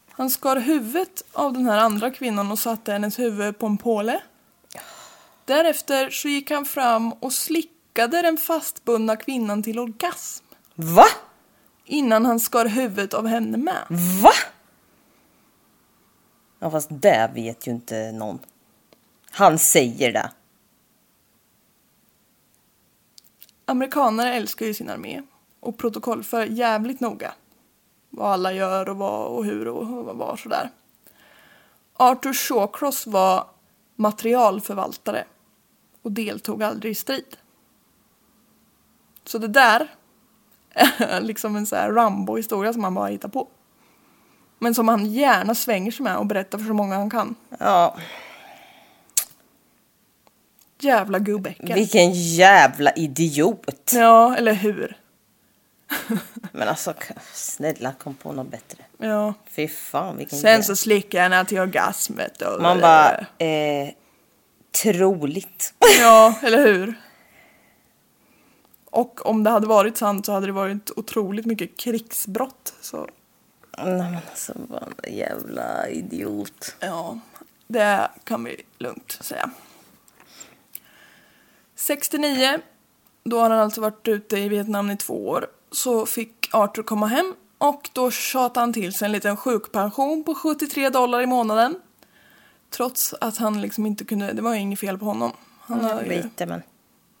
Han 0.09 0.29
skar 0.29 0.57
huvudet 0.57 1.23
av 1.31 1.53
den 1.53 1.65
här 1.65 1.77
andra 1.77 2.11
kvinnan 2.11 2.51
och 2.51 2.59
satte 2.59 2.91
hennes 2.91 3.19
huvud 3.19 3.59
på 3.59 3.65
en 3.65 3.77
påle. 3.77 4.21
Därefter 5.45 6.09
så 6.09 6.27
gick 6.27 6.51
han 6.51 6.65
fram 6.65 7.13
och 7.13 7.33
slickade 7.33 8.21
den 8.21 8.37
fastbundna 8.37 9.15
kvinnan 9.15 9.63
till 9.63 9.79
orgasm 9.79 10.45
Va? 10.75 11.05
innan 11.85 12.25
han 12.25 12.39
skar 12.39 12.65
huvudet 12.65 13.13
av 13.13 13.27
henne 13.27 13.57
med. 13.57 13.85
Va? 14.23 14.31
Ja, 16.59 16.71
fast 16.71 16.89
det 16.91 17.31
vet 17.33 17.67
ju 17.67 17.71
inte 17.71 18.11
någon. 18.11 18.39
Han 19.31 19.59
säger 19.59 20.13
det. 20.13 20.31
Amerikaner 23.65 24.31
älskar 24.31 24.65
ju 24.65 24.73
sin 24.73 24.89
armé 24.89 25.21
och 25.59 25.77
protokollför 25.77 26.45
jävligt 26.45 26.99
noga 26.99 27.33
vad 28.09 28.31
alla 28.31 28.53
gör 28.53 28.89
och 28.89 28.97
vad 28.97 29.27
och 29.27 29.45
hur 29.45 29.67
och 29.67 29.87
vad 29.87 30.15
var 30.15 30.37
sådär. 30.37 30.69
Arthur 31.93 32.33
Shawcross 32.33 33.07
var 33.07 33.47
materialförvaltare 33.95 35.25
och 36.03 36.11
deltog 36.11 36.63
aldrig 36.63 36.91
i 36.91 36.95
strid. 36.95 37.37
Så 39.25 39.37
det 39.37 39.47
där 39.47 39.87
är 40.73 41.21
liksom 41.21 41.55
en 41.55 41.65
sån 41.65 41.79
här 41.79 41.91
Rambo-historia 41.91 42.73
som 42.73 42.83
han 42.83 42.93
bara 42.93 43.07
hittar 43.07 43.29
på. 43.29 43.47
Men 44.59 44.75
som 44.75 44.87
han 44.87 45.05
gärna 45.05 45.55
svänger 45.55 45.91
sig 45.91 46.03
med 46.03 46.17
och 46.17 46.25
berättar 46.25 46.57
för 46.57 46.65
så 46.65 46.73
många 46.73 46.95
han 46.95 47.09
kan. 47.09 47.35
Ja, 47.59 47.95
Jävla 50.79 51.19
gubbäckel. 51.19 51.73
vilken 51.75 52.11
jävla 52.11 52.91
idiot. 52.93 53.91
Ja, 53.93 54.35
eller 54.37 54.53
hur? 54.53 54.97
Men 56.51 56.67
alltså, 56.67 56.93
snälla 57.33 57.93
kom 57.93 58.15
på 58.15 58.31
något 58.31 58.51
bättre. 58.51 58.83
Ja. 58.97 59.33
Fy 59.49 59.67
fan 59.67 60.17
vilken 60.17 60.39
Sen 60.39 60.49
jävla- 60.49 60.63
så 60.63 60.75
slickar 60.75 61.17
jag 61.17 61.23
henne 61.29 61.45
till 61.45 61.59
orgasmet 61.59 62.41
och... 62.41 62.61
Man 62.61 62.79
bara, 62.81 63.17
eh, 63.37 63.89
troligt. 64.81 65.73
Ja, 65.99 66.35
eller 66.41 66.65
hur? 66.67 66.93
Och 68.85 69.25
om 69.25 69.43
det 69.43 69.49
hade 69.49 69.67
varit 69.67 69.97
sant 69.97 70.25
så 70.25 70.31
hade 70.31 70.45
det 70.45 70.51
varit 70.51 70.91
otroligt 70.95 71.45
mycket 71.45 71.77
krigsbrott. 71.77 72.73
Så 72.81 73.07
Nej 73.77 73.93
men 73.93 74.15
alltså 74.15 74.53
vad 74.55 74.93
en 75.03 75.15
jävla 75.15 75.89
idiot. 75.89 76.75
ja, 76.79 77.19
det 77.67 78.09
kan 78.23 78.43
vi 78.43 78.61
lugnt 78.77 79.17
säga. 79.21 79.49
69, 81.75 82.59
då 83.23 83.39
har 83.39 83.49
han 83.49 83.59
alltså 83.59 83.81
varit 83.81 84.07
ute 84.07 84.37
i 84.37 84.49
Vietnam 84.49 84.91
i 84.91 84.97
två 84.97 85.27
år, 85.27 85.47
så 85.71 86.05
fick 86.05 86.49
Arthur 86.51 86.83
komma 86.83 87.07
hem 87.07 87.35
och 87.57 87.89
då 87.93 88.11
tjatade 88.11 88.59
han 88.59 88.73
till 88.73 88.93
sig 88.93 89.05
en 89.05 89.11
liten 89.11 89.37
sjukpension 89.37 90.23
på 90.23 90.35
73 90.35 90.89
dollar 90.89 91.21
i 91.21 91.25
månaden. 91.25 91.75
Trots 92.75 93.15
att 93.21 93.37
han 93.37 93.61
liksom 93.61 93.85
inte 93.85 94.05
kunde, 94.05 94.33
det 94.33 94.41
var 94.41 94.53
ju 94.53 94.59
inget 94.59 94.79
fel 94.79 94.97
på 94.97 95.05
honom. 95.05 95.31
Han 95.61 95.83
har 95.83 96.01
ju, 96.01 96.09
Lite 96.09 96.45
men. 96.45 96.61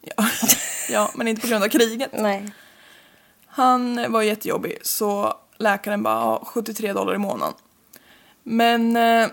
ja, 0.01 0.25
ja, 0.89 1.11
men 1.15 1.27
inte 1.27 1.41
på 1.41 1.47
grund 1.47 1.63
av 1.63 1.67
kriget. 1.67 2.09
Nej. 2.13 2.53
Han 3.47 4.11
var 4.11 4.21
jättejobbig 4.21 4.77
så 4.81 5.33
läkaren 5.57 6.03
bara 6.03 6.15
ja, 6.15 6.43
73 6.45 6.93
dollar 6.93 7.15
i 7.15 7.17
månaden. 7.17 7.53
Men 8.43 8.97
eh, 8.97 9.27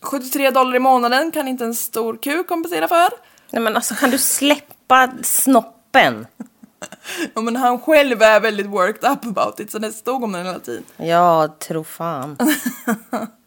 73 0.00 0.50
dollar 0.50 0.76
i 0.76 0.78
månaden 0.78 1.30
kan 1.30 1.48
inte 1.48 1.64
en 1.64 1.74
stor 1.74 2.16
kuk 2.16 2.46
kompensera 2.48 2.88
för. 2.88 3.08
Nej 3.50 3.62
men 3.62 3.76
alltså 3.76 3.94
kan 3.94 4.10
du 4.10 4.18
släppa 4.18 5.10
snoppen? 5.22 6.26
Ja, 7.34 7.40
men 7.40 7.56
han 7.56 7.78
själv 7.80 8.22
är 8.22 8.40
väldigt 8.40 8.66
worked 8.66 9.10
up 9.10 9.24
about 9.26 9.60
it 9.60 9.70
så 9.70 9.78
det 9.78 9.92
stod 9.92 10.24
om 10.24 10.32
den 10.32 10.46
hela 10.46 10.58
tiden. 10.58 10.84
Jag 10.96 11.58
tror 11.58 11.84
fan. 11.84 12.38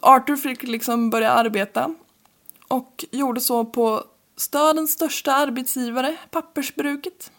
Så 0.00 0.06
Arthur 0.06 0.36
fick 0.36 0.62
liksom 0.62 1.10
börja 1.10 1.30
arbeta 1.30 1.94
och 2.68 3.04
gjorde 3.10 3.40
så 3.40 3.64
på 3.64 4.04
stadens 4.36 4.92
största 4.92 5.32
arbetsgivare, 5.32 6.16
pappersbruket. 6.30 7.30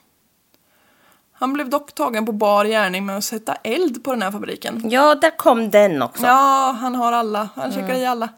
Han 1.34 1.54
blev 1.54 1.70
dock 1.70 1.96
tagen 1.96 2.26
på 2.26 2.32
bar 2.32 2.66
gärning 2.66 3.06
med 3.06 3.18
att 3.18 3.24
sätta 3.24 3.56
eld 3.56 4.04
på 4.04 4.12
den 4.12 4.22
här 4.22 4.32
fabriken. 4.32 4.90
Ja, 4.90 5.16
där 5.16 5.38
kom 5.38 5.72
den 5.72 6.02
också. 6.02 6.26
Ja, 6.26 6.76
han 6.80 6.96
har 6.96 7.12
alla. 7.12 7.50
Han 7.56 7.72
checkar 7.72 7.94
i 7.94 8.06
alla. 8.06 8.30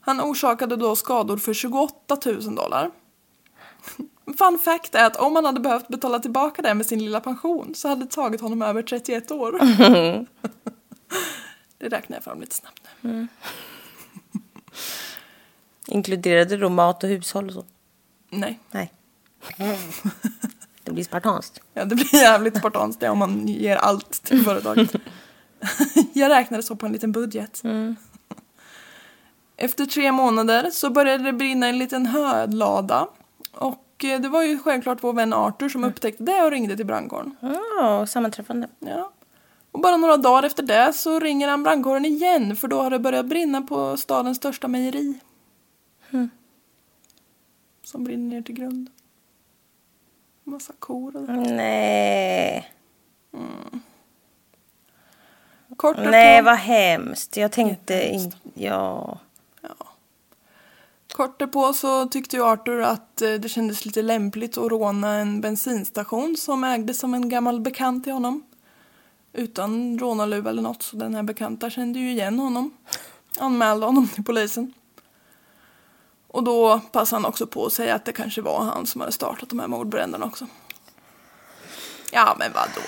Han 0.00 0.20
orsakade 0.20 0.76
då 0.76 0.96
skador 0.96 1.36
för 1.36 1.54
28 1.54 2.16
000 2.26 2.54
dollar. 2.54 2.90
Fun 4.38 4.58
fact 4.58 4.94
är 4.94 5.04
att 5.04 5.16
om 5.16 5.36
han 5.36 5.44
hade 5.44 5.60
behövt 5.60 5.88
betala 5.88 6.18
tillbaka 6.18 6.62
det 6.62 6.74
med 6.74 6.86
sin 6.86 6.98
lilla 6.98 7.20
pension 7.20 7.74
så 7.74 7.88
hade 7.88 8.04
det 8.04 8.10
tagit 8.10 8.40
honom 8.40 8.62
över 8.62 8.82
31 8.82 9.30
år. 9.30 9.60
det 11.80 11.88
räknar 11.88 12.16
jag 12.16 12.24
fram 12.24 12.40
lite 12.40 12.54
snabbt 12.56 12.88
nu. 13.00 13.26
Inkluderade 15.86 16.56
då 16.56 16.68
mat 16.68 17.04
och 17.04 17.10
hushåll 17.10 17.48
och 17.48 17.54
så? 17.54 17.64
Nej, 18.30 18.58
Nej. 18.70 18.92
Det 20.84 20.92
blir 20.92 21.04
spartanskt. 21.04 21.60
ja, 21.74 21.84
det 21.84 21.94
blir 21.94 22.14
jävligt 22.14 22.58
spartanskt 22.58 23.00
det 23.00 23.08
om 23.08 23.18
man 23.18 23.48
ger 23.48 23.76
allt 23.76 24.22
till 24.22 24.44
företaget. 24.44 24.94
jag 26.12 26.30
räknade 26.30 26.62
så 26.62 26.76
på 26.76 26.86
en 26.86 26.92
liten 26.92 27.12
budget. 27.12 27.62
Efter 29.56 29.86
tre 29.86 30.12
månader 30.12 30.70
så 30.70 30.90
började 30.90 31.24
det 31.24 31.32
brinna 31.32 31.66
en 31.66 31.78
liten 31.78 32.06
hödlada. 32.06 33.08
Och 33.52 34.04
eh, 34.04 34.20
det 34.20 34.28
var 34.28 34.42
ju 34.42 34.58
självklart 34.58 34.98
vår 35.02 35.12
vän 35.12 35.32
Arthur 35.32 35.68
som 35.68 35.84
upptäckte 35.84 36.22
det 36.22 36.42
och 36.42 36.50
ringde 36.50 36.76
till 36.76 36.86
brandkåren. 36.86 37.36
Ja, 37.80 38.06
sammanträffande. 38.06 38.68
Ja. 38.78 39.12
Och 39.72 39.80
bara 39.80 39.96
några 39.96 40.16
dagar 40.16 40.42
efter 40.42 40.62
det 40.62 40.92
så 40.92 41.20
ringer 41.20 41.48
han 41.48 41.62
brandkåren 41.62 42.04
igen 42.04 42.56
för 42.56 42.68
då 42.68 42.82
har 42.82 42.90
det 42.90 42.98
börjat 42.98 43.26
brinna 43.26 43.62
på 43.62 43.96
stadens 43.96 44.36
största 44.36 44.68
mejeri. 44.68 45.20
Som 47.82 48.04
brinner 48.04 48.36
ner 48.36 48.42
till 48.42 48.54
grund. 48.54 48.90
Massa 50.44 50.72
kor 50.78 51.16
och 51.16 51.26
det. 51.26 51.54
Nej. 51.54 52.72
Kort 55.76 55.96
Nej, 55.96 56.42
vad 56.42 56.56
hemskt. 56.56 57.36
Jag 57.36 57.52
tänkte 57.52 58.08
inte... 58.08 58.36
Ja. 58.54 59.18
kort 61.12 61.38
därpå 61.38 61.72
så 61.72 62.06
tyckte 62.06 62.36
ju 62.36 62.44
Arthur 62.44 62.80
att 62.80 63.22
eh, 63.22 63.32
det 63.32 63.48
kändes 63.48 63.84
lite 63.84 64.02
lämpligt 64.02 64.58
att 64.58 64.70
råna 64.70 65.14
en 65.14 65.40
bensinstation 65.40 66.36
som 66.36 66.64
ägdes 66.64 66.98
som 66.98 67.14
en 67.14 67.28
gammal 67.28 67.60
bekant 67.60 68.04
till 68.04 68.12
honom. 68.12 68.42
Utan 69.32 69.98
rånarluva 69.98 70.50
eller 70.50 70.62
något 70.62 70.82
så 70.82 70.96
den 70.96 71.14
här 71.14 71.22
bekanta 71.22 71.70
kände 71.70 71.98
ju 71.98 72.10
igen 72.10 72.38
honom. 72.38 72.70
Anmälde 73.38 73.86
honom 73.86 74.08
till 74.08 74.24
polisen. 74.24 74.74
Och 76.28 76.44
då 76.44 76.80
passade 76.92 77.22
han 77.22 77.28
också 77.28 77.46
på 77.46 77.66
att 77.66 77.72
säga 77.72 77.94
att 77.94 78.04
det 78.04 78.12
kanske 78.12 78.42
var 78.42 78.60
han 78.64 78.86
som 78.86 79.00
hade 79.00 79.12
startat 79.12 79.48
de 79.48 79.58
här 79.58 79.68
mordbränderna 79.68 80.26
också. 80.26 80.46
Ja, 82.12 82.36
men 82.38 82.52
vadå? 82.52 82.86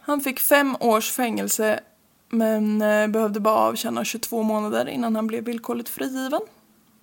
Han 0.00 0.20
fick 0.20 0.40
fem 0.40 0.76
års 0.80 1.12
fängelse 1.12 1.80
men 2.28 2.82
eh, 2.82 3.08
behövde 3.08 3.40
bara 3.40 3.58
avtjäna 3.58 4.04
22 4.04 4.42
månader 4.42 4.88
innan 4.88 5.16
han 5.16 5.26
blev 5.26 5.44
villkorligt 5.44 5.88
frigiven. 5.88 6.40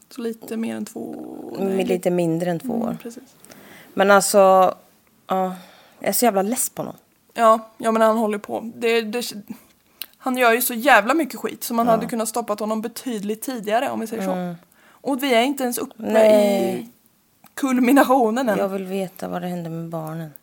Så 0.10 0.22
lite 0.22 0.58
mer 0.58 0.76
än 0.76 0.86
två... 0.86 1.56
nej, 1.60 1.86
Lite 1.86 2.10
mindre 2.10 2.52
än 2.52 2.60
två 2.60 2.74
år. 2.74 2.88
Mm, 2.88 2.98
precis. 2.98 3.24
Men 3.94 4.12
alltså... 4.12 4.76
Ja. 5.28 5.56
Jag 6.00 6.10
är 6.10 6.14
så 6.14 6.26
jävla 6.26 6.42
less 6.42 6.70
på 6.70 6.82
honom. 6.82 6.96
Ja, 7.34 7.70
ja 7.78 7.92
men 7.92 8.02
han 8.02 8.18
håller 8.18 8.38
på. 8.38 8.72
Det, 8.76 9.02
det, 9.02 9.34
han 10.18 10.38
gör 10.38 10.54
ju 10.54 10.62
så 10.62 10.74
jävla 10.74 11.14
mycket 11.14 11.40
skit 11.40 11.64
så 11.64 11.74
man 11.74 11.88
hade 11.88 12.06
kunnat 12.06 12.30
stoppat 12.30 12.60
honom 12.60 12.82
betydligt 12.82 13.42
tidigare 13.42 13.90
om 13.90 14.00
vi 14.00 14.08
säger 14.08 14.24
så. 14.24 14.56
Och 14.90 15.24
vi 15.24 15.34
är 15.34 15.42
inte 15.42 15.64
ens 15.64 15.78
uppe 15.78 15.94
Nej. 15.98 16.80
i 16.80 16.90
kulminationen 17.54 18.50
än. 18.50 18.58
Jag 18.58 18.70
vill 18.70 18.86
veta 18.86 19.28
vad 19.28 19.42
det 19.42 19.48
hände 19.48 19.70
med 19.70 19.90
barnen. 19.90 20.34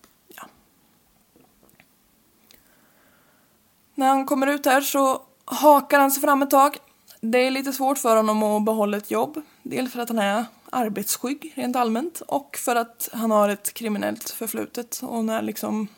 När 3.95 4.09
han 4.09 4.27
kommer 4.27 4.47
ut 4.47 4.67
här 4.67 4.81
så 4.81 5.23
hakar 5.45 6.01
han 6.01 6.11
sig 6.11 6.21
fram 6.21 6.43
ett 6.43 6.51
tag. 6.51 6.77
Det 7.21 7.39
är 7.39 7.51
lite 7.51 7.73
svårt 7.73 7.99
för 7.99 8.17
honom 8.17 8.43
att 8.43 8.65
behålla 8.65 8.97
ett 8.97 9.11
jobb. 9.11 9.43
Dels 9.63 9.93
för 9.93 10.01
att 10.01 10.09
han 10.09 10.19
är 10.19 10.45
arbetsskygg 10.71 11.53
rent 11.57 11.77
allmänt 11.77 12.21
och 12.21 12.57
för 12.57 12.77
att 12.77 13.09
han 13.13 13.31
har 13.31 13.49
ett 13.49 13.75
kriminellt 13.75 14.31
förflutet. 14.31 15.01
Och 15.03 15.25
när 15.25 15.43
liksom, 15.43 15.89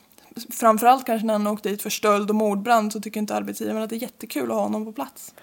framförallt 0.50 1.06
kanske 1.06 1.26
när 1.26 1.34
han 1.34 1.46
åkte 1.46 1.68
dit 1.68 1.82
för 1.82 1.90
stöld 1.90 2.30
och 2.30 2.36
mordbrand 2.36 2.92
så 2.92 3.00
tycker 3.00 3.20
inte 3.20 3.34
arbetsgivaren 3.34 3.82
att 3.82 3.90
det 3.90 3.96
är 3.96 4.02
jättekul 4.02 4.50
att 4.50 4.56
ha 4.56 4.62
honom 4.62 4.84
på 4.84 4.92
plats. 4.92 5.34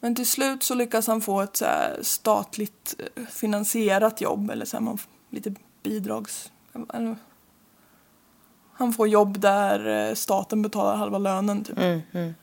Men 0.00 0.14
till 0.14 0.26
slut 0.26 0.62
så 0.62 0.74
lyckas 0.74 1.06
han 1.06 1.20
få 1.20 1.40
ett 1.40 1.56
så 1.56 1.66
statligt 2.02 2.94
eh, 2.98 3.24
finansierat 3.26 4.20
jobb 4.20 4.50
eller 4.50 4.64
så 4.64 4.76
här, 4.76 4.84
man 4.84 4.98
lite 5.30 5.54
bidrags... 5.82 6.52
Han 8.72 8.92
får 8.92 9.08
jobb 9.08 9.40
där 9.40 10.08
eh, 10.08 10.14
staten 10.14 10.62
betalar 10.62 10.96
halva 10.96 11.18
lönen 11.18 11.64
typ, 11.64 11.78
Mm, 11.78 12.00
mm. 12.12 12.34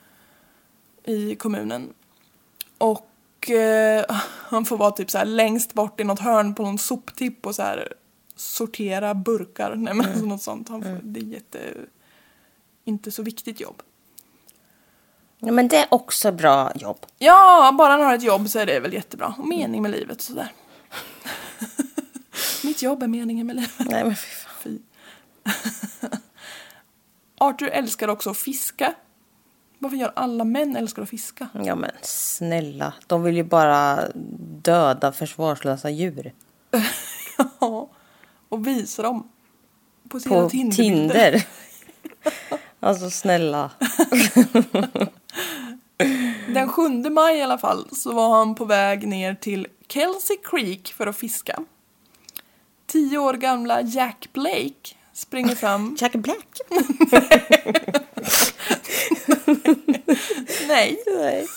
i 1.03 1.35
kommunen. 1.35 1.93
Och 2.77 3.49
eh, 3.49 4.05
han 4.25 4.65
får 4.65 4.77
vara 4.77 4.91
typ 4.91 5.11
så 5.11 5.17
här 5.17 5.25
längst 5.25 5.73
bort 5.73 5.99
i 5.99 6.03
något 6.03 6.19
hörn 6.19 6.55
på 6.55 6.63
någon 6.63 6.77
soptipp 6.77 7.45
och 7.45 7.55
så 7.55 7.61
här 7.61 7.93
sortera 8.37 9.13
burkar. 9.13 9.75
Nej 9.75 9.93
men 9.93 10.05
alltså 10.05 10.25
något 10.25 10.41
sånt. 10.41 10.69
Han 10.69 10.83
får, 10.83 10.99
Det 11.03 11.19
är 11.19 11.23
jätte... 11.23 11.59
Inte 12.83 13.11
så 13.11 13.23
viktigt 13.23 13.59
jobb. 13.59 13.81
Ja, 15.39 15.51
men 15.51 15.67
det 15.67 15.77
är 15.77 15.87
också 15.89 16.31
bra 16.31 16.71
jobb. 16.75 17.05
Ja, 17.17 17.75
bara 17.77 17.91
han 17.91 18.01
har 18.01 18.13
ett 18.15 18.23
jobb 18.23 18.49
så 18.49 18.59
är 18.59 18.65
det 18.65 18.79
väl 18.79 18.93
jättebra. 18.93 19.35
Och 19.37 19.47
mening 19.47 19.81
med 19.81 19.91
livet 19.91 20.21
sådär. 20.21 20.51
Mitt 22.63 22.81
jobb 22.81 23.03
är 23.03 23.07
meningen 23.07 23.47
med 23.47 23.55
livet. 23.55 23.71
Nej, 23.79 24.03
men 24.03 24.15
fy 24.15 24.27
fan. 24.27 24.53
Fy. 24.63 24.79
Arthur 27.37 27.69
älskar 27.69 28.07
också 28.07 28.29
att 28.29 28.37
fiska. 28.37 28.93
Varför 29.79 29.97
gör 29.97 30.11
alla 30.15 30.43
män 30.43 30.75
älskar 30.75 31.01
att 31.01 31.09
fiska? 31.09 31.47
Ja, 31.53 31.75
men 31.75 31.91
snälla. 32.01 32.93
De 33.07 33.23
vill 33.23 33.35
ju 33.35 33.43
bara 33.43 33.99
döda 34.61 35.11
försvarslösa 35.11 35.89
djur. 35.89 36.33
Ja. 37.59 37.89
Och 38.49 38.67
visa 38.67 39.01
dem. 39.01 39.29
På 40.09 40.19
sina 40.19 40.35
På 40.35 40.49
Tinderbilder. 40.49 41.31
Tinder. 41.31 41.47
Alltså 42.79 43.09
snälla. 43.09 43.71
Den 46.47 46.69
7 46.69 46.89
maj 47.09 47.37
i 47.37 47.41
alla 47.41 47.57
fall 47.57 47.89
så 47.91 48.11
var 48.11 48.37
han 48.37 48.55
på 48.55 48.65
väg 48.65 49.07
ner 49.07 49.35
till 49.35 49.67
Kelsey 49.87 50.37
Creek 50.43 50.93
för 50.93 51.07
att 51.07 51.17
fiska. 51.17 51.59
Tio 52.85 53.17
år 53.17 53.33
gamla 53.33 53.81
Jack 53.81 54.29
Blake 54.33 54.95
springer 55.13 55.55
fram. 55.55 55.97
Jack 55.99 56.13
Black. 56.13 56.47
Nej, 60.67 61.03
Nej. 61.17 61.47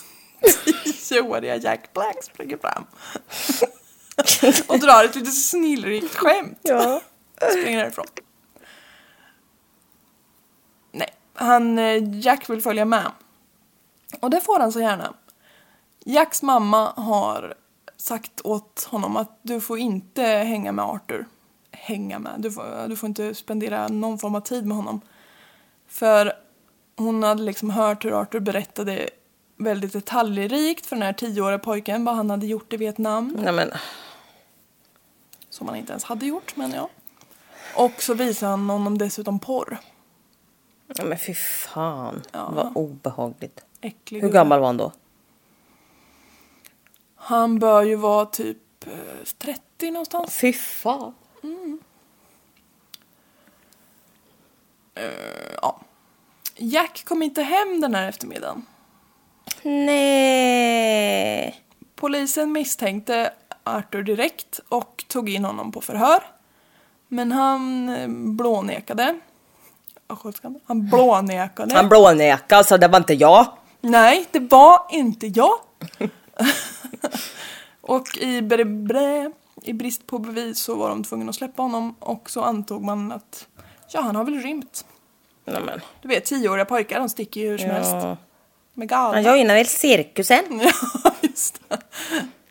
tioåriga 1.09 1.57
Jack 1.57 1.93
Black 1.93 2.25
springer 2.25 2.57
fram. 2.57 2.85
Och 4.69 4.79
drar 4.79 5.05
ett 5.05 5.15
lite 5.15 5.31
snillrikt 5.31 6.15
skämt. 6.15 6.59
Ja. 6.63 7.01
Springer 7.51 7.79
därifrån. 7.79 8.07
Nej, 10.93 11.09
han, 11.35 11.79
eh, 11.79 12.19
Jack 12.19 12.51
vill 12.51 12.63
följa 12.63 12.85
med. 12.85 13.13
Och 14.21 14.31
det 14.31 14.41
får 14.41 14.61
han 14.61 14.73
så 14.73 14.81
gärna. 14.81 15.15
Jacks 16.05 16.43
mamma 16.43 16.93
har 16.97 17.55
sagt 17.97 18.41
åt 18.45 18.89
honom 18.91 19.17
att 19.17 19.39
du 19.43 19.61
får 19.61 19.79
inte 19.79 20.23
hänga 20.23 20.73
med 20.73 20.85
Arthur 20.85 21.27
hänga 21.73 22.19
med. 22.19 22.35
Du 22.39 22.51
får, 22.51 22.89
du 22.89 22.97
får 22.97 23.07
inte 23.07 23.35
spendera 23.35 23.89
någon 23.89 24.19
form 24.19 24.35
av 24.35 24.41
tid 24.41 24.67
med 24.67 24.77
honom. 24.77 25.01
För 25.89 26.33
hon 26.97 27.23
hade 27.23 27.43
liksom 27.43 27.71
hört 27.71 28.05
hur 28.05 28.21
Arthur 28.21 28.41
berättade 28.41 29.11
väldigt 29.57 29.93
detaljrikt 29.93 30.87
för 30.87 30.97
den 30.97 31.03
här 31.03 31.13
tioåriga 31.13 31.59
pojken 31.59 32.05
vad 32.05 32.17
han 32.17 32.31
hade 32.31 32.47
gjort 32.47 32.73
i 32.73 32.77
Vietnam. 32.77 33.37
Nej 33.39 33.53
men, 33.53 33.71
Som 35.61 35.69
han 35.69 35.77
inte 35.77 35.93
ens 35.93 36.05
hade 36.05 36.27
gjort, 36.27 36.57
men 36.57 36.71
ja. 36.73 36.89
Och 37.75 38.03
så 38.03 38.15
visade 38.15 38.51
han 38.51 38.71
honom 38.71 38.99
dessutom 38.99 39.39
porr. 39.39 39.79
nej 40.87 41.07
men 41.07 41.19
fy 41.19 41.35
fan. 41.35 42.23
Ja. 42.33 42.51
Vad 42.51 42.77
obehagligt. 42.77 43.65
Äcklig 43.81 44.21
Hur 44.21 44.31
gammal 44.31 44.61
var 44.61 44.67
han 44.67 44.77
då? 44.77 44.93
Han 47.15 47.59
bör 47.59 47.83
ju 47.83 47.97
vara 47.97 48.27
typ 48.27 48.87
eh, 48.87 49.25
30 49.39 49.91
någonstans. 49.91 50.35
Fy 50.35 50.53
fan. 50.53 51.15
Ja. 55.63 55.81
Jack 56.57 57.05
kom 57.05 57.23
inte 57.23 57.43
hem 57.43 57.81
den 57.81 57.95
här 57.95 58.09
eftermiddagen. 58.09 58.67
Nej. 59.63 61.61
Polisen 61.95 62.53
misstänkte 62.53 63.33
Arthur 63.65 64.03
direkt 64.03 64.61
och 64.69 65.05
tog 65.09 65.29
in 65.29 65.45
honom 65.45 65.73
på 65.73 65.81
förhör. 65.81 66.23
Men 67.09 67.33
han 67.33 67.89
eh, 67.89 68.09
blånekade. 68.09 69.21
Han 70.67 70.89
blånekade. 70.89 71.75
Han 71.75 71.89
blånekade 71.89 72.65
så 72.65 72.77
det 72.77 72.89
var 72.89 72.99
inte 72.99 73.15
jag. 73.15 73.47
Nej, 73.81 74.27
det 74.31 74.41
var 74.41 74.87
inte 74.91 75.27
jag. 75.27 75.59
och 77.81 78.17
i, 78.17 78.43
bre, 78.43 78.65
bre, 78.65 79.31
i 79.63 79.73
brist 79.73 80.07
på 80.07 80.19
bevis 80.19 80.59
så 80.59 80.75
var 80.75 80.89
de 80.89 81.05
tvungna 81.05 81.31
att 81.31 81.37
släppa 81.37 81.63
honom 81.63 81.95
och 81.99 82.31
så 82.31 82.43
antog 82.43 82.85
man 82.85 83.13
att 83.13 83.47
ja, 83.93 84.01
han 84.01 84.17
har 84.17 84.25
väl 84.25 84.43
rymt. 84.43 84.85
Nej 85.45 85.63
men. 85.63 85.81
Du 86.03 86.09
vet, 86.09 86.25
tioåriga 86.25 86.65
pojkar, 86.65 86.99
de 86.99 87.09
sticker 87.09 87.41
ju 87.41 87.49
hur 87.49 87.59
som 87.59 87.71
helst. 87.71 87.93
Ja. 87.93 88.17
Med 88.75 88.89
galna. 88.89 89.15
Han 89.15 89.25
joinar 89.25 89.55
väl 89.55 89.67
cirkusen? 89.67 90.45
Ja, 91.05 91.13
just 91.23 91.61
det. 91.69 91.79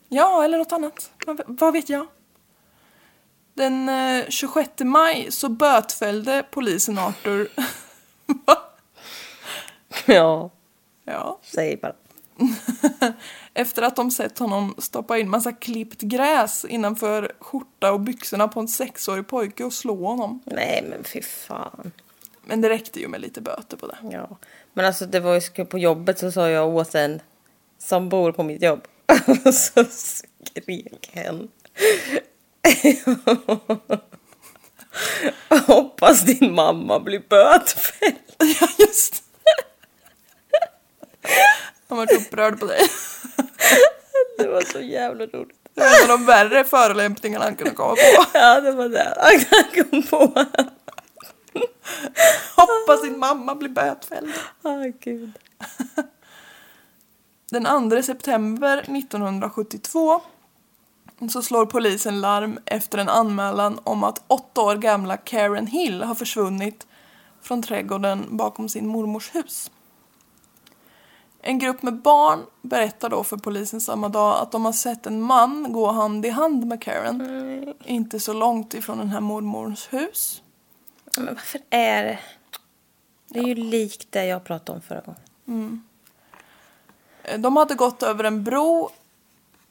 Ja, 0.09 0.43
eller 0.43 0.57
något 0.57 0.71
annat. 0.71 1.11
Vad, 1.45 1.73
vet 1.73 1.89
jag? 1.89 2.07
Den 3.53 3.89
eh, 3.89 4.25
26 4.29 4.71
maj 4.79 5.27
så 5.31 5.49
bötfällde 5.49 6.43
polisen 6.51 6.97
Arthur. 6.97 7.49
Va? 8.25 8.57
Ja, 10.05 10.49
ja. 11.05 11.39
säg 11.41 11.77
bara. 11.77 11.93
Efter 13.53 13.81
att 13.81 13.95
de 13.95 14.11
sett 14.11 14.39
honom 14.39 14.75
stoppa 14.77 15.17
in 15.17 15.29
massa 15.29 15.51
klippt 15.51 16.01
gräs 16.01 16.65
innanför 16.65 17.31
skjorta 17.39 17.91
och 17.91 17.99
byxorna 17.99 18.47
på 18.47 18.59
en 18.59 18.67
sexårig 18.67 19.27
pojke 19.27 19.63
och 19.63 19.73
slå 19.73 20.05
honom. 20.05 20.41
Nej 20.45 20.85
men 20.89 21.03
fy 21.03 21.21
fan. 21.21 21.91
Men 22.43 22.61
det 22.61 22.69
räckte 22.69 22.99
ju 22.99 23.07
med 23.07 23.21
lite 23.21 23.41
böter 23.41 23.77
på 23.77 23.87
det. 23.87 23.97
Ja. 24.11 24.37
Men 24.73 24.85
alltså 24.85 25.05
det 25.05 25.19
var 25.19 25.41
ju 25.57 25.65
på 25.65 25.77
jobbet 25.77 26.19
så 26.19 26.31
sa 26.31 26.49
jag 26.49 26.75
åt 26.75 26.95
en 26.95 27.21
som 27.77 28.09
bor 28.09 28.31
på 28.31 28.43
mitt 28.43 28.61
jobb. 28.61 28.81
Och 29.45 29.53
så 29.53 29.85
skrek 29.89 31.09
hen. 31.13 31.49
Hoppas 35.67 36.21
din 36.21 36.53
mamma 36.55 36.99
blir 36.99 37.19
bötfälld. 37.29 38.15
Ja, 38.37 38.67
just 38.77 39.23
Han 41.89 41.97
var 41.97 42.13
upprörd 42.13 42.59
på 42.59 42.65
dig. 42.65 42.79
Det 44.37 44.47
var 44.47 44.61
så 44.61 44.79
jävla 44.79 45.25
roligt. 45.25 45.57
Det 45.73 45.81
var 45.81 45.87
en 45.87 46.11
av 46.11 46.19
de 46.19 46.25
värre 46.25 46.63
förolämpningarna 46.63 47.45
han 47.45 47.55
kunde 47.55 47.73
komma 47.73 47.95
på. 47.95 48.25
Ja 48.33 48.61
det 48.61 48.71
var 48.71 48.89
det 48.89 49.13
han 49.51 49.83
kom 49.83 50.03
på. 50.03 50.45
Hoppas 52.55 53.01
din 53.01 53.19
mamma 53.19 53.55
blir 53.55 53.69
bötfälld. 53.69 54.33
Åh 54.63 54.85
gud. 54.99 55.31
Den 57.51 57.89
2 57.91 58.03
september 58.03 58.77
1972 58.77 60.21
så 61.29 61.41
slår 61.41 61.65
polisen 61.65 62.21
larm 62.21 62.59
efter 62.65 62.97
en 62.97 63.09
anmälan 63.09 63.79
om 63.83 64.03
att 64.03 64.21
åtta 64.27 64.61
år 64.61 64.75
gamla 64.75 65.17
Karen 65.17 65.67
Hill 65.67 66.03
har 66.03 66.15
försvunnit 66.15 66.87
från 67.41 67.61
trädgården 67.61 68.25
bakom 68.29 68.69
sin 68.69 68.87
mormors 68.87 69.35
hus. 69.35 69.71
En 71.41 71.59
grupp 71.59 71.83
med 71.83 72.01
barn 72.01 72.39
berättar 72.61 73.09
då 73.09 73.23
för 73.23 73.37
polisen 73.37 73.81
samma 73.81 74.09
dag 74.09 74.41
att 74.41 74.51
de 74.51 74.65
har 74.65 74.71
sett 74.71 75.05
en 75.05 75.21
man 75.21 75.73
gå 75.73 75.91
hand 75.91 76.25
i 76.25 76.29
hand 76.29 76.65
med 76.65 76.81
Karen. 76.81 77.73
Inte 77.85 78.19
så 78.19 78.33
långt 78.33 78.73
ifrån 78.73 78.97
den 78.97 79.09
här 79.09 79.19
mormors 79.19 79.93
hus. 79.93 80.41
Men 81.17 81.25
varför 81.25 81.61
är 81.69 82.03
det? 82.03 82.19
Det 83.27 83.39
är 83.39 83.43
ju 83.43 83.55
likt 83.55 84.07
det 84.09 84.25
jag 84.25 84.43
pratade 84.43 84.75
om 84.75 84.81
förra 84.81 85.01
gången. 85.01 85.21
Eh, 85.47 85.88
De 87.37 87.55
hade 87.55 87.75
gått 87.75 88.03
över 88.03 88.23
en 88.23 88.43
bro 88.43 88.89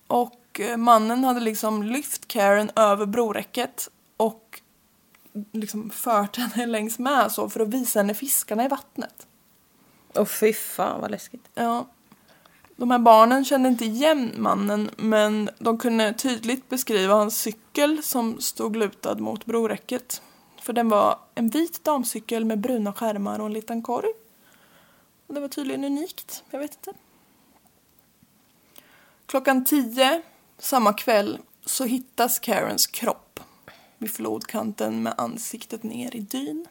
och 0.06 0.60
eh, 0.60 0.76
mannen 0.76 1.24
hade 1.24 1.40
liksom 1.40 1.82
lyft 1.82 2.28
Karen 2.28 2.70
över 2.76 3.06
broräcket 3.06 3.88
och 4.16 4.60
liksom 5.52 5.90
fört 5.90 6.36
henne 6.36 6.66
längs 6.72 6.98
med 6.98 7.32
så 7.32 7.48
för 7.48 7.60
att 7.60 7.68
visa 7.68 7.98
henne 7.98 8.14
fiskarna 8.14 8.64
i 8.64 8.68
vattnet. 8.68 9.26
Åh 10.14 10.24
fy 10.24 10.52
fan 10.52 11.00
vad 11.00 11.10
läskigt. 11.10 11.48
Ja. 11.54 11.86
De 12.76 12.90
här 12.90 12.98
barnen 12.98 13.44
kände 13.44 13.68
inte 13.68 13.84
igen 13.84 14.32
mannen 14.36 14.90
men 14.96 15.50
de 15.58 15.78
kunde 15.78 16.12
tydligt 16.12 16.68
beskriva 16.68 17.14
hans 17.14 17.40
cykel 17.40 18.02
som 18.02 18.40
stod 18.40 18.76
lutad 18.76 19.14
mot 19.14 19.44
broräcket. 19.44 20.22
För 20.62 20.72
den 20.72 20.88
var 20.88 21.18
en 21.34 21.48
vit 21.48 21.84
damcykel 21.84 22.44
med 22.44 22.58
bruna 22.58 22.92
skärmar 22.92 23.38
och 23.38 23.46
en 23.46 23.52
liten 23.52 23.82
korg. 23.82 24.08
Och 25.26 25.34
det 25.34 25.40
var 25.40 25.48
tydligen 25.48 25.84
unikt, 25.84 26.44
jag 26.50 26.58
vet 26.58 26.74
inte. 26.74 26.98
Klockan 29.28 29.64
tio 29.64 30.22
samma 30.58 30.92
kväll 30.92 31.38
så 31.64 31.84
hittas 31.84 32.38
Karens 32.38 32.86
kropp 32.86 33.40
vid 33.98 34.14
flodkanten 34.14 35.02
med 35.02 35.14
ansiktet 35.16 35.82
ner 35.82 36.16
i 36.16 36.20
dyn. 36.20 36.66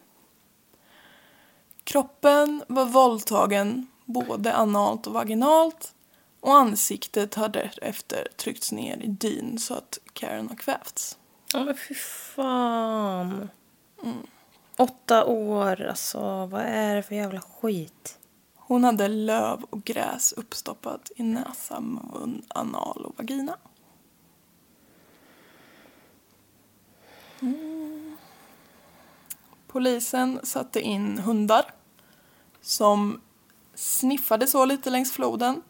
Kroppen 1.83 2.63
var 2.67 2.85
våldtagen 2.85 3.87
både 4.05 4.53
analt 4.53 5.07
och 5.07 5.13
vaginalt 5.13 5.93
och 6.39 6.55
ansiktet 6.55 7.35
har 7.35 7.49
därefter 7.49 8.27
tryckts 8.35 8.71
ner 8.71 8.97
i 8.97 9.07
dyn 9.07 9.59
så 9.59 9.73
att 9.73 9.99
Karen 10.13 10.49
har 10.49 10.55
kvävts. 10.55 11.17
Ja 11.53 11.63
men 11.63 11.77
fy 11.77 11.95
fan. 12.35 13.49
Åtta 14.77 15.25
år 15.25 15.81
alltså. 15.81 16.45
Vad 16.45 16.61
är 16.61 16.95
det 16.95 17.03
för 17.03 17.15
jävla 17.15 17.41
skit? 17.41 18.16
Hon 18.67 18.83
hade 18.83 19.07
löv 19.07 19.63
och 19.69 19.83
gräs 19.83 20.33
uppstoppat 20.33 21.11
i 21.15 21.23
näsa, 21.23 21.79
mun, 21.79 22.45
anal 22.47 23.05
och 23.05 23.17
vagina. 23.17 23.57
Mm. 27.41 28.17
Polisen 29.67 30.39
satte 30.43 30.81
in 30.81 31.17
hundar 31.17 31.65
som 32.61 33.21
sniffade 33.75 34.47
så 34.47 34.65
lite 34.65 34.89
längs 34.89 35.11
floden. 35.11 35.61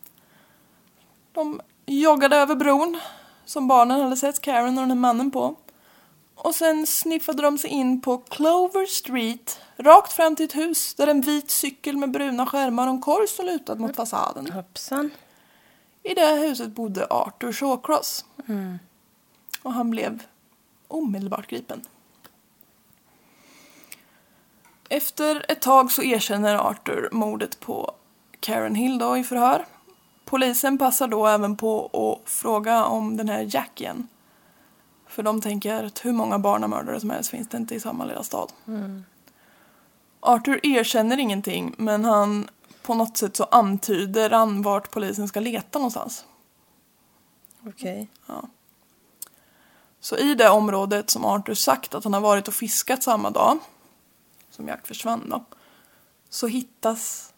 De 1.31 1.61
joggade 1.85 2.35
över 2.35 2.55
bron 2.55 2.99
som 3.45 3.67
barnen 3.67 4.01
hade 4.01 4.17
sett 4.17 4.41
Karen 4.41 4.77
och 4.77 4.81
den 4.81 4.91
här 4.91 4.95
mannen 4.95 5.31
på. 5.31 5.55
Och 6.47 6.55
sen 6.55 6.87
sniffade 6.87 7.41
de 7.41 7.57
sig 7.57 7.69
in 7.69 8.01
på 8.01 8.17
Clover 8.17 8.85
Street, 8.85 9.61
rakt 9.77 10.13
fram 10.13 10.35
till 10.35 10.45
ett 10.45 10.55
hus 10.55 10.93
där 10.93 11.07
en 11.07 11.21
vit 11.21 11.51
cykel 11.51 11.97
med 11.97 12.11
bruna 12.11 12.45
skärmar 12.45 12.87
och 12.87 12.93
en 12.93 13.01
korg 13.01 13.27
stod 13.27 13.45
lutad 13.45 13.75
mot 13.75 13.95
fasaden. 13.95 14.51
Hoppsan. 14.51 15.11
I 16.03 16.13
det 16.13 16.35
huset 16.35 16.69
bodde 16.69 17.07
Arthur 17.09 17.51
Shawcross. 17.51 18.25
Och 19.61 19.73
han 19.73 19.89
blev 19.89 20.23
omedelbart 20.87 21.47
gripen. 21.47 21.81
Efter 24.89 25.45
ett 25.49 25.61
tag 25.61 25.91
så 25.91 26.03
erkänner 26.03 26.55
Arthur 26.55 27.09
mordet 27.11 27.59
på 27.59 27.91
Karen 28.39 28.75
Hill 28.75 28.97
då 28.97 29.17
i 29.17 29.23
förhör. 29.23 29.65
Polisen 30.25 30.77
passar 30.77 31.07
då 31.07 31.27
även 31.27 31.57
på 31.57 31.85
att 31.85 32.29
fråga 32.29 32.85
om 32.85 33.17
den 33.17 33.29
här 33.29 33.47
Jack 33.49 33.81
igen. 33.81 34.07
För 35.18 35.24
de 35.24 35.41
tänker 35.41 35.84
att 35.84 36.05
hur 36.05 36.13
många 36.13 36.39
barnamördare 36.39 36.99
som 36.99 37.09
helst 37.09 37.30
finns 37.30 37.47
det 37.47 37.57
inte 37.57 37.76
i 37.76 37.80
samma 37.80 38.05
lilla 38.05 38.24
stad. 38.24 38.53
Arthur 40.20 40.65
erkänner 40.65 41.18
ingenting 41.18 41.76
men 41.78 42.05
han 42.05 42.49
på 42.82 42.93
något 42.93 43.18
sätt 43.18 43.36
så 43.36 43.43
antyder 43.43 44.30
han 44.30 44.61
vart 44.61 44.91
polisen 44.91 45.28
ska 45.28 45.39
leta 45.39 45.80
någonstans. 45.80 46.26
Okej. 47.65 48.09
Så 49.99 50.18
i 50.18 50.36
det 50.36 50.49
området 50.49 51.09
som 51.09 51.26
Arthur 51.26 51.53
sagt 51.53 51.95
att 51.95 52.03
han 52.03 52.13
har 52.13 52.22
varit 52.22 52.47
och 52.47 52.53
fiskat 52.53 53.03
samma 53.03 53.30
dag 53.30 53.59
som 54.49 54.68
Jack 54.68 54.88
försvann 54.88 55.30
då, 55.30 55.45
så 56.30 56.47
hittas 56.47 57.34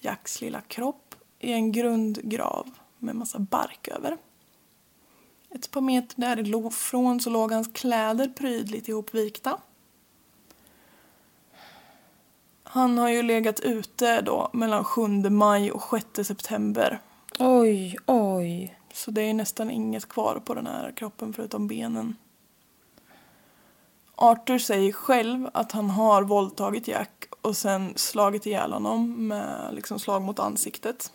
Jacks 0.00 0.40
lilla 0.40 0.60
kropp 0.60 1.14
i 1.38 1.52
en 1.52 1.72
grundgrav 1.72 2.70
med 2.98 3.16
massa 3.16 3.38
bark 3.38 3.88
över. 3.88 4.18
Ett 5.50 5.70
par 5.70 5.80
meter 5.80 6.20
därifrån 6.20 7.20
så 7.20 7.30
låg 7.30 7.52
hans 7.52 7.68
kläder 7.72 8.28
prydligt 8.28 8.88
ihopvikta. 8.88 9.58
Han 12.62 12.98
har 12.98 13.08
ju 13.08 13.22
legat 13.22 13.60
ute 13.60 14.20
då 14.20 14.50
mellan 14.52 14.84
7 14.84 15.06
maj 15.30 15.72
och 15.72 15.82
6 16.14 16.28
september. 16.28 17.00
Oj, 17.38 17.96
oj. 18.06 18.78
Så 18.92 19.10
det 19.10 19.22
är 19.22 19.34
nästan 19.34 19.70
inget 19.70 20.08
kvar 20.08 20.42
på 20.44 20.54
den 20.54 20.66
här 20.66 20.92
kroppen 20.92 21.32
förutom 21.32 21.68
benen. 21.68 22.16
Arthur 24.14 24.58
säger 24.58 24.92
själv 24.92 25.48
att 25.52 25.72
han 25.72 25.90
har 25.90 26.22
våldtagit 26.22 26.88
Jack 26.88 27.24
och 27.40 27.56
sen 27.56 27.92
slagit 27.96 28.46
ihjäl 28.46 28.72
honom 28.72 29.28
med 29.28 29.74
liksom 29.74 29.98
slag 29.98 30.22
mot 30.22 30.38
ansiktet. 30.38 31.12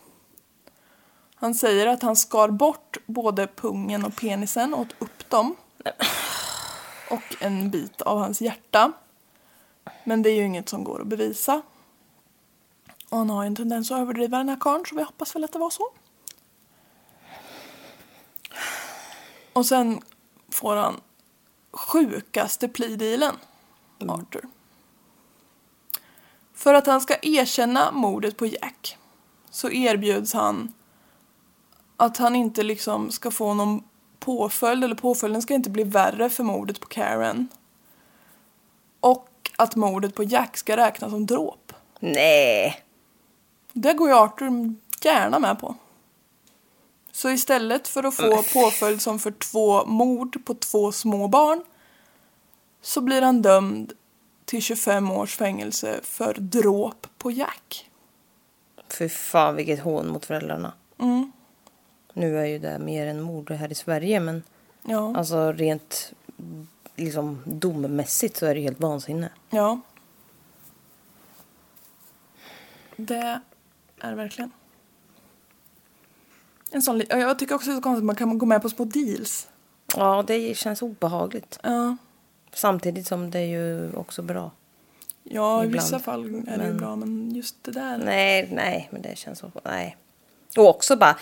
Han 1.44 1.54
säger 1.54 1.86
att 1.86 2.02
han 2.02 2.16
skar 2.16 2.48
bort 2.48 2.96
både 3.06 3.46
pungen 3.46 4.04
och 4.04 4.16
penisen 4.16 4.74
och 4.74 4.80
åt 4.80 4.94
upp 4.98 5.30
dem. 5.30 5.56
Och 7.10 7.36
en 7.40 7.70
bit 7.70 8.02
av 8.02 8.18
hans 8.18 8.40
hjärta. 8.40 8.92
Men 10.04 10.22
det 10.22 10.30
är 10.30 10.34
ju 10.34 10.44
inget 10.44 10.68
som 10.68 10.84
går 10.84 11.00
att 11.00 11.06
bevisa. 11.06 11.62
Och 13.10 13.18
han 13.18 13.30
har 13.30 13.42
ju 13.42 13.46
en 13.46 13.56
tendens 13.56 13.90
att 13.90 13.98
överdriva 13.98 14.38
den 14.38 14.48
här 14.48 14.56
karln 14.60 14.84
så 14.86 14.96
vi 14.96 15.02
hoppas 15.02 15.36
väl 15.36 15.44
att 15.44 15.52
det 15.52 15.58
var 15.58 15.70
så. 15.70 15.88
Och 19.52 19.66
sen 19.66 20.00
får 20.48 20.76
han 20.76 21.00
sjukaste 21.72 22.68
plea-dealen, 22.68 23.36
Arthur. 23.98 24.48
För 26.54 26.74
att 26.74 26.86
han 26.86 27.00
ska 27.00 27.16
erkänna 27.22 27.92
mordet 27.92 28.36
på 28.36 28.46
Jack 28.46 28.98
så 29.50 29.70
erbjuds 29.70 30.32
han 30.32 30.72
att 31.96 32.16
han 32.16 32.36
inte 32.36 32.62
liksom 32.62 33.10
ska 33.10 33.30
få 33.30 33.54
någon 33.54 33.82
påföljd, 34.18 34.84
eller 34.84 34.94
påföljden 34.94 35.42
ska 35.42 35.54
inte 35.54 35.70
bli 35.70 35.84
värre 35.84 36.30
för 36.30 36.44
mordet 36.44 36.80
på 36.80 36.86
Karen. 36.86 37.48
Och 39.00 39.50
att 39.56 39.76
mordet 39.76 40.14
på 40.14 40.22
Jack 40.22 40.56
ska 40.56 40.76
räknas 40.76 41.10
som 41.10 41.26
dråp. 41.26 41.72
Nej. 42.00 42.84
Det 43.72 43.92
går 43.92 44.08
ju 44.08 44.14
Arthur 44.14 44.74
gärna 45.02 45.38
med 45.38 45.60
på. 45.60 45.74
Så 47.12 47.30
istället 47.30 47.88
för 47.88 48.04
att 48.04 48.14
få 48.14 48.42
påföljd 48.42 49.02
som 49.02 49.18
för 49.18 49.30
två 49.30 49.86
mord 49.86 50.44
på 50.44 50.54
två 50.54 50.92
små 50.92 51.28
barn 51.28 51.64
så 52.82 53.00
blir 53.00 53.22
han 53.22 53.42
dömd 53.42 53.92
till 54.44 54.62
25 54.62 55.10
års 55.10 55.36
fängelse 55.36 56.00
för 56.02 56.34
dråp 56.34 57.06
på 57.18 57.30
Jack. 57.30 57.90
Fy 58.98 59.08
fan 59.08 59.56
vilket 59.56 59.80
hån 59.80 60.08
mot 60.08 60.26
föräldrarna. 60.26 60.72
Mm. 60.98 61.32
Nu 62.14 62.38
är 62.38 62.44
ju 62.44 62.58
det 62.58 62.78
mer 62.78 63.06
än 63.06 63.20
mord 63.20 63.50
här 63.50 63.72
i 63.72 63.74
Sverige 63.74 64.20
men 64.20 64.42
Ja. 64.82 65.16
alltså 65.16 65.52
rent 65.52 66.12
liksom 66.96 67.42
dommässigt 67.44 68.36
så 68.36 68.46
är 68.46 68.54
det 68.54 68.60
helt 68.60 68.80
vansinne. 68.80 69.28
Ja. 69.50 69.80
Det 72.96 73.40
är 74.00 74.10
det 74.10 74.14
verkligen. 74.14 74.50
En 76.70 76.82
sån, 76.82 77.02
jag 77.08 77.38
tycker 77.38 77.54
också 77.54 77.66
det 77.70 77.72
är 77.72 77.76
så 77.76 77.82
konstigt 77.82 78.00
att 78.00 78.04
man 78.04 78.16
kan 78.16 78.38
gå 78.38 78.46
med 78.46 78.62
på 78.62 78.68
små 78.68 78.84
deals. 78.84 79.48
Ja, 79.96 80.24
det 80.26 80.56
känns 80.56 80.82
obehagligt. 80.82 81.58
Ja, 81.62 81.96
Samtidigt 82.52 83.06
som 83.06 83.30
det 83.30 83.38
är 83.38 83.46
ju 83.46 83.92
också 83.92 84.22
bra. 84.22 84.50
ja 85.22 85.62
i 85.62 85.66
Ibland. 85.66 85.84
vissa 85.84 85.98
fall 85.98 86.24
är 86.24 86.30
det 86.58 86.64
Men- 86.64 86.76
bra 86.76 86.96
men 86.96 87.34
just 87.34 87.64
det 87.64 87.70
där. 87.72 87.98
Nej, 87.98 88.48
nej, 88.52 88.88
men 88.92 89.02
det 89.02 89.18
känns 89.18 89.38
så. 89.38 89.50
Nej. 89.64 89.96
Och 90.56 90.68
också 90.68 90.96
bara, 90.96 91.16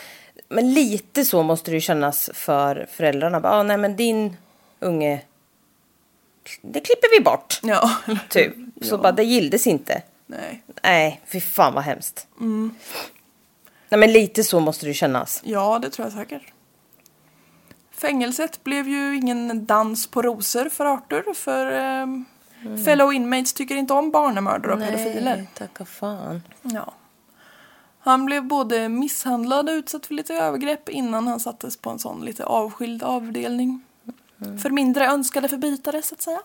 men 0.48 0.74
lite 0.74 1.24
så 1.24 1.42
måste 1.42 1.70
det 1.70 1.74
ju 1.74 1.80
kännas 1.80 2.30
för 2.34 2.86
föräldrarna. 2.92 3.40
Bara, 3.40 3.52
ah, 3.52 3.62
nej 3.62 3.76
men 3.76 3.96
din 3.96 4.36
unge, 4.80 5.22
det 6.62 6.80
klipper 6.80 7.18
vi 7.18 7.24
bort. 7.24 7.60
Ja, 7.62 7.90
Typ. 8.28 8.54
Så 8.80 8.94
Ja. 8.94 8.98
bara, 8.98 9.12
det 9.12 9.24
gilldes 9.24 9.66
inte. 9.66 10.02
nej. 10.26 10.62
Nej, 10.82 11.20
fy 11.26 11.40
fan 11.40 11.74
vad 11.74 11.84
hemskt. 11.84 12.26
Mm. 12.40 12.74
Nej 13.88 13.98
men 13.98 14.12
lite 14.12 14.44
så 14.44 14.60
måste 14.60 14.86
det 14.86 14.88
ju 14.88 14.94
kännas. 14.94 15.40
Ja, 15.44 15.78
det 15.78 15.90
tror 15.90 16.06
jag 16.06 16.12
säkert. 16.12 16.42
Fängelset 17.90 18.64
blev 18.64 18.88
ju 18.88 19.16
ingen 19.16 19.66
dans 19.66 20.06
på 20.06 20.22
rosor 20.22 20.68
för 20.68 20.84
Arthur 20.84 21.34
för 21.34 21.72
ehm, 21.72 22.24
fellow 22.84 23.12
inmates 23.12 23.52
tycker 23.52 23.76
inte 23.76 23.92
om 23.94 24.10
barnamördare 24.10 24.72
och 24.74 24.80
pedofiler. 24.80 25.36
Nej, 25.36 25.48
tacka 25.54 25.84
fan. 25.84 26.42
Ja. 26.62 26.92
Han 28.04 28.24
blev 28.26 28.44
både 28.44 28.88
misshandlad 28.88 29.68
och 29.68 29.72
utsatt 29.72 30.06
för 30.06 30.14
lite 30.14 30.34
övergrepp 30.34 30.88
innan 30.88 31.26
han 31.26 31.40
sattes 31.40 31.76
på 31.76 31.90
en 31.90 31.98
sån 31.98 32.24
lite 32.24 32.44
avskild 32.44 33.02
avdelning. 33.02 33.84
För 34.62 34.70
mindre 34.70 35.06
önskade 35.06 35.48
förbrytare 35.48 36.02
så 36.02 36.14
att 36.14 36.22
säga. 36.22 36.42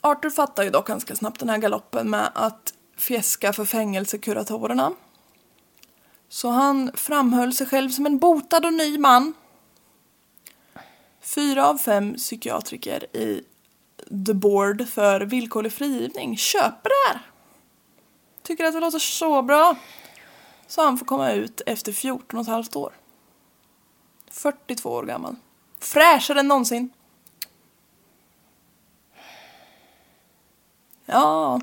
Arthur 0.00 0.30
fattar 0.30 0.62
ju 0.62 0.70
dock 0.70 0.86
ganska 0.86 1.16
snabbt 1.16 1.40
den 1.40 1.48
här 1.48 1.58
galoppen 1.58 2.10
med 2.10 2.30
att 2.34 2.74
fjäska 2.96 3.52
för 3.52 3.64
fängelsekuratorerna. 3.64 4.92
Så 6.28 6.48
han 6.48 6.90
framhöll 6.94 7.54
sig 7.54 7.66
själv 7.66 7.90
som 7.90 8.06
en 8.06 8.18
botad 8.18 8.66
och 8.66 8.74
ny 8.74 8.98
man. 8.98 9.34
Fyra 11.20 11.68
av 11.68 11.76
fem 11.76 12.14
psykiatriker 12.14 13.16
i 13.16 13.44
The 14.26 14.34
Board 14.34 14.88
för 14.88 15.20
villkorlig 15.20 15.72
frigivning 15.72 16.36
köper 16.36 16.88
det 16.88 17.08
här. 17.08 17.29
Tycker 18.42 18.64
att 18.64 18.74
det 18.74 18.80
låter 18.80 18.98
så 18.98 19.42
bra. 19.42 19.76
Så 20.66 20.84
han 20.84 20.98
får 20.98 21.06
komma 21.06 21.32
ut 21.32 21.62
efter 21.66 21.92
14 21.92 22.38
och 22.38 22.42
ett 22.42 22.48
halvt 22.48 22.76
år. 22.76 22.92
42 24.30 24.90
år 24.90 25.02
gammal. 25.02 25.36
Fräschare 25.78 26.40
än 26.40 26.48
någonsin. 26.48 26.90
Ja. 31.06 31.60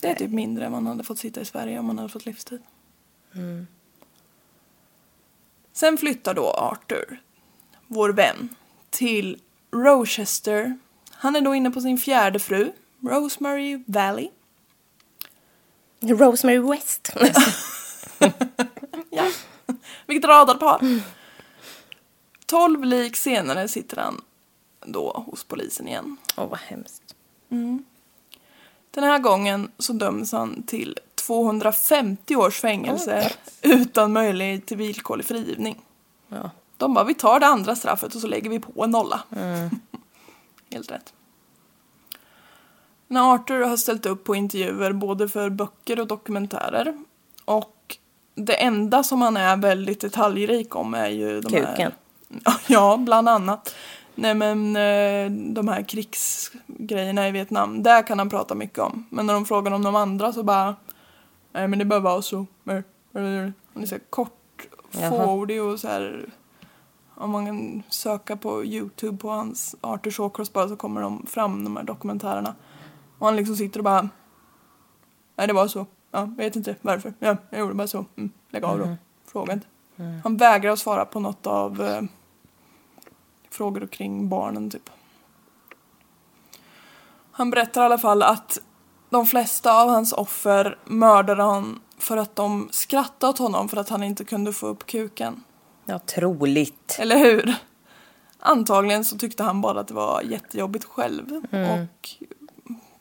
Det 0.00 0.08
är 0.08 0.14
typ 0.14 0.30
mindre 0.30 0.66
än 0.66 0.72
man 0.72 0.86
hade 0.86 1.04
fått 1.04 1.18
sitta 1.18 1.40
i 1.40 1.44
Sverige 1.44 1.78
om 1.78 1.86
man 1.86 1.98
hade 1.98 2.10
fått 2.10 2.26
livstid. 2.26 2.62
Sen 5.72 5.98
flyttar 5.98 6.34
då 6.34 6.50
Arthur, 6.50 7.22
vår 7.86 8.08
vän, 8.08 8.54
till 8.90 9.40
Rochester. 9.70 10.78
Han 11.20 11.36
är 11.36 11.40
då 11.40 11.54
inne 11.54 11.70
på 11.70 11.80
sin 11.80 11.98
fjärde 11.98 12.38
fru, 12.38 12.72
Rosemary 13.00 13.82
Valley. 13.86 14.28
Rosemary 16.00 16.58
West. 16.58 17.10
Ja, 19.10 19.24
vilket 20.06 20.28
radarpar. 20.28 21.00
Tolv 22.46 22.84
lik 22.84 23.16
senare 23.16 23.68
sitter 23.68 23.96
han 23.96 24.20
då 24.86 25.24
hos 25.26 25.44
polisen 25.44 25.88
igen. 25.88 26.16
Åh 26.36 26.48
vad 26.48 26.58
hemskt. 26.58 27.14
Den 28.90 29.04
här 29.04 29.18
gången 29.18 29.70
så 29.78 29.92
döms 29.92 30.32
han 30.32 30.62
till 30.62 30.98
250 31.14 32.36
års 32.36 32.60
fängelse 32.60 33.32
utan 33.62 34.12
möjlighet 34.12 34.66
till 34.66 34.76
villkorlig 34.76 35.26
frigivning. 35.26 35.82
Ja. 36.28 36.50
De 36.76 36.94
bara, 36.94 37.04
vi 37.04 37.14
tar 37.14 37.40
det 37.40 37.46
andra 37.46 37.76
straffet 37.76 38.14
och 38.14 38.20
så 38.20 38.26
lägger 38.26 38.50
vi 38.50 38.60
på 38.60 38.84
en 38.84 38.90
nolla. 38.90 39.20
Helt 40.70 40.90
rätt. 40.90 41.12
När 43.06 43.34
Arthur 43.34 43.60
har 43.60 43.76
ställt 43.76 44.06
upp 44.06 44.24
på 44.24 44.34
intervjuer 44.34 44.92
både 44.92 45.28
för 45.28 45.50
böcker 45.50 46.00
och 46.00 46.06
dokumentärer 46.06 46.96
och 47.44 47.96
det 48.34 48.62
enda 48.62 49.02
som 49.02 49.22
han 49.22 49.36
är 49.36 49.56
väldigt 49.56 50.00
detaljrik 50.00 50.76
om 50.76 50.94
är 50.94 51.08
ju 51.08 51.40
de 51.40 51.48
Kuken. 51.48 51.76
här... 51.76 52.54
Ja, 52.66 52.96
bland 52.96 53.28
annat. 53.28 53.74
Nej 54.14 54.34
men 54.34 54.76
eh, 54.76 55.30
de 55.54 55.68
här 55.68 55.82
krigsgrejerna 55.82 57.28
i 57.28 57.30
Vietnam, 57.30 57.82
där 57.82 58.06
kan 58.06 58.18
han 58.18 58.30
prata 58.30 58.54
mycket 58.54 58.78
om. 58.78 59.06
Men 59.10 59.26
när 59.26 59.34
de 59.34 59.44
frågar 59.44 59.72
om 59.72 59.82
de 59.82 59.96
andra 59.96 60.32
så 60.32 60.42
bara... 60.42 60.76
Nej 61.52 61.68
men 61.68 61.78
det 61.78 61.84
behöver 61.84 62.10
vara 62.10 62.22
så. 62.22 62.46
Han 62.64 63.82
är 63.82 63.86
så 63.86 63.96
kort, 64.10 64.68
fåordig 64.90 65.62
och 65.62 65.80
så 65.80 65.88
här... 65.88 66.26
Om 67.20 67.30
man 67.30 67.46
kan 67.46 67.82
söka 67.88 68.36
på 68.36 68.64
Youtube 68.64 69.18
på 69.18 69.30
hans 69.30 69.76
Arthur 69.80 70.10
Shawcross 70.10 70.52
bara 70.52 70.68
så 70.68 70.76
kommer 70.76 71.00
de 71.00 71.26
fram 71.26 71.64
de 71.64 71.76
här 71.76 71.84
dokumentärerna. 71.84 72.54
Och 73.18 73.26
han 73.26 73.36
liksom 73.36 73.56
sitter 73.56 73.80
och 73.80 73.84
bara... 73.84 74.08
Nej 75.36 75.46
det 75.46 75.52
var 75.52 75.68
så. 75.68 75.86
Ja, 76.10 76.24
vet 76.24 76.56
inte 76.56 76.76
varför. 76.80 77.14
Ja, 77.18 77.36
jag 77.50 77.60
gjorde 77.60 77.74
bara 77.74 77.88
så. 77.88 78.04
Mm, 78.16 78.30
lägg 78.50 78.64
av 78.64 78.78
då. 78.78 78.96
Fråga 79.26 79.52
inte. 79.52 79.66
Han 80.24 80.36
vägrar 80.36 80.72
att 80.72 80.78
svara 80.78 81.04
på 81.04 81.20
något 81.20 81.46
av 81.46 81.82
eh, 81.82 82.02
frågor 83.50 83.86
kring 83.86 84.28
barnen 84.28 84.70
typ. 84.70 84.90
Han 87.32 87.50
berättar 87.50 87.82
i 87.82 87.84
alla 87.84 87.98
fall 87.98 88.22
att 88.22 88.58
de 89.10 89.26
flesta 89.26 89.82
av 89.82 89.88
hans 89.88 90.12
offer 90.12 90.78
mördade 90.84 91.42
han 91.42 91.80
för 91.98 92.16
att 92.16 92.36
de 92.36 92.68
skrattade 92.70 93.30
åt 93.30 93.38
honom 93.38 93.68
för 93.68 93.76
att 93.76 93.88
han 93.88 94.02
inte 94.02 94.24
kunde 94.24 94.52
få 94.52 94.66
upp 94.66 94.86
kuken. 94.86 95.42
Ja, 95.90 95.98
troligt. 95.98 96.96
Eller 96.98 97.18
hur? 97.18 97.54
Antagligen 98.40 99.04
så 99.04 99.18
tyckte 99.18 99.42
han 99.42 99.60
bara 99.60 99.80
att 99.80 99.88
det 99.88 99.94
var 99.94 100.22
jättejobbigt 100.22 100.84
själv 100.84 101.32
och 101.52 102.08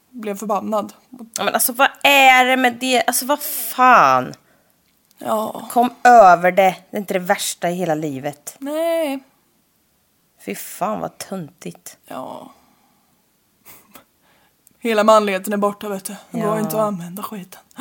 blev 0.09 0.37
förbannad. 0.37 0.93
Ja, 1.09 1.43
men 1.43 1.53
alltså 1.53 1.73
vad 1.73 1.89
är 2.03 2.45
det 2.45 2.57
med 2.57 2.73
det? 2.79 3.01
Alltså 3.03 3.25
vad 3.25 3.39
fan? 3.41 4.33
Ja. 5.17 5.67
Kom 5.71 5.89
över 6.03 6.51
det. 6.51 6.75
Det 6.91 6.97
är 6.97 6.99
inte 6.99 7.13
det 7.13 7.19
värsta 7.19 7.69
i 7.69 7.73
hela 7.73 7.95
livet. 7.95 8.55
Nej. 8.59 9.19
Fy 10.45 10.55
fan 10.55 10.99
vad 10.99 11.17
töntigt. 11.17 11.97
Ja. 12.07 12.51
Hela 14.79 15.03
manligheten 15.03 15.53
är 15.53 15.57
borta 15.57 15.89
vet 15.89 16.05
du. 16.05 16.15
Det 16.31 16.39
går 16.39 16.47
Ja. 16.55 16.59
inte 16.59 16.75
att 16.81 16.87
använda 16.87 17.23
skiten. 17.23 17.61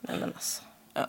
Nej, 0.00 0.16
men 0.20 0.24
alltså. 0.24 0.62
Ja. 0.94 1.06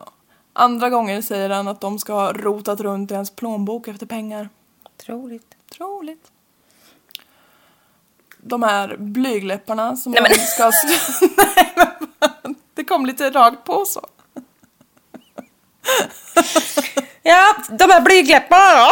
Andra 0.53 0.89
gånger 0.89 1.21
säger 1.21 1.49
han 1.49 1.67
att 1.67 1.81
de 1.81 1.99
ska 1.99 2.13
ha 2.13 2.33
rotat 2.33 2.79
runt 2.79 3.11
i 3.11 3.15
hans 3.15 3.31
plånbok 3.35 3.87
efter 3.87 4.05
pengar. 4.05 4.49
Otroligt. 4.85 5.55
Troligt. 5.71 6.31
De 8.37 8.63
här 8.63 8.95
blygläpparna 8.97 9.95
som 9.95 10.11
Nej, 10.11 10.21
man 10.21 10.31
men- 10.31 10.39
ska... 10.47 10.63
Nej, 11.37 11.73
men 11.75 12.07
fan. 12.19 12.55
Det 12.73 12.83
kom 12.83 13.05
lite 13.05 13.29
rakt 13.29 13.63
på 13.63 13.85
så. 13.85 14.07
Ja, 17.23 17.55
de 17.69 17.83
här 17.91 18.01
blygdläpparna 18.01 18.85
då? 18.85 18.89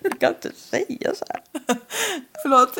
Du 0.00 0.10
kan 0.10 0.28
inte 0.34 0.52
säga 0.56 1.14
så 1.14 1.24
här. 1.28 1.42
Förlåt. 2.42 2.78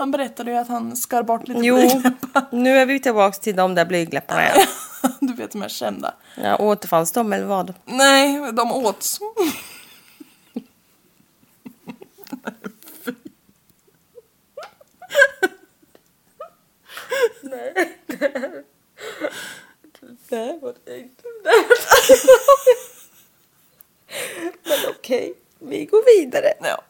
Han 0.00 0.10
berättade 0.10 0.50
ju 0.50 0.56
att 0.56 0.68
han 0.68 0.96
skar 0.96 1.22
bort 1.22 1.48
lite 1.48 1.60
Jo, 1.60 1.76
blygdläppar. 1.76 2.46
nu 2.52 2.78
är 2.78 2.86
vi 2.86 3.00
tillbaka 3.00 3.38
till 3.38 3.56
de 3.56 3.74
där 3.74 3.84
blygdläpparna 3.84 4.42
igen. 4.46 4.66
Du 5.20 5.32
vet 5.34 5.50
de 5.50 5.62
här 5.62 5.68
kända. 5.68 6.14
Ja, 6.42 6.56
återfanns 6.56 7.12
de 7.12 7.32
eller 7.32 7.44
vad? 7.46 7.74
Nej, 7.84 8.52
de 8.52 8.72
åts. 8.72 9.18
Det 20.28 20.58
var 20.62 20.74
inte. 20.96 21.24
Men 24.64 24.78
okej, 24.98 25.34
vi 25.58 25.84
går 25.84 26.20
vidare. 26.20 26.52
Ja. 26.60 26.82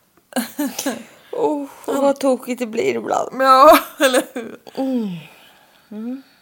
Oh, 1.33 1.69
vad 1.87 2.21
tokigt 2.21 2.59
det 2.59 2.67
blir 2.67 2.97
ibland. 2.97 3.43
Ja, 3.43 3.79
eller 3.99 4.23
hur? 4.35 4.61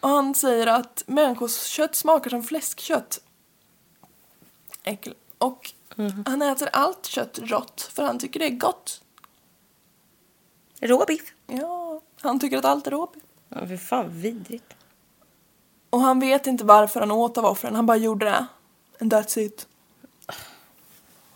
Och 0.01 0.09
han 0.09 0.35
säger 0.35 0.67
att 0.67 1.03
människors 1.07 1.63
kött 1.63 1.95
smakar 1.95 2.31
som 2.31 2.43
fläskkött. 2.43 3.21
Äckel. 4.83 5.15
Och 5.39 5.73
han 6.27 6.43
äter 6.43 6.69
allt 6.73 7.07
kött 7.07 7.39
rått 7.43 7.81
för 7.81 8.03
han 8.03 8.19
tycker 8.19 8.41
det 8.41 8.47
är 8.47 8.51
gott. 8.51 9.03
Råbiff. 10.81 11.33
Ja, 11.47 12.01
han 12.21 12.41
tycker 12.41 12.59
att 12.59 12.65
allt 12.65 12.87
är 12.87 12.91
råbiff. 12.91 13.23
Ja, 13.49 13.67
fy 13.69 13.77
fan 13.79 14.21
vidrigt. 14.21 14.75
Och 15.91 16.01
han 16.01 16.21
vet 16.21 16.47
inte 16.47 16.65
varför 16.65 17.01
han 17.01 17.11
åt 17.11 17.39
av 17.39 17.45
offren, 17.45 17.75
han 17.75 17.87
bara 17.87 17.97
gjorde 17.97 18.27
det. 18.27 18.47
And 19.01 19.13
that's 19.13 19.39
it. 19.39 19.67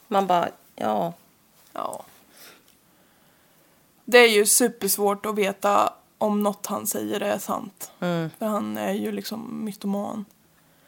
Man 0.08 0.26
bara, 0.26 0.48
ja. 0.76 1.12
Ja. 1.72 2.04
Det 4.04 4.18
är 4.18 4.28
ju 4.28 4.46
supersvårt 4.46 5.26
att 5.26 5.34
veta 5.34 5.92
om 6.18 6.42
något 6.42 6.66
han 6.66 6.86
säger 6.86 7.20
är 7.20 7.38
sant. 7.38 7.92
Mm. 8.00 8.30
För 8.38 8.46
han 8.46 8.76
är 8.76 8.92
ju 8.92 9.12
liksom 9.12 9.64
mytoman. 9.64 10.24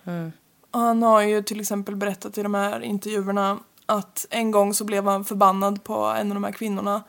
Mm. 0.05 0.33
Han 0.71 1.03
har 1.03 1.21
ju 1.21 1.43
till 1.43 1.61
exempel 1.61 1.97
berättat 1.97 2.39
i 2.39 2.43
de 2.43 2.55
här 2.55 2.81
intervjuerna 2.81 3.59
att 3.87 4.27
en 4.31 4.51
gång 4.51 4.75
så 4.75 4.85
blev 4.85 5.07
han 5.07 5.25
förbannad 5.25 5.85
på 5.85 6.05
en 6.05 6.31
av 6.31 6.35
de 6.35 6.45
här 6.45 6.53
kvinnorna 6.53 7.03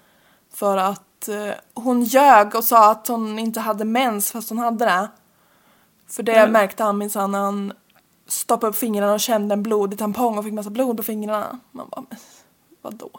för 0.54 0.78
att 0.78 1.28
eh, 1.28 1.52
hon 1.74 2.04
ljög 2.04 2.56
och 2.56 2.64
sa 2.64 2.92
att 2.92 3.08
hon 3.08 3.40
inte 3.40 3.60
hade 3.60 3.86
mens 3.86 4.32
fast 4.32 4.50
hon 4.50 4.58
hade 4.60 4.86
det. 4.86 5.08
För 6.08 6.24
det 6.24 6.36
Mm. 6.36 6.52
märkte 6.52 6.84
han 6.84 6.98
minsann 6.98 7.32
när 7.32 7.40
han 7.40 7.74
stoppade 8.28 8.70
upp 8.70 8.76
fingrarna 8.76 9.14
och 9.14 9.20
kände 9.20 9.54
en 9.54 9.64
blodig 9.64 10.00
tampong 10.00 10.38
och 10.38 10.44
fick 10.44 10.54
massa 10.54 10.70
blod 10.70 10.98
på 10.98 11.04
fingrarna. 11.04 11.60
Man 11.72 11.90
bara, 11.90 12.04
men 12.10 12.20
vadå? 12.82 13.10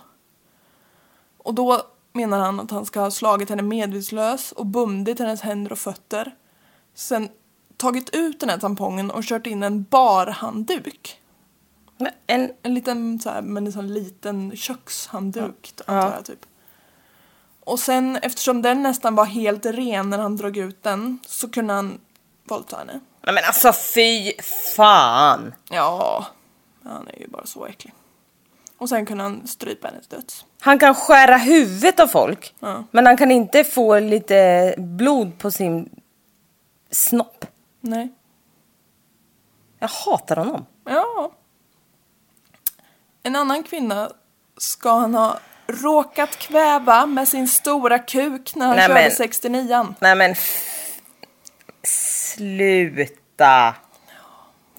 Och 1.39 1.55
då 1.55 1.83
menar 2.17 2.39
han 2.39 2.61
att 2.61 2.71
han 2.71 2.87
ska 2.87 3.01
ha 3.01 3.11
slagit 3.11 3.51
henne 3.51 3.63
medvetslös 3.63 4.53
och 4.53 4.67
bundit 4.67 5.19
hennes 5.19 5.41
händer 5.41 5.73
och 5.73 5.79
fötter. 5.79 6.35
Sen 6.95 7.29
tagit 7.77 8.11
ut 8.15 8.41
den 8.41 8.49
här 8.49 8.59
tampongen 8.59 9.11
och 9.11 9.25
kört 9.25 9.47
in 9.47 9.63
en 9.63 9.83
barhandduk. 9.83 11.21
Men 11.99 12.11
En, 12.27 12.51
En 12.63 12.75
liten 12.75 13.19
så 13.21 13.31
här, 13.31 13.43
men 13.43 13.67
en 13.67 13.73
sån 13.73 13.95
liten 13.95 14.57
kökshandduk 14.57 15.73
Ja. 15.87 15.93
antar 15.95 16.17
jag 16.17 16.25
typ. 16.25 16.47
Och 17.65 17.79
sen 17.79 18.17
eftersom 18.17 18.63
den 18.63 18.83
nästan 18.83 19.15
var 19.15 19.25
helt 19.25 19.67
ren 19.67 20.11
när 20.11 20.19
han 20.19 20.37
drog 20.37 20.57
ut 20.57 20.83
den 20.83 21.19
så 21.27 21.49
kunde 21.49 21.73
han 21.75 22.01
våldta 22.45 22.77
henne. 22.77 23.01
nej 23.23 23.35
men 23.35 23.45
alltså 23.47 23.73
fy 23.95 24.33
fan. 24.77 25.55
Ja, 25.71 26.27
han 26.85 27.09
är 27.09 27.19
ju 27.21 27.29
bara 27.29 27.47
så 27.47 27.67
äcklig. 27.67 27.95
Och 28.79 28.89
sen 28.89 29.07
kunde 29.07 29.23
han 29.23 29.47
strypa 29.47 29.89
hennes 29.89 30.07
döds. 30.07 30.45
Han 30.61 30.79
kan 30.79 30.95
skära 30.95 31.37
huvudet 31.37 32.01
av 32.01 32.07
folk. 32.07 32.55
Ja. 32.61 32.85
Men 32.91 33.07
han 33.07 33.17
kan 33.17 33.31
inte 33.31 33.65
få 33.65 33.99
lite 33.99 34.75
blod 34.79 35.39
på 35.39 35.51
sin 35.51 35.89
snopp. 36.91 37.45
Nej. 37.81 38.13
Jag 39.79 39.89
hatar 39.89 40.37
honom. 40.37 40.67
Ja. 40.85 41.33
En 43.23 43.37
annan 43.37 43.63
kvinna 43.63 44.11
ska 44.57 44.93
han 44.99 45.15
ha 45.15 45.39
råkat 45.67 46.37
kväva 46.37 47.07
med 47.07 47.29
sin 47.29 47.49
stora 47.49 47.99
kuk 47.99 48.55
när 48.55 48.67
han 48.67 48.77
Nej, 48.77 48.87
körde 48.89 49.01
men- 49.01 49.11
69 49.11 49.95
Nej 50.01 50.15
men 50.15 50.31
f- 50.33 51.01
sluta. 51.83 53.75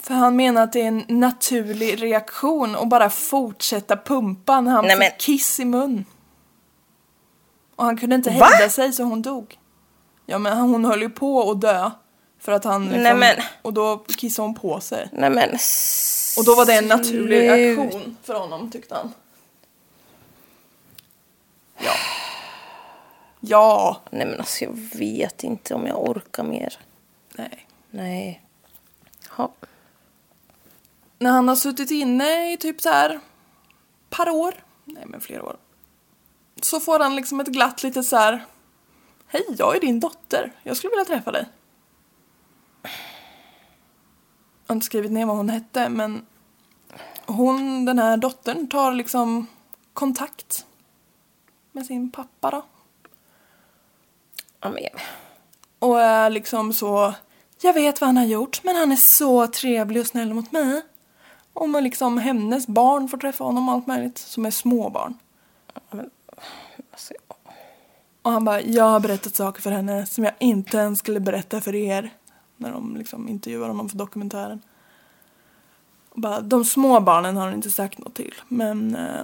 För 0.08 0.14
han 0.14 0.36
menar 0.36 0.64
att 0.64 0.74
det 0.74 0.82
är 0.82 0.88
en 0.88 1.06
naturlig 1.08 2.04
reaktion 2.04 2.76
att 2.76 2.88
bara 2.90 3.10
fortsätta 3.10 3.98
pumpa 3.98 4.62
när 4.62 4.72
han 4.72 4.86
Nej, 4.86 4.92
fick 4.96 5.00
men- 5.00 5.12
kiss 5.20 5.60
i 5.60 5.66
mun. 5.66 6.06
Och 7.76 7.86
han 7.86 7.98
kunde 7.98 8.16
inte 8.16 8.30
Va? 8.30 8.46
hejda 8.46 8.70
sig 8.70 8.94
så 8.94 9.04
hon 9.04 9.22
dog. 9.22 9.58
Ja 10.26 10.38
men 10.38 10.58
hon 10.58 10.86
höll 10.86 11.02
ju 11.02 11.10
på 11.10 11.52
att 11.52 11.62
dö. 11.62 11.92
För 12.40 12.52
att 12.52 12.64
han 12.64 12.84
liksom, 12.86 13.04
Nej, 13.04 13.16
men- 13.16 13.36
Och 13.62 13.74
då 13.74 13.98
kissade 13.98 14.48
hon 14.48 14.56
på 14.56 14.80
sig. 14.80 15.10
Nej 15.12 15.30
men 15.30 15.50
Och 16.38 16.46
då 16.46 16.56
var 16.56 16.66
det 16.66 16.74
en 16.74 16.88
naturlig 16.88 17.38
reaktion 17.50 18.18
för 18.24 18.34
honom 18.34 18.72
tyckte 18.72 18.96
han. 18.96 19.14
Ja. 21.78 21.92
Ja. 23.40 24.02
Nej 24.12 24.26
men 24.28 24.40
alltså 24.40 24.64
jag 24.66 24.74
vet 24.96 25.44
inte 25.44 25.74
om 25.76 25.88
jag 25.88 26.10
orkar 26.10 26.44
mer. 26.44 26.80
Nej. 27.36 27.68
Nej. 27.92 28.42
Ha. 29.30 29.52
När 31.20 31.32
han 31.32 31.48
har 31.48 31.56
suttit 31.56 31.92
inne 31.92 32.54
i 32.54 32.58
typ 32.58 32.82
så 32.82 32.90
här 32.90 33.20
par 34.10 34.30
år, 34.30 34.64
nej 34.86 35.04
men 35.08 35.22
flera 35.22 35.44
år. 35.44 35.58
Så 36.62 36.80
får 36.80 37.00
han 37.00 37.16
liksom 37.16 37.40
ett 37.40 37.48
glatt 37.48 37.84
litet 37.84 38.06
så 38.06 38.16
här. 38.16 38.46
Hej, 39.28 39.46
jag 39.58 39.76
är 39.76 39.80
din 39.80 40.00
dotter. 40.00 40.52
Jag 40.64 40.78
skulle 40.78 40.92
vilja 40.92 41.06
träffa 41.06 41.32
dig. 41.32 41.46
Jag 42.82 44.74
har 44.74 44.76
inte 44.76 44.86
skrivit 44.86 45.12
ner 45.12 45.26
vad 45.26 45.38
hon 45.38 45.50
hette 45.50 45.90
men 45.90 46.26
hon, 47.26 47.86
den 47.86 48.00
här 48.00 48.18
dottern, 48.18 48.70
tar 48.70 48.94
liksom 48.94 49.48
kontakt 49.94 50.66
med 51.72 51.86
sin 51.86 52.12
pappa 52.12 52.52
då. 52.52 52.66
Ja, 54.60 54.70
men, 54.70 54.84
Och 55.80 56.02
är 56.02 56.30
liksom 56.30 56.74
så, 56.74 57.14
jag 57.62 57.74
vet 57.74 58.02
vad 58.02 58.08
han 58.08 58.18
har 58.18 58.26
gjort 58.26 58.64
men 58.64 58.76
han 58.76 58.92
är 58.92 58.96
så 58.96 59.48
trevlig 59.48 60.02
och 60.02 60.08
snäll 60.08 60.34
mot 60.34 60.52
mig. 60.52 60.82
Med 61.66 61.84
liksom 61.84 62.18
hennes 62.18 62.68
barn 62.68 63.08
får 63.08 63.18
träffa 63.18 63.44
honom 63.44 63.70
och 63.70 63.76
allt 63.76 63.88
möjligt 63.88 64.18
som 64.18 64.46
är 64.46 64.52
små 64.52 64.90
barn. 64.90 65.18
alltså, 66.92 67.14
Och 68.22 68.32
han 68.32 68.46
bara, 68.46 68.62
jag 68.62 68.84
har 68.84 69.00
berättat 69.00 69.36
saker 69.36 69.62
för 69.62 69.72
henne 69.72 70.06
som 70.06 70.24
jag 70.24 70.34
inte 70.40 70.78
ens 70.78 71.00
skulle 71.00 71.20
berätta 71.20 71.62
för 71.62 71.76
er. 71.76 72.10
När 72.58 72.72
de 72.72 72.96
liksom 72.98 73.28
intervjuar 73.30 73.68
honom 73.68 73.90
för 73.90 73.98
dokumentären. 73.98 74.62
Och 76.10 76.22
bara, 76.22 76.42
de 76.42 76.66
små 76.66 77.00
barnen 77.00 77.38
har 77.38 77.46
han 77.46 77.54
inte 77.54 77.72
sagt 77.72 77.98
något 78.00 78.16
till 78.16 78.34
men 78.48 78.96
eh, 78.96 79.24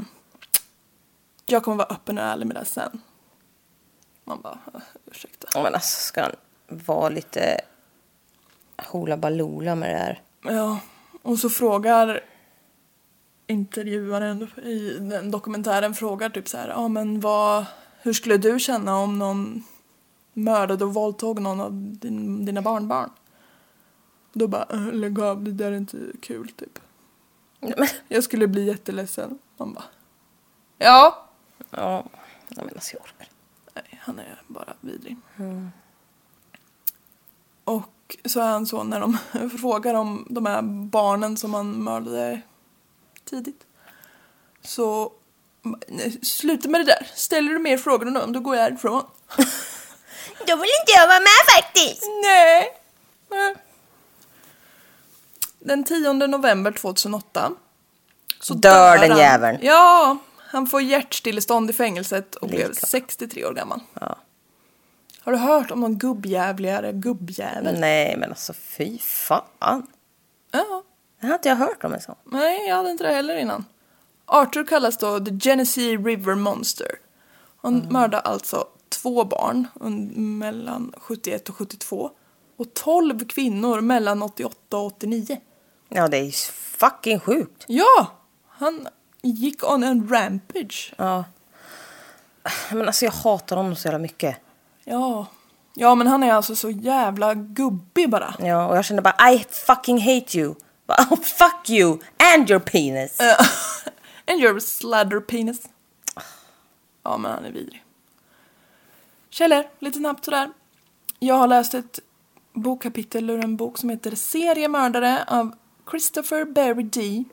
jag 1.45 1.63
kommer 1.63 1.77
vara 1.77 1.87
öppen 1.87 2.17
och 2.17 2.23
ärlig 2.23 2.47
med 2.47 2.55
det 2.55 2.65
sen. 2.65 3.01
Man 4.23 4.41
bara, 4.41 4.59
"Eh, 4.73 4.79
ursäkta. 5.05 5.47
ja, 5.53 5.63
men 5.63 5.73
alltså 5.73 5.99
ska 6.07 6.21
han 6.21 6.31
vara 6.67 7.09
lite 7.09 7.61
hoola 8.91 9.17
baloola 9.17 9.75
med 9.75 9.89
det 9.89 9.97
här? 9.97 10.21
Ja, 10.43 10.79
och 11.23 11.39
så 11.39 11.49
frågar 11.49 12.23
intervjuaren 13.47 14.47
i 14.63 14.97
den 14.99 15.31
dokumentären 15.31 15.93
frågar 15.93 16.29
typ 16.29 16.47
så 16.49 16.57
här, 16.57 16.67
ja 16.67 16.87
men 16.87 17.19
vad, 17.19 17.65
hur 18.01 18.13
skulle 18.13 18.37
du 18.37 18.59
känna 18.59 18.97
om 18.97 19.19
någon 19.19 19.63
mördade 20.33 20.85
och 20.85 20.93
våldtog 20.93 21.41
någon 21.41 21.59
av 21.61 21.71
din, 21.73 22.45
dina 22.45 22.61
barnbarn? 22.61 23.09
Då 24.33 24.47
bara, 24.47 24.65
"Äh, 24.69 24.91
lägg 24.93 25.19
av, 25.19 25.43
det 25.43 25.51
där 25.51 25.71
är 25.71 25.75
inte 25.77 25.97
kul 26.21 26.51
typ. 26.51 26.79
Men, 27.59 27.87
Jag 28.07 28.23
skulle 28.23 28.47
bli 28.47 28.65
jätteledsen. 28.65 29.39
Man 29.57 29.73
bara, 29.73 29.83
ja. 30.77 31.27
ja, 31.69 32.05
men 32.47 32.69
alltså 32.69 32.95
jag 32.95 33.03
orkar. 33.03 33.27
Nej, 33.75 33.99
han 34.01 34.19
är 34.19 34.41
bara 34.47 34.73
vidrig. 34.81 35.17
Och 37.65 37.73
Och 37.75 37.92
så 38.25 38.39
är 38.39 38.47
han 38.47 38.65
så 38.65 38.83
när 38.83 38.99
de 38.99 39.17
frågar 39.61 39.93
om 39.93 40.27
de 40.29 40.45
här 40.45 40.61
barnen 40.61 41.37
som 41.37 41.53
han 41.53 41.83
mördade 41.83 42.41
tidigt. 43.29 43.63
Så 44.61 45.11
sluta 46.21 46.69
med 46.69 46.81
det 46.81 46.85
där. 46.85 47.07
Ställer 47.15 47.51
du 47.51 47.59
mer 47.59 47.77
frågor 47.77 48.07
än 48.07 48.13
dem 48.13 48.33
då 48.33 48.39
går 48.39 48.55
jag 48.55 48.63
härifrån. 48.63 49.03
Då 50.47 50.55
vill 50.55 50.69
inte 50.81 50.91
jag 50.95 51.07
vara 51.07 51.19
med 51.19 51.55
faktiskt. 51.55 52.03
Nej. 52.23 52.69
Nej. 53.29 53.55
Den 55.59 55.83
10 55.83 56.13
november 56.13 56.71
2008 56.71 57.51
så 58.39 58.53
Dör 58.53 58.97
den 58.97 59.17
jäveln. 59.17 59.59
Ja, 59.61 60.17
han 60.37 60.67
får 60.67 60.81
hjärtstillestånd 60.81 61.69
i 61.69 61.73
fängelset 61.73 62.35
och 62.35 62.47
blev 62.47 62.69
Lika. 62.69 62.85
63 62.85 63.45
år 63.45 63.53
gammal. 63.53 63.79
Ja. 63.93 64.17
Har 65.23 65.31
du 65.31 65.37
hört 65.37 65.71
om 65.71 65.79
någon 65.79 65.97
gubbjävligare 65.97 66.91
gubbjävel? 66.91 67.79
Nej, 67.79 68.17
men 68.17 68.29
alltså 68.29 68.53
fy 68.53 68.97
fan. 68.97 69.87
Ja. 70.51 70.83
Det 71.21 71.27
har 71.27 71.33
inte 71.33 71.49
jag 71.49 71.55
hört 71.55 71.83
om 71.83 71.93
en 71.93 72.01
sån. 72.01 72.15
Nej, 72.23 72.67
jag 72.67 72.75
hade 72.75 72.91
inte 72.91 73.03
det 73.03 73.13
heller 73.13 73.37
innan. 73.37 73.65
Arthur 74.25 74.65
kallas 74.65 74.97
då 74.97 75.19
The 75.19 75.39
Genesee 75.39 75.97
River 75.97 76.35
Monster. 76.35 76.91
Han 77.61 77.87
mördade 77.89 78.19
alltså 78.19 78.67
två 78.89 79.23
barn 79.23 79.67
mellan 80.39 80.93
71 80.97 81.49
och 81.49 81.55
72 81.55 82.11
och 82.57 82.73
12 82.73 83.27
kvinnor 83.27 83.81
mellan 83.81 84.23
88 84.23 84.77
och 84.77 84.85
89. 84.85 85.37
Ja, 85.89 86.07
det 86.07 86.17
är 86.17 86.31
fucking 86.51 87.19
sjukt. 87.19 87.65
Ja! 87.67 88.07
Han 88.47 88.87
gick 89.21 89.71
on 89.71 89.83
en 89.83 90.09
rampage. 90.09 90.93
Ja. 90.97 91.23
Men 92.71 92.87
alltså 92.87 93.05
jag 93.05 93.11
hatar 93.11 93.55
honom 93.55 93.75
så 93.75 93.87
jävla 93.87 93.99
mycket. 93.99 94.37
Ja. 94.83 95.27
Ja, 95.73 95.95
men 95.95 96.07
han 96.07 96.23
är 96.23 96.33
alltså 96.33 96.55
så 96.55 96.69
jävla 96.69 97.33
gubbig 97.33 98.09
bara. 98.09 98.35
Ja, 98.39 98.67
och 98.67 98.77
jag 98.77 98.85
kände 98.85 99.01
bara 99.01 99.31
I 99.31 99.45
fucking 99.67 100.01
hate 100.01 100.37
you. 100.37 100.55
Oh, 100.87 101.15
fuck 101.21 101.69
you 101.69 101.99
and 102.33 102.49
your 102.49 102.59
penis. 102.59 103.17
And 104.27 104.39
your 104.39 104.59
sladder 104.59 105.19
penis. 105.19 105.69
Ja, 107.03 107.17
men 107.17 107.31
han 107.31 107.45
är 107.45 107.51
vidrig. 107.51 107.83
Källor, 109.29 109.63
lite 109.79 109.97
snabbt 109.97 110.25
sådär. 110.25 110.51
Jag 111.19 111.35
har 111.35 111.47
läst 111.47 111.73
ett 111.73 111.99
bokkapitel 112.53 113.29
ur 113.29 113.43
en 113.43 113.57
bok 113.57 113.77
som 113.77 113.89
heter 113.89 114.15
Seriemördare 114.15 115.23
av 115.27 115.55
Christopher 115.89 116.45
Berry 116.45 116.83
D. 116.83 117.23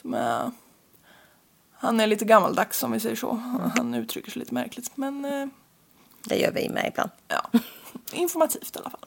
Som 0.00 0.14
är... 0.14 0.50
Han 1.72 2.00
är 2.00 2.06
lite 2.06 2.24
gammaldags 2.24 2.82
om 2.82 2.92
vi 2.92 3.00
säger 3.00 3.16
så. 3.16 3.32
Han 3.76 3.94
uttrycker 3.94 4.30
sig 4.30 4.40
lite 4.40 4.54
märkligt. 4.54 4.96
Men 4.96 5.24
eh, 5.24 5.46
Det 6.24 6.36
gör 6.36 6.52
vi 6.52 6.68
med 6.68 6.88
ibland. 6.88 7.10
ja, 7.28 7.50
informativt 8.12 8.76
i 8.76 8.78
alla 8.78 8.90
fall. 8.90 9.06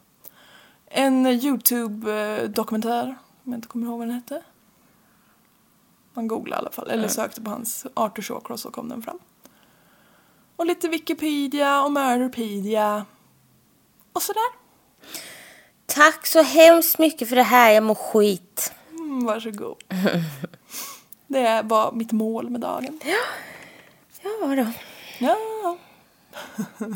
En 0.85 1.27
YouTube-dokumentär, 1.27 3.17
om 3.43 3.51
jag 3.51 3.57
inte 3.57 3.67
kommer 3.67 3.85
ihåg 3.85 3.99
vad 3.99 4.07
den 4.07 4.15
hette. 4.15 4.43
Man 6.13 6.27
googlade 6.27 6.59
i 6.59 6.61
alla 6.61 6.71
fall, 6.71 6.89
eller 6.89 7.07
sökte 7.07 7.41
på 7.41 7.49
hans 7.49 7.85
Arthur 7.93 8.23
Shawcross 8.23 8.61
så 8.61 8.71
kom 8.71 8.89
den 8.89 9.01
fram. 9.01 9.19
Och 10.55 10.65
lite 10.65 10.87
Wikipedia 10.87 11.81
och 11.83 11.91
Murderpedia. 11.91 13.05
Och 14.13 14.21
sådär. 14.21 14.51
Tack 15.85 16.27
så 16.27 16.41
hemskt 16.41 16.99
mycket 16.99 17.29
för 17.29 17.35
det 17.35 17.43
här. 17.43 17.71
Jag 17.71 17.83
mår 17.83 17.95
skit. 17.95 18.73
Mm, 18.89 19.25
varsågod. 19.25 19.83
Det 21.27 21.61
var 21.65 21.91
mitt 21.91 22.11
mål 22.11 22.49
med 22.49 22.61
dagen. 22.61 22.99
Ja 24.21 24.55
då. 24.55 24.71
Ja, 25.19 25.77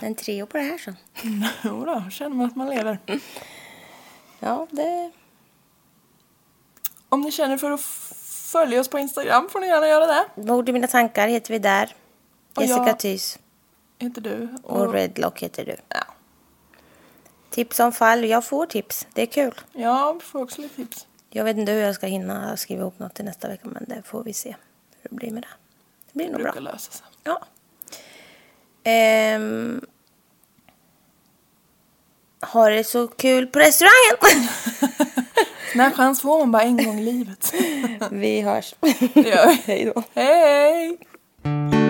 En 0.01 0.15
trio 0.15 0.45
på 0.45 0.57
det 0.57 0.63
här 0.63 0.77
så. 0.77 0.93
jo 1.63 1.85
då, 1.85 2.03
känner 2.11 2.35
man 2.35 2.45
att 2.45 2.55
man 2.55 2.69
lever. 2.69 2.99
Ja, 4.39 4.67
det... 4.71 5.11
Om 7.09 7.21
ni 7.21 7.31
känner 7.31 7.57
för 7.57 7.71
att 7.71 7.81
följa 8.51 8.79
oss 8.79 8.87
på 8.87 8.99
Instagram 8.99 9.49
får 9.49 9.59
ni 9.59 9.67
gärna 9.67 9.87
göra 9.87 10.05
det. 10.05 10.25
Mord 10.43 10.69
i 10.69 10.71
mina 10.73 10.87
tankar 10.87 11.27
heter 11.27 11.51
vi 11.53 11.59
där. 11.59 11.95
Och 12.55 12.61
Jessica 12.61 12.87
jag- 12.87 12.99
Thys. 12.99 13.39
Heter 13.99 14.21
du. 14.21 14.49
Och 14.63 14.93
Redlock 14.93 15.39
heter 15.43 15.65
du. 15.65 15.75
Ja. 15.89 16.03
Tips 17.49 17.79
om 17.79 17.91
fall. 17.91 18.25
Jag 18.25 18.45
får 18.45 18.65
tips. 18.65 19.07
Det 19.13 19.21
är 19.21 19.25
kul. 19.25 19.53
Ja, 19.73 20.13
vi 20.13 20.19
får 20.19 20.41
också 20.43 20.61
lite 20.61 20.75
tips. 20.75 21.07
Jag 21.29 21.43
vet 21.43 21.57
inte 21.57 21.71
hur 21.71 21.81
jag 21.81 21.95
ska 21.95 22.07
hinna 22.07 22.57
skriva 22.57 22.81
ihop 22.81 22.99
något 22.99 23.13
till 23.13 23.25
nästa 23.25 23.47
vecka 23.47 23.67
men 23.67 23.85
det 23.87 24.01
får 24.05 24.23
vi 24.23 24.33
se 24.33 24.55
hur 25.01 25.09
det 25.09 25.15
blir 25.15 25.31
med 25.31 25.43
det. 25.43 25.47
Det 26.05 26.13
blir 26.13 26.25
Det 26.25 26.31
nog 26.31 26.41
bra. 26.41 26.51
brukar 26.51 26.61
lösa 26.71 26.91
sig. 26.91 27.05
Ja. 27.23 27.45
Ehm, 28.84 29.82
ha 32.41 32.69
det 32.69 32.84
så 32.84 33.07
kul 33.07 33.47
på 33.47 33.59
restaurangen! 33.59 34.17
Den 35.73 35.82
här 35.82 35.91
chans 35.91 36.21
får 36.21 36.39
man 36.39 36.51
bara 36.51 36.63
en 36.63 36.77
gång 36.86 36.99
i 36.99 37.03
livet. 37.03 37.53
vi 38.11 38.41
hörs. 38.41 38.75
Det 39.13 39.29
gör 39.29 39.47
vi. 39.47 39.55
Hej 39.65 39.91
då. 39.95 40.03
Hej! 40.13 41.80